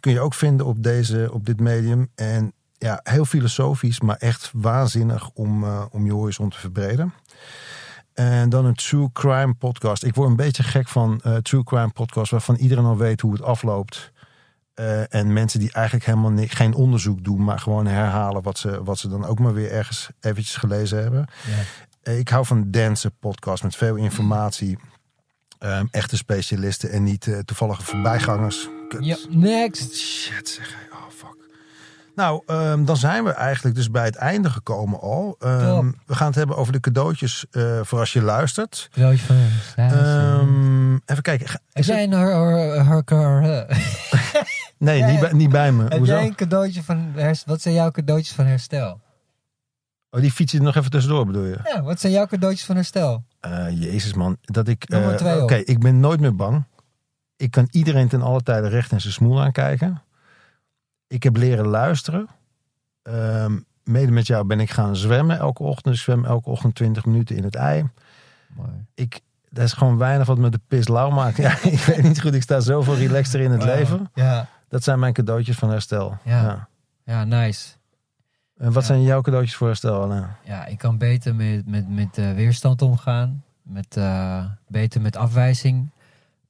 Kun 0.00 0.12
je 0.12 0.20
ook 0.20 0.34
vinden 0.34 0.66
op, 0.66 0.82
deze, 0.82 1.28
op 1.32 1.46
dit 1.46 1.60
medium. 1.60 2.10
En 2.14 2.52
ja, 2.78 3.00
heel 3.02 3.24
filosofisch, 3.24 4.00
maar 4.00 4.16
echt 4.16 4.50
waanzinnig 4.52 5.30
om, 5.34 5.64
om 5.90 6.04
je 6.04 6.12
horizon 6.12 6.50
te 6.50 6.58
verbreden. 6.58 7.12
En 8.14 8.48
dan 8.48 8.64
een 8.64 8.74
true 8.74 9.08
crime 9.12 9.54
podcast. 9.54 10.04
Ik 10.04 10.14
word 10.14 10.28
een 10.30 10.36
beetje 10.36 10.62
gek 10.62 10.88
van 10.88 11.20
eh, 11.24 11.36
true 11.36 11.64
crime 11.64 11.90
podcasts 11.90 12.30
waarvan 12.30 12.54
iedereen 12.56 12.84
al 12.84 12.96
weet 12.96 13.20
hoe 13.20 13.32
het 13.32 13.42
afloopt. 13.42 14.12
Eh, 14.74 15.14
en 15.14 15.32
mensen 15.32 15.60
die 15.60 15.72
eigenlijk 15.72 16.06
helemaal 16.06 16.30
ni- 16.30 16.48
geen 16.48 16.74
onderzoek 16.74 17.24
doen, 17.24 17.44
maar 17.44 17.58
gewoon 17.58 17.86
herhalen 17.86 18.42
wat 18.42 18.58
ze, 18.58 18.84
wat 18.84 18.98
ze 18.98 19.08
dan 19.08 19.24
ook 19.24 19.38
maar 19.38 19.54
weer 19.54 19.70
ergens 19.70 20.08
eventjes 20.20 20.56
gelezen 20.56 21.02
hebben. 21.02 21.26
Ja. 21.46 21.52
Eh, 22.02 22.18
ik 22.18 22.28
hou 22.28 22.46
van 22.46 22.70
Dance 22.70 23.10
podcast 23.10 23.62
met 23.62 23.76
veel 23.76 23.96
informatie. 23.96 24.78
Ehm, 25.58 25.86
echte 25.90 26.16
specialisten 26.16 26.90
en 26.90 27.02
niet 27.02 27.42
toevallige 27.44 27.82
voorbijgangers. 27.82 28.68
Kut. 28.88 29.04
Ja, 29.04 29.16
next. 29.28 29.94
Shit 29.96 30.48
zeg 30.48 30.74
hij. 30.74 30.98
Oh 30.98 31.08
fuck. 31.16 31.36
Nou, 32.14 32.42
ehm, 32.46 32.84
dan 32.84 32.96
zijn 32.96 33.24
we 33.24 33.30
eigenlijk 33.30 33.76
dus 33.76 33.90
bij 33.90 34.04
het 34.04 34.16
einde 34.16 34.50
gekomen 34.50 35.00
al. 35.00 35.36
We 35.38 35.92
gaan 36.22 36.30
het 36.30 36.38
hebben 36.40 36.56
over 36.56 36.72
de 36.72 36.80
cadeautjes 36.80 37.46
eh, 37.50 37.80
voor 37.82 37.98
als 37.98 38.12
je 38.12 38.22
luistert. 38.22 38.88
Cadeautje 38.92 39.26
van 39.26 39.36
Ehm, 39.76 40.94
even 40.94 41.22
kijken. 41.22 41.60
Hor- 41.72 42.32
hor- 42.32 43.14
hor- 43.14 43.66
Nee, 44.78 44.98
Ja, 44.98 45.06
niet, 45.10 45.20
bij, 45.20 45.32
niet 45.32 45.50
bij 45.50 45.72
me. 45.72 45.82
Heb 45.82 45.92
Hoezo? 45.92 46.12
jij 46.12 46.26
een 46.26 46.34
cadeautje 46.34 46.82
van 46.82 47.12
herstel? 47.14 47.52
Wat 47.52 47.62
zijn 47.62 47.74
jouw 47.74 47.90
cadeautjes 47.90 48.34
van 48.34 48.46
herstel? 48.46 49.00
Oh, 50.10 50.20
die 50.20 50.30
fiets 50.32 50.52
je 50.52 50.60
nog 50.60 50.74
even 50.76 50.90
tussendoor 50.90 51.26
bedoel 51.26 51.44
je? 51.44 51.58
Ja, 51.64 51.82
wat 51.82 52.00
zijn 52.00 52.12
jouw 52.12 52.26
cadeautjes 52.26 52.64
van 52.66 52.74
herstel? 52.76 53.24
Eh, 53.40 53.80
Jezus 53.80 54.14
man, 54.14 54.36
dat 54.40 54.68
ik... 54.68 54.84
Eh. 54.84 55.42
Oké, 55.42 55.54
ik 55.54 55.78
ben 55.80 56.00
nooit 56.00 56.20
meer 56.20 56.36
bang. 56.36 56.64
Ik 57.36 57.50
kan 57.50 57.68
iedereen 57.70 58.08
ten 58.08 58.22
alle 58.22 58.42
tijde 58.42 58.68
recht 58.68 58.92
in 58.92 59.00
zijn 59.00 59.12
smoel 59.12 59.40
aankijken. 59.42 60.02
Ik 61.06 61.22
heb 61.22 61.36
leren 61.36 61.66
luisteren. 61.66 62.28
Ehm, 63.02 63.58
mede 63.84 64.12
met 64.12 64.26
jou 64.26 64.46
ben 64.46 64.60
ik 64.60 64.70
gaan 64.70 64.96
zwemmen 64.96 65.38
elke 65.38 65.62
ochtend. 65.62 65.94
Ik 65.94 66.00
zwem 66.00 66.24
elke 66.24 66.50
ochtend 66.50 66.74
20 66.74 67.04
minuten 67.06 67.36
in 67.36 67.44
het 67.44 67.54
ei. 67.54 67.88
Mooi. 68.56 68.70
Ik, 68.94 69.20
er 69.52 69.62
is 69.62 69.72
gewoon 69.72 69.98
weinig 69.98 70.26
wat 70.26 70.38
me 70.38 70.48
de 70.48 70.60
pis 70.68 70.88
lauw 70.88 71.10
maakt. 71.10 71.36
Ja, 71.36 71.50
ik 71.62 71.78
weet 71.78 72.02
niet 72.02 72.20
goed, 72.20 72.34
ik 72.34 72.42
sta 72.42 72.60
zoveel 72.60 72.94
relaxter 72.96 73.40
in 73.40 73.50
het 73.50 73.64
leven. 73.64 74.10
Ja, 74.14 74.48
Dat 74.68 74.82
zijn 74.84 74.98
mijn 74.98 75.12
cadeautjes 75.12 75.56
van 75.56 75.70
herstel. 75.70 76.18
Ja. 76.24 76.68
ja, 77.04 77.24
nice. 77.24 77.68
En 78.56 78.72
wat 78.72 78.82
Ja. 78.82 78.88
zijn 78.88 79.02
jouw 79.02 79.20
cadeautjes 79.20 79.56
voor 79.56 79.66
herstel? 79.66 80.14
Ja, 80.44 80.66
ik 80.66 80.78
kan 80.78 80.98
beter 80.98 81.34
met, 81.34 81.66
met, 81.66 81.88
met 81.88 82.18
eh, 82.18 82.32
weerstand 82.32 82.82
omgaan. 82.82 83.42
Met, 83.62 83.96
eh, 83.96 84.44
beter 84.68 85.00
met 85.00 85.16
afwijzing. 85.16 85.90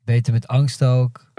Beter 0.05 0.33
met 0.33 0.47
angst 0.49 0.85
ook. 0.85 1.31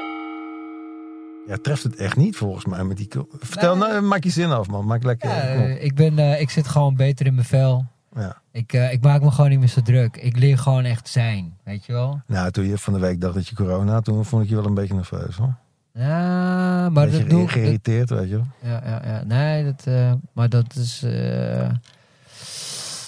Ja, 1.48 1.58
treft 1.62 1.84
het 1.84 1.96
echt 1.96 2.16
niet 2.18 2.36
volgens 2.36 2.66
mij 2.66 2.84
met 2.84 2.98
die... 2.98 3.08
Vertel, 3.40 3.78
nou, 3.78 4.02
maak 4.02 4.24
je 4.24 4.30
zin 4.30 4.52
af 4.52 4.68
man. 4.68 4.86
Maak 4.86 5.04
lekker. 5.04 5.30
Ja, 5.30 5.42
eh, 5.42 5.84
ik, 5.84 5.96
ben, 5.96 6.20
eh, 6.20 6.42
ik 6.42 6.50
zit 6.50 6.68
gewoon 6.68 6.96
beter 6.96 7.26
in 7.26 7.34
mijn 7.34 7.46
vel. 7.48 7.86
ja. 8.16 8.42
Ik, 8.52 8.74
eh, 8.74 8.92
ik 8.92 9.02
maak 9.02 9.22
me 9.22 9.32
gewoon 9.32 9.50
niet 9.50 9.60
meer 9.60 9.68
zo 9.68 9.82
druk. 9.82 10.18
Ik 10.18 10.38
leer 10.38 10.58
gewoon 10.58 10.84
echt 10.84 11.08
zijn, 11.08 11.58
weet 11.64 11.86
je 11.86 11.92
wel? 11.94 12.22
Nou, 12.28 12.52
toen 12.52 12.66
je 12.66 12.78
van 12.78 12.94
de 12.94 13.00
week 13.00 13.22
dacht 13.22 13.34
dat 13.34 13.48
je 13.48 13.56
corona 13.56 13.92
had, 13.94 14.04
toen 14.06 14.26
vond 14.26 14.44
ik 14.44 14.50
je 14.50 14.56
wel 14.56 14.66
een 14.66 14.74
beetje 14.74 14.94
nerveus 14.94 15.36
hoor. 15.36 15.54
Ja, 15.94 16.90
maar 16.90 17.12
dat 17.12 17.30
doe 17.30 17.42
ik... 17.44 17.50
geïrriteerd, 17.50 18.10
weet 18.10 18.30
je 18.30 18.36
wel. 18.36 18.48
Ja, 18.72 18.82
ja, 18.86 19.02
ja. 19.06 19.24
Nee, 19.24 19.64
dat, 19.64 19.82
eh, 19.86 20.14
maar 20.34 20.50
dat 20.50 20.76
is... 20.76 21.04
eh, 21.04 21.70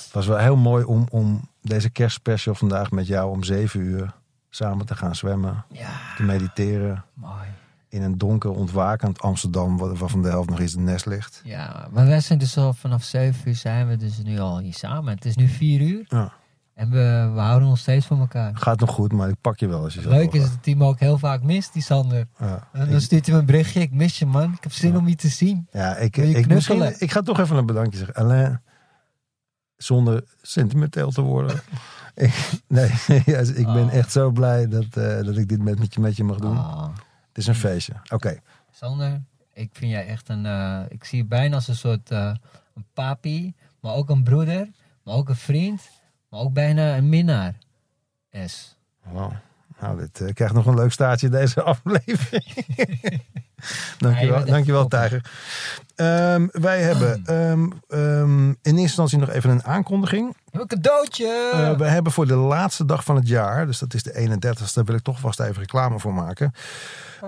Het 0.05 0.11
was 0.13 0.27
wel 0.27 0.37
heel 0.37 0.55
mooi 0.55 0.83
om, 0.83 1.07
om 1.11 1.49
deze 1.61 1.89
kerstspecial 1.89 2.55
vandaag 2.55 2.91
met 2.91 3.07
jou 3.07 3.31
om 3.31 3.43
zeven 3.43 3.79
uur 3.79 4.13
samen 4.49 4.85
te 4.85 4.95
gaan 4.95 5.15
zwemmen. 5.15 5.65
ja, 5.71 5.89
Te 6.15 6.23
mediteren 6.23 7.03
mooi. 7.13 7.47
In 7.95 8.01
een 8.01 8.17
donker 8.17 8.49
ontwakend 8.49 9.21
Amsterdam, 9.21 9.77
waar- 9.77 9.95
waarvan 9.95 10.21
de 10.21 10.27
helft 10.29 10.49
nog 10.49 10.59
eens 10.59 10.71
het 10.71 10.81
nest 10.81 11.05
ligt. 11.05 11.41
Ja, 11.43 11.87
maar 11.91 12.05
wij 12.05 12.19
zijn 12.19 12.39
dus 12.39 12.57
al 12.57 12.73
vanaf 12.73 13.03
7 13.03 13.41
uur 13.49 13.55
zijn 13.55 13.87
we 13.87 13.95
dus 13.97 14.17
nu 14.23 14.39
al 14.39 14.59
hier 14.59 14.73
samen. 14.73 15.13
Het 15.15 15.25
is 15.25 15.35
nu 15.35 15.47
4 15.47 15.81
uur 15.81 16.05
Ja. 16.07 16.31
en 16.73 16.89
we, 16.89 17.31
we 17.33 17.39
houden 17.39 17.67
nog 17.67 17.77
steeds 17.77 18.05
van 18.05 18.19
elkaar. 18.19 18.51
Gaat 18.57 18.79
nog 18.79 18.89
goed, 18.89 19.11
maar 19.13 19.29
ik 19.29 19.35
pak 19.41 19.59
je 19.59 19.67
wel 19.67 19.83
als 19.83 19.93
je 19.93 20.01
zo 20.01 20.09
Leuk 20.09 20.33
is 20.33 20.41
dat 20.41 20.57
hij 20.65 20.75
me 20.75 20.85
ook 20.85 20.99
heel 20.99 21.17
vaak 21.17 21.43
mist, 21.43 21.73
die 21.73 21.81
Sander. 21.81 22.27
Ja, 22.39 22.67
En 22.71 22.79
dan 22.85 22.95
ik, 22.95 23.01
stuurt 23.01 23.25
hij 23.25 23.33
me 23.35 23.39
een 23.41 23.45
berichtje. 23.47 23.79
Ik 23.79 23.91
mis 23.93 24.19
je, 24.19 24.25
man. 24.25 24.53
Ik 24.53 24.63
heb 24.63 24.71
zin 24.71 24.91
Ja. 24.91 24.97
om 24.97 25.07
je 25.07 25.15
te 25.15 25.27
zien. 25.29 25.67
ja, 25.71 25.95
ik, 25.95 26.17
ik, 26.17 26.47
misschien, 26.47 26.95
ik 27.01 27.11
ga 27.11 27.21
toch 27.21 27.39
even 27.39 27.55
een 27.57 27.65
bedankje 27.65 27.97
zeggen. 27.97 28.15
Alain, 28.15 28.61
zonder 29.77 30.23
sentimenteel 30.41 31.11
te 31.11 31.21
worden. 31.21 31.61
ik, 32.15 32.49
nee, 32.67 32.89
ik 33.55 33.65
ben 33.65 33.83
Oh. 33.85 33.93
echt 33.93 34.11
zo 34.11 34.31
blij 34.31 34.67
dat, 34.67 34.85
eh, 34.93 35.23
dat 35.23 35.37
ik 35.37 35.47
dit 35.47 35.63
met, 35.63 35.79
met, 35.79 35.93
je, 35.93 35.99
met 35.99 36.17
je 36.17 36.23
mag 36.23 36.37
doen. 36.39 36.57
Ah, 36.57 36.87
Het 37.35 37.43
is 37.43 37.47
een 37.49 37.55
feestje. 37.55 37.93
Oké. 38.13 38.39
Sander, 38.71 39.21
ik 39.53 39.69
vind 39.73 39.91
jij 39.91 40.07
echt 40.07 40.29
een... 40.29 40.45
eh, 40.45 40.81
ik 40.89 41.03
zie 41.03 41.17
je 41.17 41.25
bijna 41.25 41.55
als 41.55 41.67
een 41.67 41.75
soort 41.75 42.11
eh, 42.11 42.35
een 42.75 42.85
papi, 42.93 43.53
maar 43.79 43.93
ook 43.93 44.09
een 44.09 44.23
broeder, 44.23 44.69
maar 45.03 45.15
ook 45.15 45.29
een 45.29 45.35
vriend, 45.35 45.81
maar 46.29 46.39
ook 46.39 46.53
bijna 46.53 46.97
een 46.97 47.09
minnaar. 47.09 47.55
S. 48.45 48.77
Wauw. 49.03 49.33
Nou, 49.79 49.97
dit 49.97 50.21
eh, 50.21 50.33
krijgt 50.33 50.53
nog 50.53 50.65
een 50.65 50.75
leuk 50.75 50.91
staartje 50.91 51.29
deze 51.29 51.61
aflevering. 51.73 52.43
dankjewel, 53.97 54.37
echt 54.37 54.47
dankjewel. 54.47 54.87
Tijger. 54.87 55.21
Ehm, 55.95 56.47
wij 56.51 56.81
hebben 56.81 57.21
ehm, 57.25 57.69
ehm, 57.87 58.47
in 58.47 58.55
eerste 58.61 58.81
instantie 58.81 59.17
nog 59.17 59.29
even 59.29 59.49
een 59.49 59.63
aankondiging. 59.63 60.35
Een 60.51 60.67
cadeautje! 60.67 61.51
Eh, 61.53 61.77
we 61.77 61.85
hebben 61.85 62.11
voor 62.11 62.27
de 62.27 62.35
laatste 62.35 62.85
dag 62.85 63.03
van 63.03 63.15
het 63.15 63.27
jaar, 63.27 63.65
dus 63.65 63.79
dat 63.79 63.93
is 63.93 64.03
de 64.03 64.13
31ste, 64.13 64.73
daar 64.73 64.85
wil 64.85 64.95
ik 64.95 65.03
toch 65.03 65.19
vast 65.19 65.39
even 65.39 65.59
reclame 65.59 65.99
voor 65.99 66.13
maken. 66.13 66.53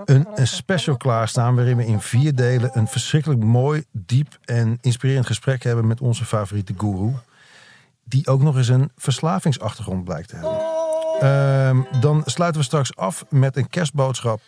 Een, 0.04 0.28
een 0.34 0.46
special 0.46 0.96
klaarstaan 0.96 1.54
waarin 1.54 1.76
we 1.76 1.86
in 1.86 2.00
vier 2.00 2.34
delen 2.34 2.70
een 2.72 2.88
verschrikkelijk 2.88 3.42
mooi, 3.42 3.84
diep 3.92 4.38
en 4.44 4.78
inspirerend 4.80 5.26
gesprek 5.26 5.62
hebben 5.62 5.86
met 5.86 6.00
onze 6.00 6.24
favoriete 6.24 6.74
guru. 6.76 7.12
Die 8.04 8.26
ook 8.26 8.42
nog 8.42 8.56
eens 8.56 8.68
een 8.68 8.90
verslavingsachtergrond 8.96 10.04
blijkt 10.04 10.28
te 10.28 10.36
hebben. 10.36 10.76
Ehm, 11.20 12.00
dan 12.00 12.22
sluiten 12.24 12.60
we 12.60 12.66
straks 12.66 12.96
af 12.96 13.24
met 13.28 13.56
een 13.56 13.68
kerstboodschap 13.68 14.40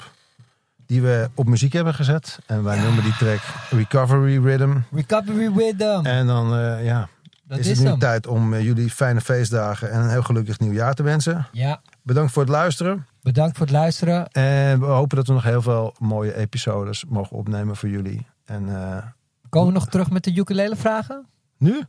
die 0.91 1.03
we 1.03 1.31
op 1.35 1.49
muziek 1.49 1.73
hebben 1.73 1.95
gezet. 1.95 2.39
En 2.47 2.63
wij 2.63 2.81
noemen 2.83 3.03
die 3.05 3.17
track 3.17 3.41
Recovery 3.71 4.45
Rhythm. 4.45 4.79
Recovery 4.93 5.53
Rhythm. 5.57 6.07
En 6.07 6.27
dan 6.27 6.55
eh, 6.55 6.85
ja, 6.85 7.09
dat 7.45 7.59
is 7.59 7.67
is, 7.67 7.73
het 7.77 7.85
nu 7.85 7.91
hem. 7.91 7.99
tijd 7.99 8.27
om 8.27 8.55
eh, 8.55 8.63
jullie 8.65 8.91
fijne 8.91 9.21
feestdagen 9.21 9.91
en 9.91 10.01
een 10.01 10.11
heel 10.11 10.23
gelukkig 10.23 10.59
nieuwjaar 10.59 10.95
te 10.95 11.03
wensen. 11.03 11.47
Ja, 11.53 11.81
Bedankt 12.03 12.33
voor 12.33 12.43
het 12.43 12.51
luisteren. 12.51 13.07
bedankt 13.23 13.57
voor 13.57 13.67
het 13.67 13.75
luisteren. 13.75 14.29
En 14.31 14.81
we 14.81 14.87
hopen 14.87 15.17
dat 15.17 15.27
we 15.27 15.33
nog 15.33 15.43
heel 15.43 15.63
veel 15.63 15.95
mooie 15.99 16.37
episodes 16.37 17.05
mogen 17.09 17.37
opnemen 17.37 17.77
voor 17.77 17.89
jullie. 17.89 18.27
En 18.45 18.69
eh, 18.69 19.03
Komen 19.49 19.69
we 19.69 19.75
nog 19.75 19.89
terug 19.89 20.11
met 20.11 20.25
de 20.25 20.35
ukulele 20.37 20.77
vragen? 20.77 21.27
nu? 21.59 21.81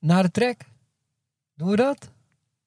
Na 0.00 0.22
de 0.22 0.30
track? 0.30 0.56
Doen 1.56 1.68
we 1.70 1.76
dat? 1.76 2.10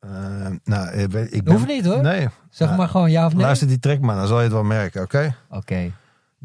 Eh, 0.05 0.51
nou, 0.63 0.89
ik, 0.91 1.43
ben... 1.43 1.53
hoeft 1.53 1.67
niet 1.67 1.85
hoor. 1.85 2.01
Nee, 2.01 2.27
Zeg 2.49 2.67
Nou, 2.67 2.79
maar 2.79 2.89
gewoon 2.89 3.11
ja 3.11 3.25
of 3.25 3.33
nee. 3.33 3.41
luister 3.41 3.67
die 3.67 3.79
track 3.79 3.99
maar, 3.99 4.15
dan 4.15 4.27
zal 4.27 4.37
je 4.37 4.43
het 4.43 4.53
wel 4.53 4.63
merken, 4.63 5.01
oké? 5.01 5.35
Oké. 5.49 5.91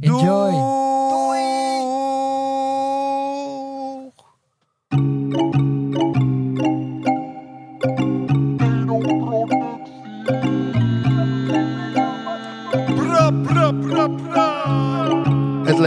Enjoy. 0.01 0.51
Doei! 0.51 0.90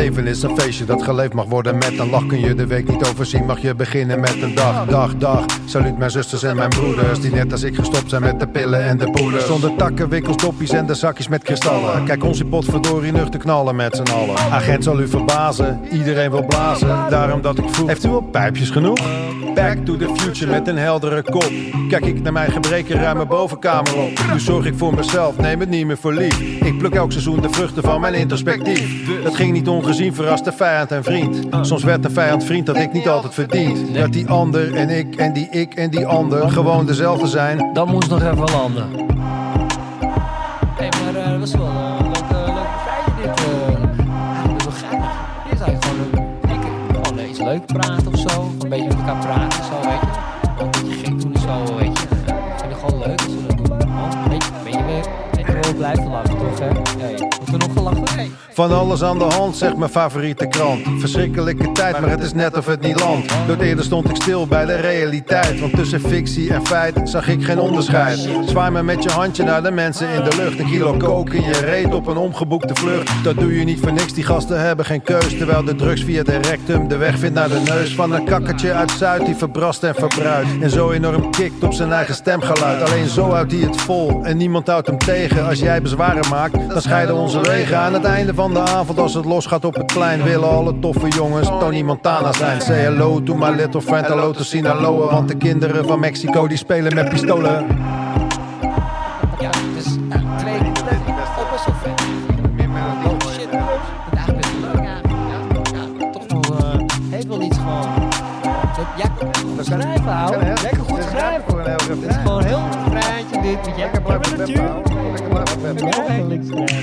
Leven 0.03 0.27
is 0.27 0.43
een 0.43 0.59
feestje 0.59 0.85
dat 0.85 1.03
geleefd 1.03 1.33
mag 1.33 1.45
worden 1.45 1.77
met 1.77 1.99
een 1.99 2.09
lach. 2.09 2.25
Kun 2.25 2.39
je 2.39 2.55
de 2.55 2.67
week 2.67 2.87
niet 2.87 3.05
overzien, 3.05 3.45
mag 3.45 3.59
je 3.59 3.75
beginnen 3.75 4.19
met 4.19 4.41
een 4.41 4.55
dag, 4.55 4.85
dag, 4.85 5.15
dag. 5.15 5.45
Salut 5.65 5.97
mijn 5.97 6.11
zusters 6.11 6.43
en 6.43 6.55
mijn 6.55 6.69
broeders, 6.69 7.19
die 7.19 7.31
net 7.31 7.51
als 7.51 7.63
ik 7.63 7.75
gestopt 7.75 8.09
zijn 8.09 8.21
met 8.21 8.39
de 8.39 8.47
pillen 8.47 8.83
en 8.83 8.97
de 8.97 9.11
poeders. 9.11 9.45
Zonder 9.45 9.75
takken, 9.75 10.09
wikkels, 10.09 10.37
doppies 10.37 10.69
en 10.69 10.85
de 10.85 10.93
zakjes 10.93 11.27
met 11.27 11.43
kristallen. 11.43 12.05
Kijk 12.05 12.23
ons 12.23 12.39
in 12.39 12.49
potverdorie 12.49 13.11
nuchter 13.11 13.39
knallen 13.39 13.75
met 13.75 13.95
z'n 13.95 14.11
allen. 14.11 14.37
Agent 14.37 14.83
zal 14.83 14.99
u 14.99 15.07
verbazen, 15.07 15.79
iedereen 15.91 16.31
wil 16.31 16.45
blazen. 16.45 16.87
Daarom 17.09 17.41
dat 17.41 17.57
ik 17.57 17.69
vroeg, 17.69 17.87
heeft 17.87 18.05
u 18.05 18.09
wel 18.09 18.21
pijpjes 18.21 18.69
genoeg? 18.69 18.99
Back 19.53 19.77
to 19.85 19.97
the 19.97 20.09
future 20.15 20.51
met 20.51 20.67
een 20.67 20.77
heldere 20.77 21.21
kop. 21.21 21.51
Kijk 21.89 22.05
ik 22.05 22.21
naar 22.21 22.33
mijn 22.33 22.51
gebreken, 22.51 22.99
ruim 22.99 23.15
mijn 23.15 23.27
bovenkamer 23.27 23.97
op. 23.97 24.11
Nu 24.33 24.39
zorg 24.39 24.65
ik 24.65 24.73
voor 24.77 24.93
mezelf, 24.95 25.37
neem 25.37 25.59
het 25.59 25.69
niet 25.69 25.85
meer 25.85 25.97
voor 25.97 26.13
lief. 26.13 26.39
Ik 26.39 26.77
pluk 26.77 26.93
elk 26.95 27.11
seizoen 27.11 27.41
de 27.41 27.49
vruchten 27.49 27.83
van 27.83 28.01
mijn 28.01 28.13
introspectief. 28.13 29.07
Het 29.23 29.35
ging 29.35 29.51
niet 29.51 29.67
ongezien, 29.67 30.13
verraste 30.15 30.51
vijand 30.51 30.91
en 30.91 31.03
vriend. 31.03 31.39
Soms 31.61 31.83
werd 31.83 32.05
een 32.05 32.11
vijand 32.11 32.43
vriend 32.43 32.65
dat 32.65 32.77
ik 32.77 32.93
niet 32.93 33.07
altijd 33.07 33.33
verdiend. 33.33 33.95
Dat 33.95 34.13
die 34.13 34.27
ander 34.29 34.73
en 34.75 34.89
ik 34.89 35.15
en 35.15 35.33
die 35.33 35.47
ik 35.51 35.73
en 35.73 35.89
die 35.89 36.05
ander 36.05 36.49
gewoon 36.51 36.85
dezelfde 36.85 37.27
zijn. 37.27 37.69
Dat 37.73 37.87
moest 37.87 38.09
nog 38.09 38.21
even 38.21 38.51
landen. 38.51 38.87
Hé, 40.75 40.87
maar 41.03 41.23
eh, 41.23 41.29
dat 41.31 41.39
was 41.39 41.51
wel 41.51 41.65
een 41.67 42.03
leuke, 42.03 42.35
leuke 42.45 42.67
vrijdag 42.83 43.15
dit. 43.21 43.45
eh. 43.45 43.75
Eigenlijk 44.33 44.63
best 44.65 44.81
wel 44.81 44.89
geinig. 44.89 45.11
Dit 45.49 45.59
is 45.59 45.65
eigenlijk 45.65 45.83
gewoon 45.85 46.25
een, 46.43 46.55
ik, 46.55 46.61
gewoon 47.03 47.19
eh, 47.19 47.29
iets 47.29 47.39
leuk 47.39 47.65
praten 47.65 48.02
weet 55.83 55.97
je 55.97 56.09
wel, 56.09 56.32
Van 58.53 58.71
alles 58.71 59.03
aan 59.03 59.17
de 59.17 59.23
hand, 59.23 59.55
zegt 59.55 59.77
mijn 59.77 59.91
favoriete 59.91 60.47
krant. 60.47 60.81
Verschrikkelijke 60.99 61.71
tijd, 61.71 61.99
maar 61.99 62.09
het 62.09 62.23
is 62.23 62.33
net 62.33 62.57
of 62.57 62.65
het 62.65 62.81
niet 62.81 62.99
landt. 62.99 63.33
Door 63.47 63.57
eerder 63.57 63.85
stond 63.85 64.09
ik 64.09 64.15
stil 64.15 64.47
bij 64.47 64.65
de 64.65 64.75
realiteit. 64.75 65.59
Want 65.59 65.75
tussen 65.75 65.99
fictie 65.99 66.53
en 66.53 66.65
feit 66.65 66.99
zag 67.03 67.27
ik 67.27 67.43
geen 67.43 67.59
onderscheid. 67.59 68.29
Zwaai 68.45 68.71
me 68.71 68.83
met 68.83 69.03
je 69.03 69.09
handje 69.09 69.43
naar 69.43 69.63
de 69.63 69.71
mensen 69.71 70.09
in 70.09 70.23
de 70.23 70.35
lucht. 70.35 70.59
Een 70.59 70.65
kilo 70.65 70.97
kook 70.97 71.29
in 71.29 71.43
je 71.43 71.59
reet 71.65 71.93
op 71.93 72.07
een 72.07 72.17
omgeboekte 72.17 72.75
vlucht. 72.75 73.23
Dat 73.23 73.37
doe 73.37 73.57
je 73.59 73.63
niet 73.63 73.79
voor 73.79 73.93
niks, 73.93 74.13
die 74.13 74.23
gasten 74.23 74.59
hebben 74.59 74.85
geen 74.85 75.01
keus. 75.01 75.37
Terwijl 75.37 75.63
de 75.63 75.75
drugs 75.75 76.03
via 76.03 76.23
de 76.23 76.37
rectum 76.37 76.87
de 76.87 76.97
weg 76.97 77.19
vindt 77.19 77.35
naar 77.35 77.49
de 77.49 77.61
neus. 77.65 77.95
Van 77.95 78.13
een 78.13 78.25
kakkertje 78.25 78.73
uit 78.73 78.91
Zuid 78.91 79.25
die 79.25 79.35
verbrast 79.35 79.83
en 79.83 79.95
verbruikt. 79.95 80.49
En 80.61 80.69
zo 80.69 80.91
enorm 80.91 81.31
kikt 81.31 81.63
op 81.63 81.73
zijn 81.73 81.91
eigen 81.91 82.15
stemgeluid. 82.15 82.89
Alleen 82.89 83.07
zo 83.07 83.29
houdt 83.29 83.51
hij 83.51 83.61
het 83.61 83.81
vol 83.81 84.23
en 84.23 84.37
niemand 84.37 84.67
houdt 84.67 84.87
hem 84.87 84.97
tegen. 84.97 85.47
Als 85.47 85.59
jij 85.59 85.81
bezwaren 85.81 86.29
maakt, 86.29 86.69
dan 86.69 86.81
scheiden 86.81 87.15
onze 87.15 87.41
wegen. 87.41 87.77
Aan 87.77 87.93
het 87.93 88.03
einde 88.03 88.33
van 88.33 88.42
de 88.51 88.59
avond, 88.59 88.99
als 88.99 89.13
het 89.13 89.25
losgaat 89.25 89.65
op 89.65 89.75
het 89.75 89.85
plein, 89.85 90.23
willen 90.23 90.49
alle 90.49 90.79
toffe 90.79 91.07
jongens 91.07 91.47
Tony 91.47 91.81
Montana 91.81 92.33
zijn. 92.33 92.61
Say 92.61 92.79
hello 92.79 93.23
to 93.23 93.35
my 93.35 93.49
little 93.49 93.81
friend, 93.81 94.07
hello 94.07 94.31
to 94.31 94.43
Sinaloa. 94.43 95.11
Want 95.11 95.27
de 95.27 95.35
kinderen 95.37 95.85
van 95.87 95.99
Mexico 95.99 96.47
die 96.47 96.57
spelen 96.57 96.95
met 96.95 97.09
pistolen. 97.09 97.51
Ja, 99.39 99.49
dus 99.75 99.85
ja, 100.09 100.37
twee, 100.37 100.57
dat 100.57 100.91
is 100.91 101.39
ook 101.39 101.51
best 101.51 101.65
wel 101.65 101.75
vet. 101.83 102.01
Oh 103.05 103.31
shit, 103.31 103.51
dat 103.51 103.61
is 104.11 104.17
eigenlijk 104.17 104.37
best 104.37 104.51
wel 104.61 104.71
leuk. 104.71 104.83
Ja, 104.83 104.97
ja, 105.29 106.11
toch 106.11 106.47
wel, 106.47 106.57
eh, 106.57 106.77
heeft 107.09 107.27
wel 107.27 107.41
iets 107.41 107.57
gewoon. 107.57 108.11
Ja, 108.97 109.09
dat 109.55 109.65
schrijven 109.65 110.11
houden. 110.11 110.53
Lekker 110.61 110.83
goed 110.89 111.03
schrijven. 111.03 111.59
Het 111.59 112.09
is 112.09 112.15
gewoon 112.15 112.42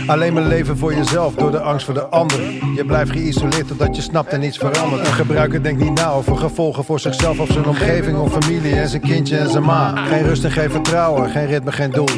Alleen 0.06 0.32
maar 0.32 0.42
leven 0.42 0.76
voor 0.76 0.94
jezelf 0.94 1.34
door 1.34 1.50
de 1.50 1.60
angst 1.60 1.84
voor 1.84 1.94
de 1.94 2.04
ander. 2.04 2.40
Je 2.76 2.84
blijft 2.86 3.10
geïsoleerd 3.10 3.68
totdat 3.68 3.96
je 3.96 4.02
snapt 4.02 4.32
en 4.32 4.40
niets 4.40 4.58
verandert. 4.58 5.06
Een 5.06 5.12
gebruiker 5.12 5.62
denkt 5.62 5.82
niet 5.82 5.94
na 5.94 6.10
over 6.10 6.36
gevolgen 6.36 6.84
voor 6.84 7.00
zichzelf 7.00 7.40
of 7.40 7.48
zijn 7.48 7.66
omgeving 7.66 8.18
of 8.18 8.32
familie 8.32 8.74
en 8.74 8.88
zijn 8.88 9.02
kindje 9.02 9.36
en 9.36 9.50
zijn 9.50 9.64
ma. 9.64 10.06
Geen 10.06 10.22
rust 10.22 10.44
en 10.44 10.50
geen 10.50 10.70
vertrouwen, 10.70 11.30
geen 11.30 11.46
ritme, 11.46 11.72
geen 11.72 11.90
doel. 11.90 12.08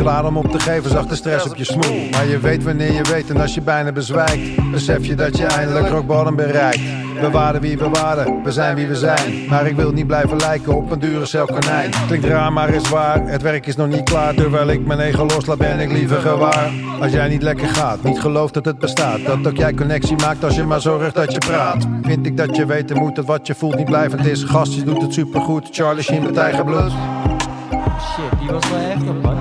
Klaar 0.00 0.24
om 0.24 0.36
op 0.36 0.50
te 0.50 0.60
geven, 0.60 0.90
zacht 0.90 1.08
de 1.08 1.14
stress 1.14 1.48
op 1.48 1.56
je 1.56 1.64
smoel. 1.64 2.08
Maar 2.10 2.26
je 2.26 2.38
weet 2.38 2.64
wanneer 2.64 2.92
je 2.92 3.02
weet 3.02 3.30
en 3.30 3.40
als 3.40 3.54
je 3.54 3.60
bijna 3.60 3.92
bezwijkt, 3.92 4.70
besef 4.70 5.06
je 5.06 5.14
dat 5.14 5.36
je 5.36 5.44
eindelijk 5.44 5.88
rock 5.88 6.06
bottom 6.06 6.36
bereikt. 6.36 6.80
We 7.20 7.30
waren 7.30 7.60
wie 7.60 7.78
we 7.78 7.88
waren, 7.88 8.42
we 8.42 8.52
zijn 8.52 8.74
wie 8.74 8.86
we 8.86 8.94
zijn. 8.94 9.46
Maar 9.48 9.66
ik 9.66 9.76
wil 9.76 9.92
niet 9.92 10.06
blijven 10.06 10.36
lijken 10.36 10.76
op 10.76 10.90
een 10.90 10.98
dure 10.98 11.26
celkonijn. 11.26 11.90
Klinkt 12.06 12.26
raar, 12.26 12.52
maar 12.52 12.68
is 12.68 12.88
waar. 12.88 13.26
Het 13.26 13.42
werk 13.42 13.66
is 13.66 13.76
nog 13.76 13.88
niet 13.88 14.02
klaar. 14.02 14.34
Terwijl 14.34 14.68
ik 14.68 14.86
mijn 14.86 15.00
ego 15.00 15.24
loslaat, 15.24 15.58
ben 15.58 15.78
ik 15.78 15.92
liever 15.92 16.20
gewaar. 16.20 16.70
Als 17.00 17.12
jij 17.12 17.28
niet 17.28 17.42
lekker 17.42 17.68
gaat, 17.68 18.02
niet 18.02 18.20
gelooft 18.20 18.54
dat 18.54 18.64
het 18.64 18.78
bestaat. 18.78 19.24
Dat 19.24 19.46
ook 19.46 19.56
jij 19.56 19.74
connectie 19.74 20.16
maakt 20.16 20.44
als 20.44 20.54
je 20.54 20.64
maar 20.64 20.80
zorgt 20.80 21.14
dat 21.14 21.32
je 21.32 21.38
praat. 21.38 21.86
Vind 22.02 22.26
ik 22.26 22.36
dat 22.36 22.56
je 22.56 22.66
weten 22.66 22.96
moet 22.98 23.16
dat 23.16 23.24
wat 23.24 23.46
je 23.46 23.54
voelt 23.54 23.76
niet 23.76 23.84
blijvend 23.84 24.26
is. 24.26 24.42
Gast, 24.42 24.74
je 24.74 24.82
doet 24.82 25.02
het 25.02 25.14
supergoed. 25.14 25.68
Charlie 25.70 26.02
Sheen 26.02 26.22
met 26.22 26.36
eigen 26.36 26.64
bloed. 26.64 26.92
Shit, 28.00 28.38
die 28.38 28.50
was 28.50 28.70
wel 28.70 28.78
echt 28.78 29.04
man, 29.04 29.38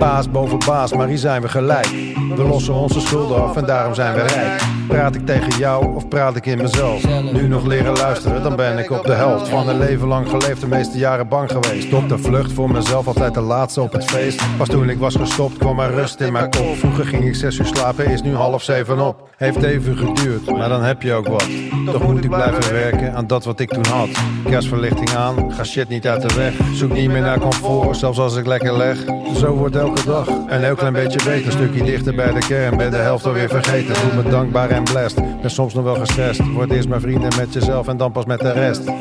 Baas 0.00 0.30
boven 0.30 0.58
baas, 0.58 0.92
maar 0.92 1.08
hier 1.08 1.18
zijn 1.18 1.42
we 1.42 1.48
gelijk. 1.48 2.19
We 2.36 2.42
lossen 2.42 2.74
onze 2.74 3.00
schulden 3.00 3.42
af 3.42 3.56
en 3.56 3.64
daarom 3.64 3.94
zijn 3.94 4.14
we 4.14 4.20
rijk. 4.20 4.62
Praat 4.88 5.14
ik 5.14 5.26
tegen 5.26 5.58
jou 5.58 5.94
of 5.94 6.08
praat 6.08 6.36
ik 6.36 6.46
in 6.46 6.58
mezelf? 6.58 7.04
Nu 7.32 7.48
nog 7.48 7.66
leren 7.66 7.92
luisteren, 7.96 8.42
dan 8.42 8.56
ben 8.56 8.78
ik 8.78 8.90
op 8.90 9.04
de 9.04 9.12
helft 9.12 9.48
van 9.48 9.68
een 9.68 9.78
leven 9.78 10.08
lang 10.08 10.28
geleefd, 10.28 10.60
de 10.60 10.66
meeste 10.66 10.98
jaren 10.98 11.28
bang 11.28 11.50
geweest. 11.50 11.92
Op 11.92 12.08
de 12.08 12.18
vlucht 12.18 12.52
voor 12.52 12.70
mezelf, 12.70 13.06
altijd 13.06 13.34
de 13.34 13.40
laatste 13.40 13.80
op 13.80 13.92
het 13.92 14.04
feest. 14.04 14.42
Pas 14.56 14.68
toen 14.68 14.90
ik 14.90 14.98
was 14.98 15.14
gestopt, 15.14 15.58
kwam 15.58 15.80
er 15.80 15.94
rust 15.94 16.20
in 16.20 16.32
mijn 16.32 16.50
kop. 16.50 16.76
Vroeger 16.76 17.04
ging 17.04 17.24
ik 17.24 17.34
zes 17.34 17.58
uur 17.58 17.66
slapen, 17.66 18.06
is 18.06 18.22
nu 18.22 18.34
half 18.34 18.62
zeven 18.62 19.00
op. 19.00 19.28
Heeft 19.36 19.62
even 19.62 19.96
geduurd, 19.96 20.50
maar 20.50 20.68
dan 20.68 20.82
heb 20.82 21.02
je 21.02 21.12
ook 21.12 21.28
wat. 21.28 21.46
Toch 21.92 22.02
moet 22.02 22.24
ik 22.24 22.30
blijven 22.30 22.72
werken 22.72 23.14
aan 23.14 23.26
dat 23.26 23.44
wat 23.44 23.60
ik 23.60 23.68
toen 23.68 23.86
had. 23.86 24.08
Kerstverlichting 24.44 25.14
aan, 25.14 25.52
ga 25.52 25.64
shit 25.64 25.88
niet 25.88 26.08
uit 26.08 26.28
de 26.28 26.34
weg. 26.34 26.52
Zoek 26.74 26.92
niet 26.92 27.10
meer 27.10 27.20
naar 27.20 27.38
comfort, 27.38 27.96
zelfs 27.96 28.18
als 28.18 28.36
ik 28.36 28.46
lekker 28.46 28.76
leg. 28.76 28.98
Zo 29.36 29.54
wordt 29.54 29.76
elke 29.76 30.04
dag 30.04 30.26
een 30.26 30.62
heel 30.62 30.74
klein 30.74 30.92
beetje 30.92 31.24
beter. 31.24 31.46
Een 31.46 31.52
stukje 31.52 31.82
dichter 31.82 32.14
bij 32.24 32.32
de 32.32 32.46
kern, 32.46 32.76
ben 32.76 32.90
de 32.90 32.96
helft 32.96 33.26
alweer 33.26 33.48
vergeten. 33.48 33.96
Voel 33.96 34.22
me 34.22 34.30
dankbaar 34.30 34.70
en 34.70 34.84
blessed. 34.84 35.40
Ben 35.40 35.50
soms 35.50 35.74
nog 35.74 35.84
wel 35.84 35.94
gestrest. 35.94 36.52
Word 36.52 36.70
eerst 36.70 36.88
maar 36.88 37.00
vrienden 37.00 37.36
met 37.36 37.52
jezelf 37.52 37.88
en 37.88 37.96
dan 37.96 38.12
pas 38.12 38.24
met 38.24 38.40
de 38.40 38.52
rest. 38.52 38.82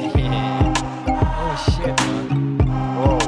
Oh 1.07 1.57
shit, 1.57 1.85
man. 1.85 2.57
Wow, 2.95 3.19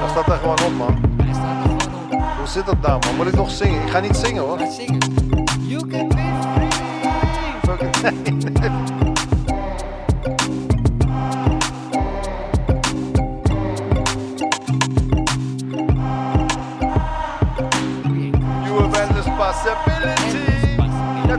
dat 0.00 0.10
staat 0.10 0.26
er 0.26 0.36
gewoon 0.36 0.58
op, 0.64 0.72
man. 0.78 0.98
Hij 1.22 1.34
staat 1.34 1.64
er 1.64 1.70
gewoon 1.70 2.22
op. 2.22 2.36
Hoe 2.38 2.46
zit 2.46 2.66
dat 2.66 2.80
nou, 2.80 3.00
man? 3.06 3.16
Moet 3.16 3.26
ik 3.26 3.34
nog 3.34 3.50
zingen? 3.50 3.82
Ik 3.82 3.90
ga 3.90 4.00
niet 4.00 4.16
zingen, 4.16 4.42
hoor. 4.42 4.58
Ga 4.58 4.70
zingen. 4.70 4.98
You 5.60 5.88
can 5.88 6.08
be 6.08 6.14
free. 6.52 6.68
You 8.02 8.94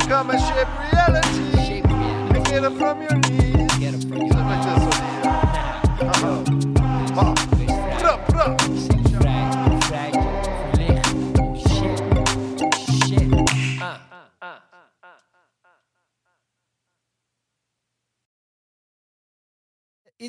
Now 0.07 0.21
come 0.21 0.29
and 0.29 0.39
shape 0.39 0.67
reality. 0.93 1.65
Shape 1.65 1.85
reality. 1.85 2.35
And 2.35 2.45
get 2.45 2.63
it 2.63 2.77
from 2.77 3.01
your 3.01 3.24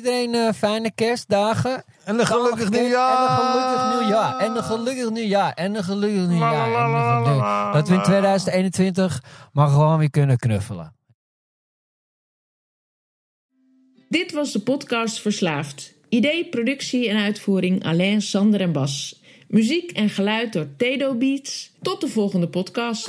Iedereen 0.07 0.35
eh, 0.47 0.53
fijne 0.53 0.91
kerstdagen. 0.91 1.83
En 2.03 2.19
een 2.19 2.25
gelukkig 2.25 2.69
nieuwjaar. 2.69 3.17
En 3.17 3.35
een 3.35 3.43
gelukkig 3.43 3.99
nieuwjaar. 3.99 4.37
En 4.39 4.55
een 4.55 4.63
gelukkig 4.63 5.09
nieuwjaar. 5.09 5.53
En 5.53 5.75
een 5.75 5.83
gelukkig 5.83 6.27
nieuwjaar. 6.27 6.67
En 6.67 6.93
een 6.93 7.23
gelukkig- 7.25 7.73
Dat 7.73 7.87
we 7.87 7.95
in 7.95 8.03
2021 8.03 9.23
maar 9.53 9.67
gewoon 9.67 9.97
weer 9.97 10.09
kunnen 10.09 10.37
knuffelen. 10.37 10.95
Dit 14.09 14.31
was 14.31 14.51
de 14.51 14.59
podcast 14.59 15.21
Verslaafd. 15.21 15.93
Idee, 16.09 16.49
productie 16.49 17.09
en 17.09 17.17
uitvoering 17.17 17.85
Alain, 17.85 18.21
Sander 18.21 18.61
en 18.61 18.71
Bas. 18.71 19.21
Muziek 19.47 19.91
en 19.91 20.09
geluid 20.09 20.53
door 20.53 20.67
Tedo 20.77 21.15
Beats. 21.15 21.71
Tot 21.81 22.01
de 22.01 22.07
volgende 22.07 22.47
podcast. 22.47 23.07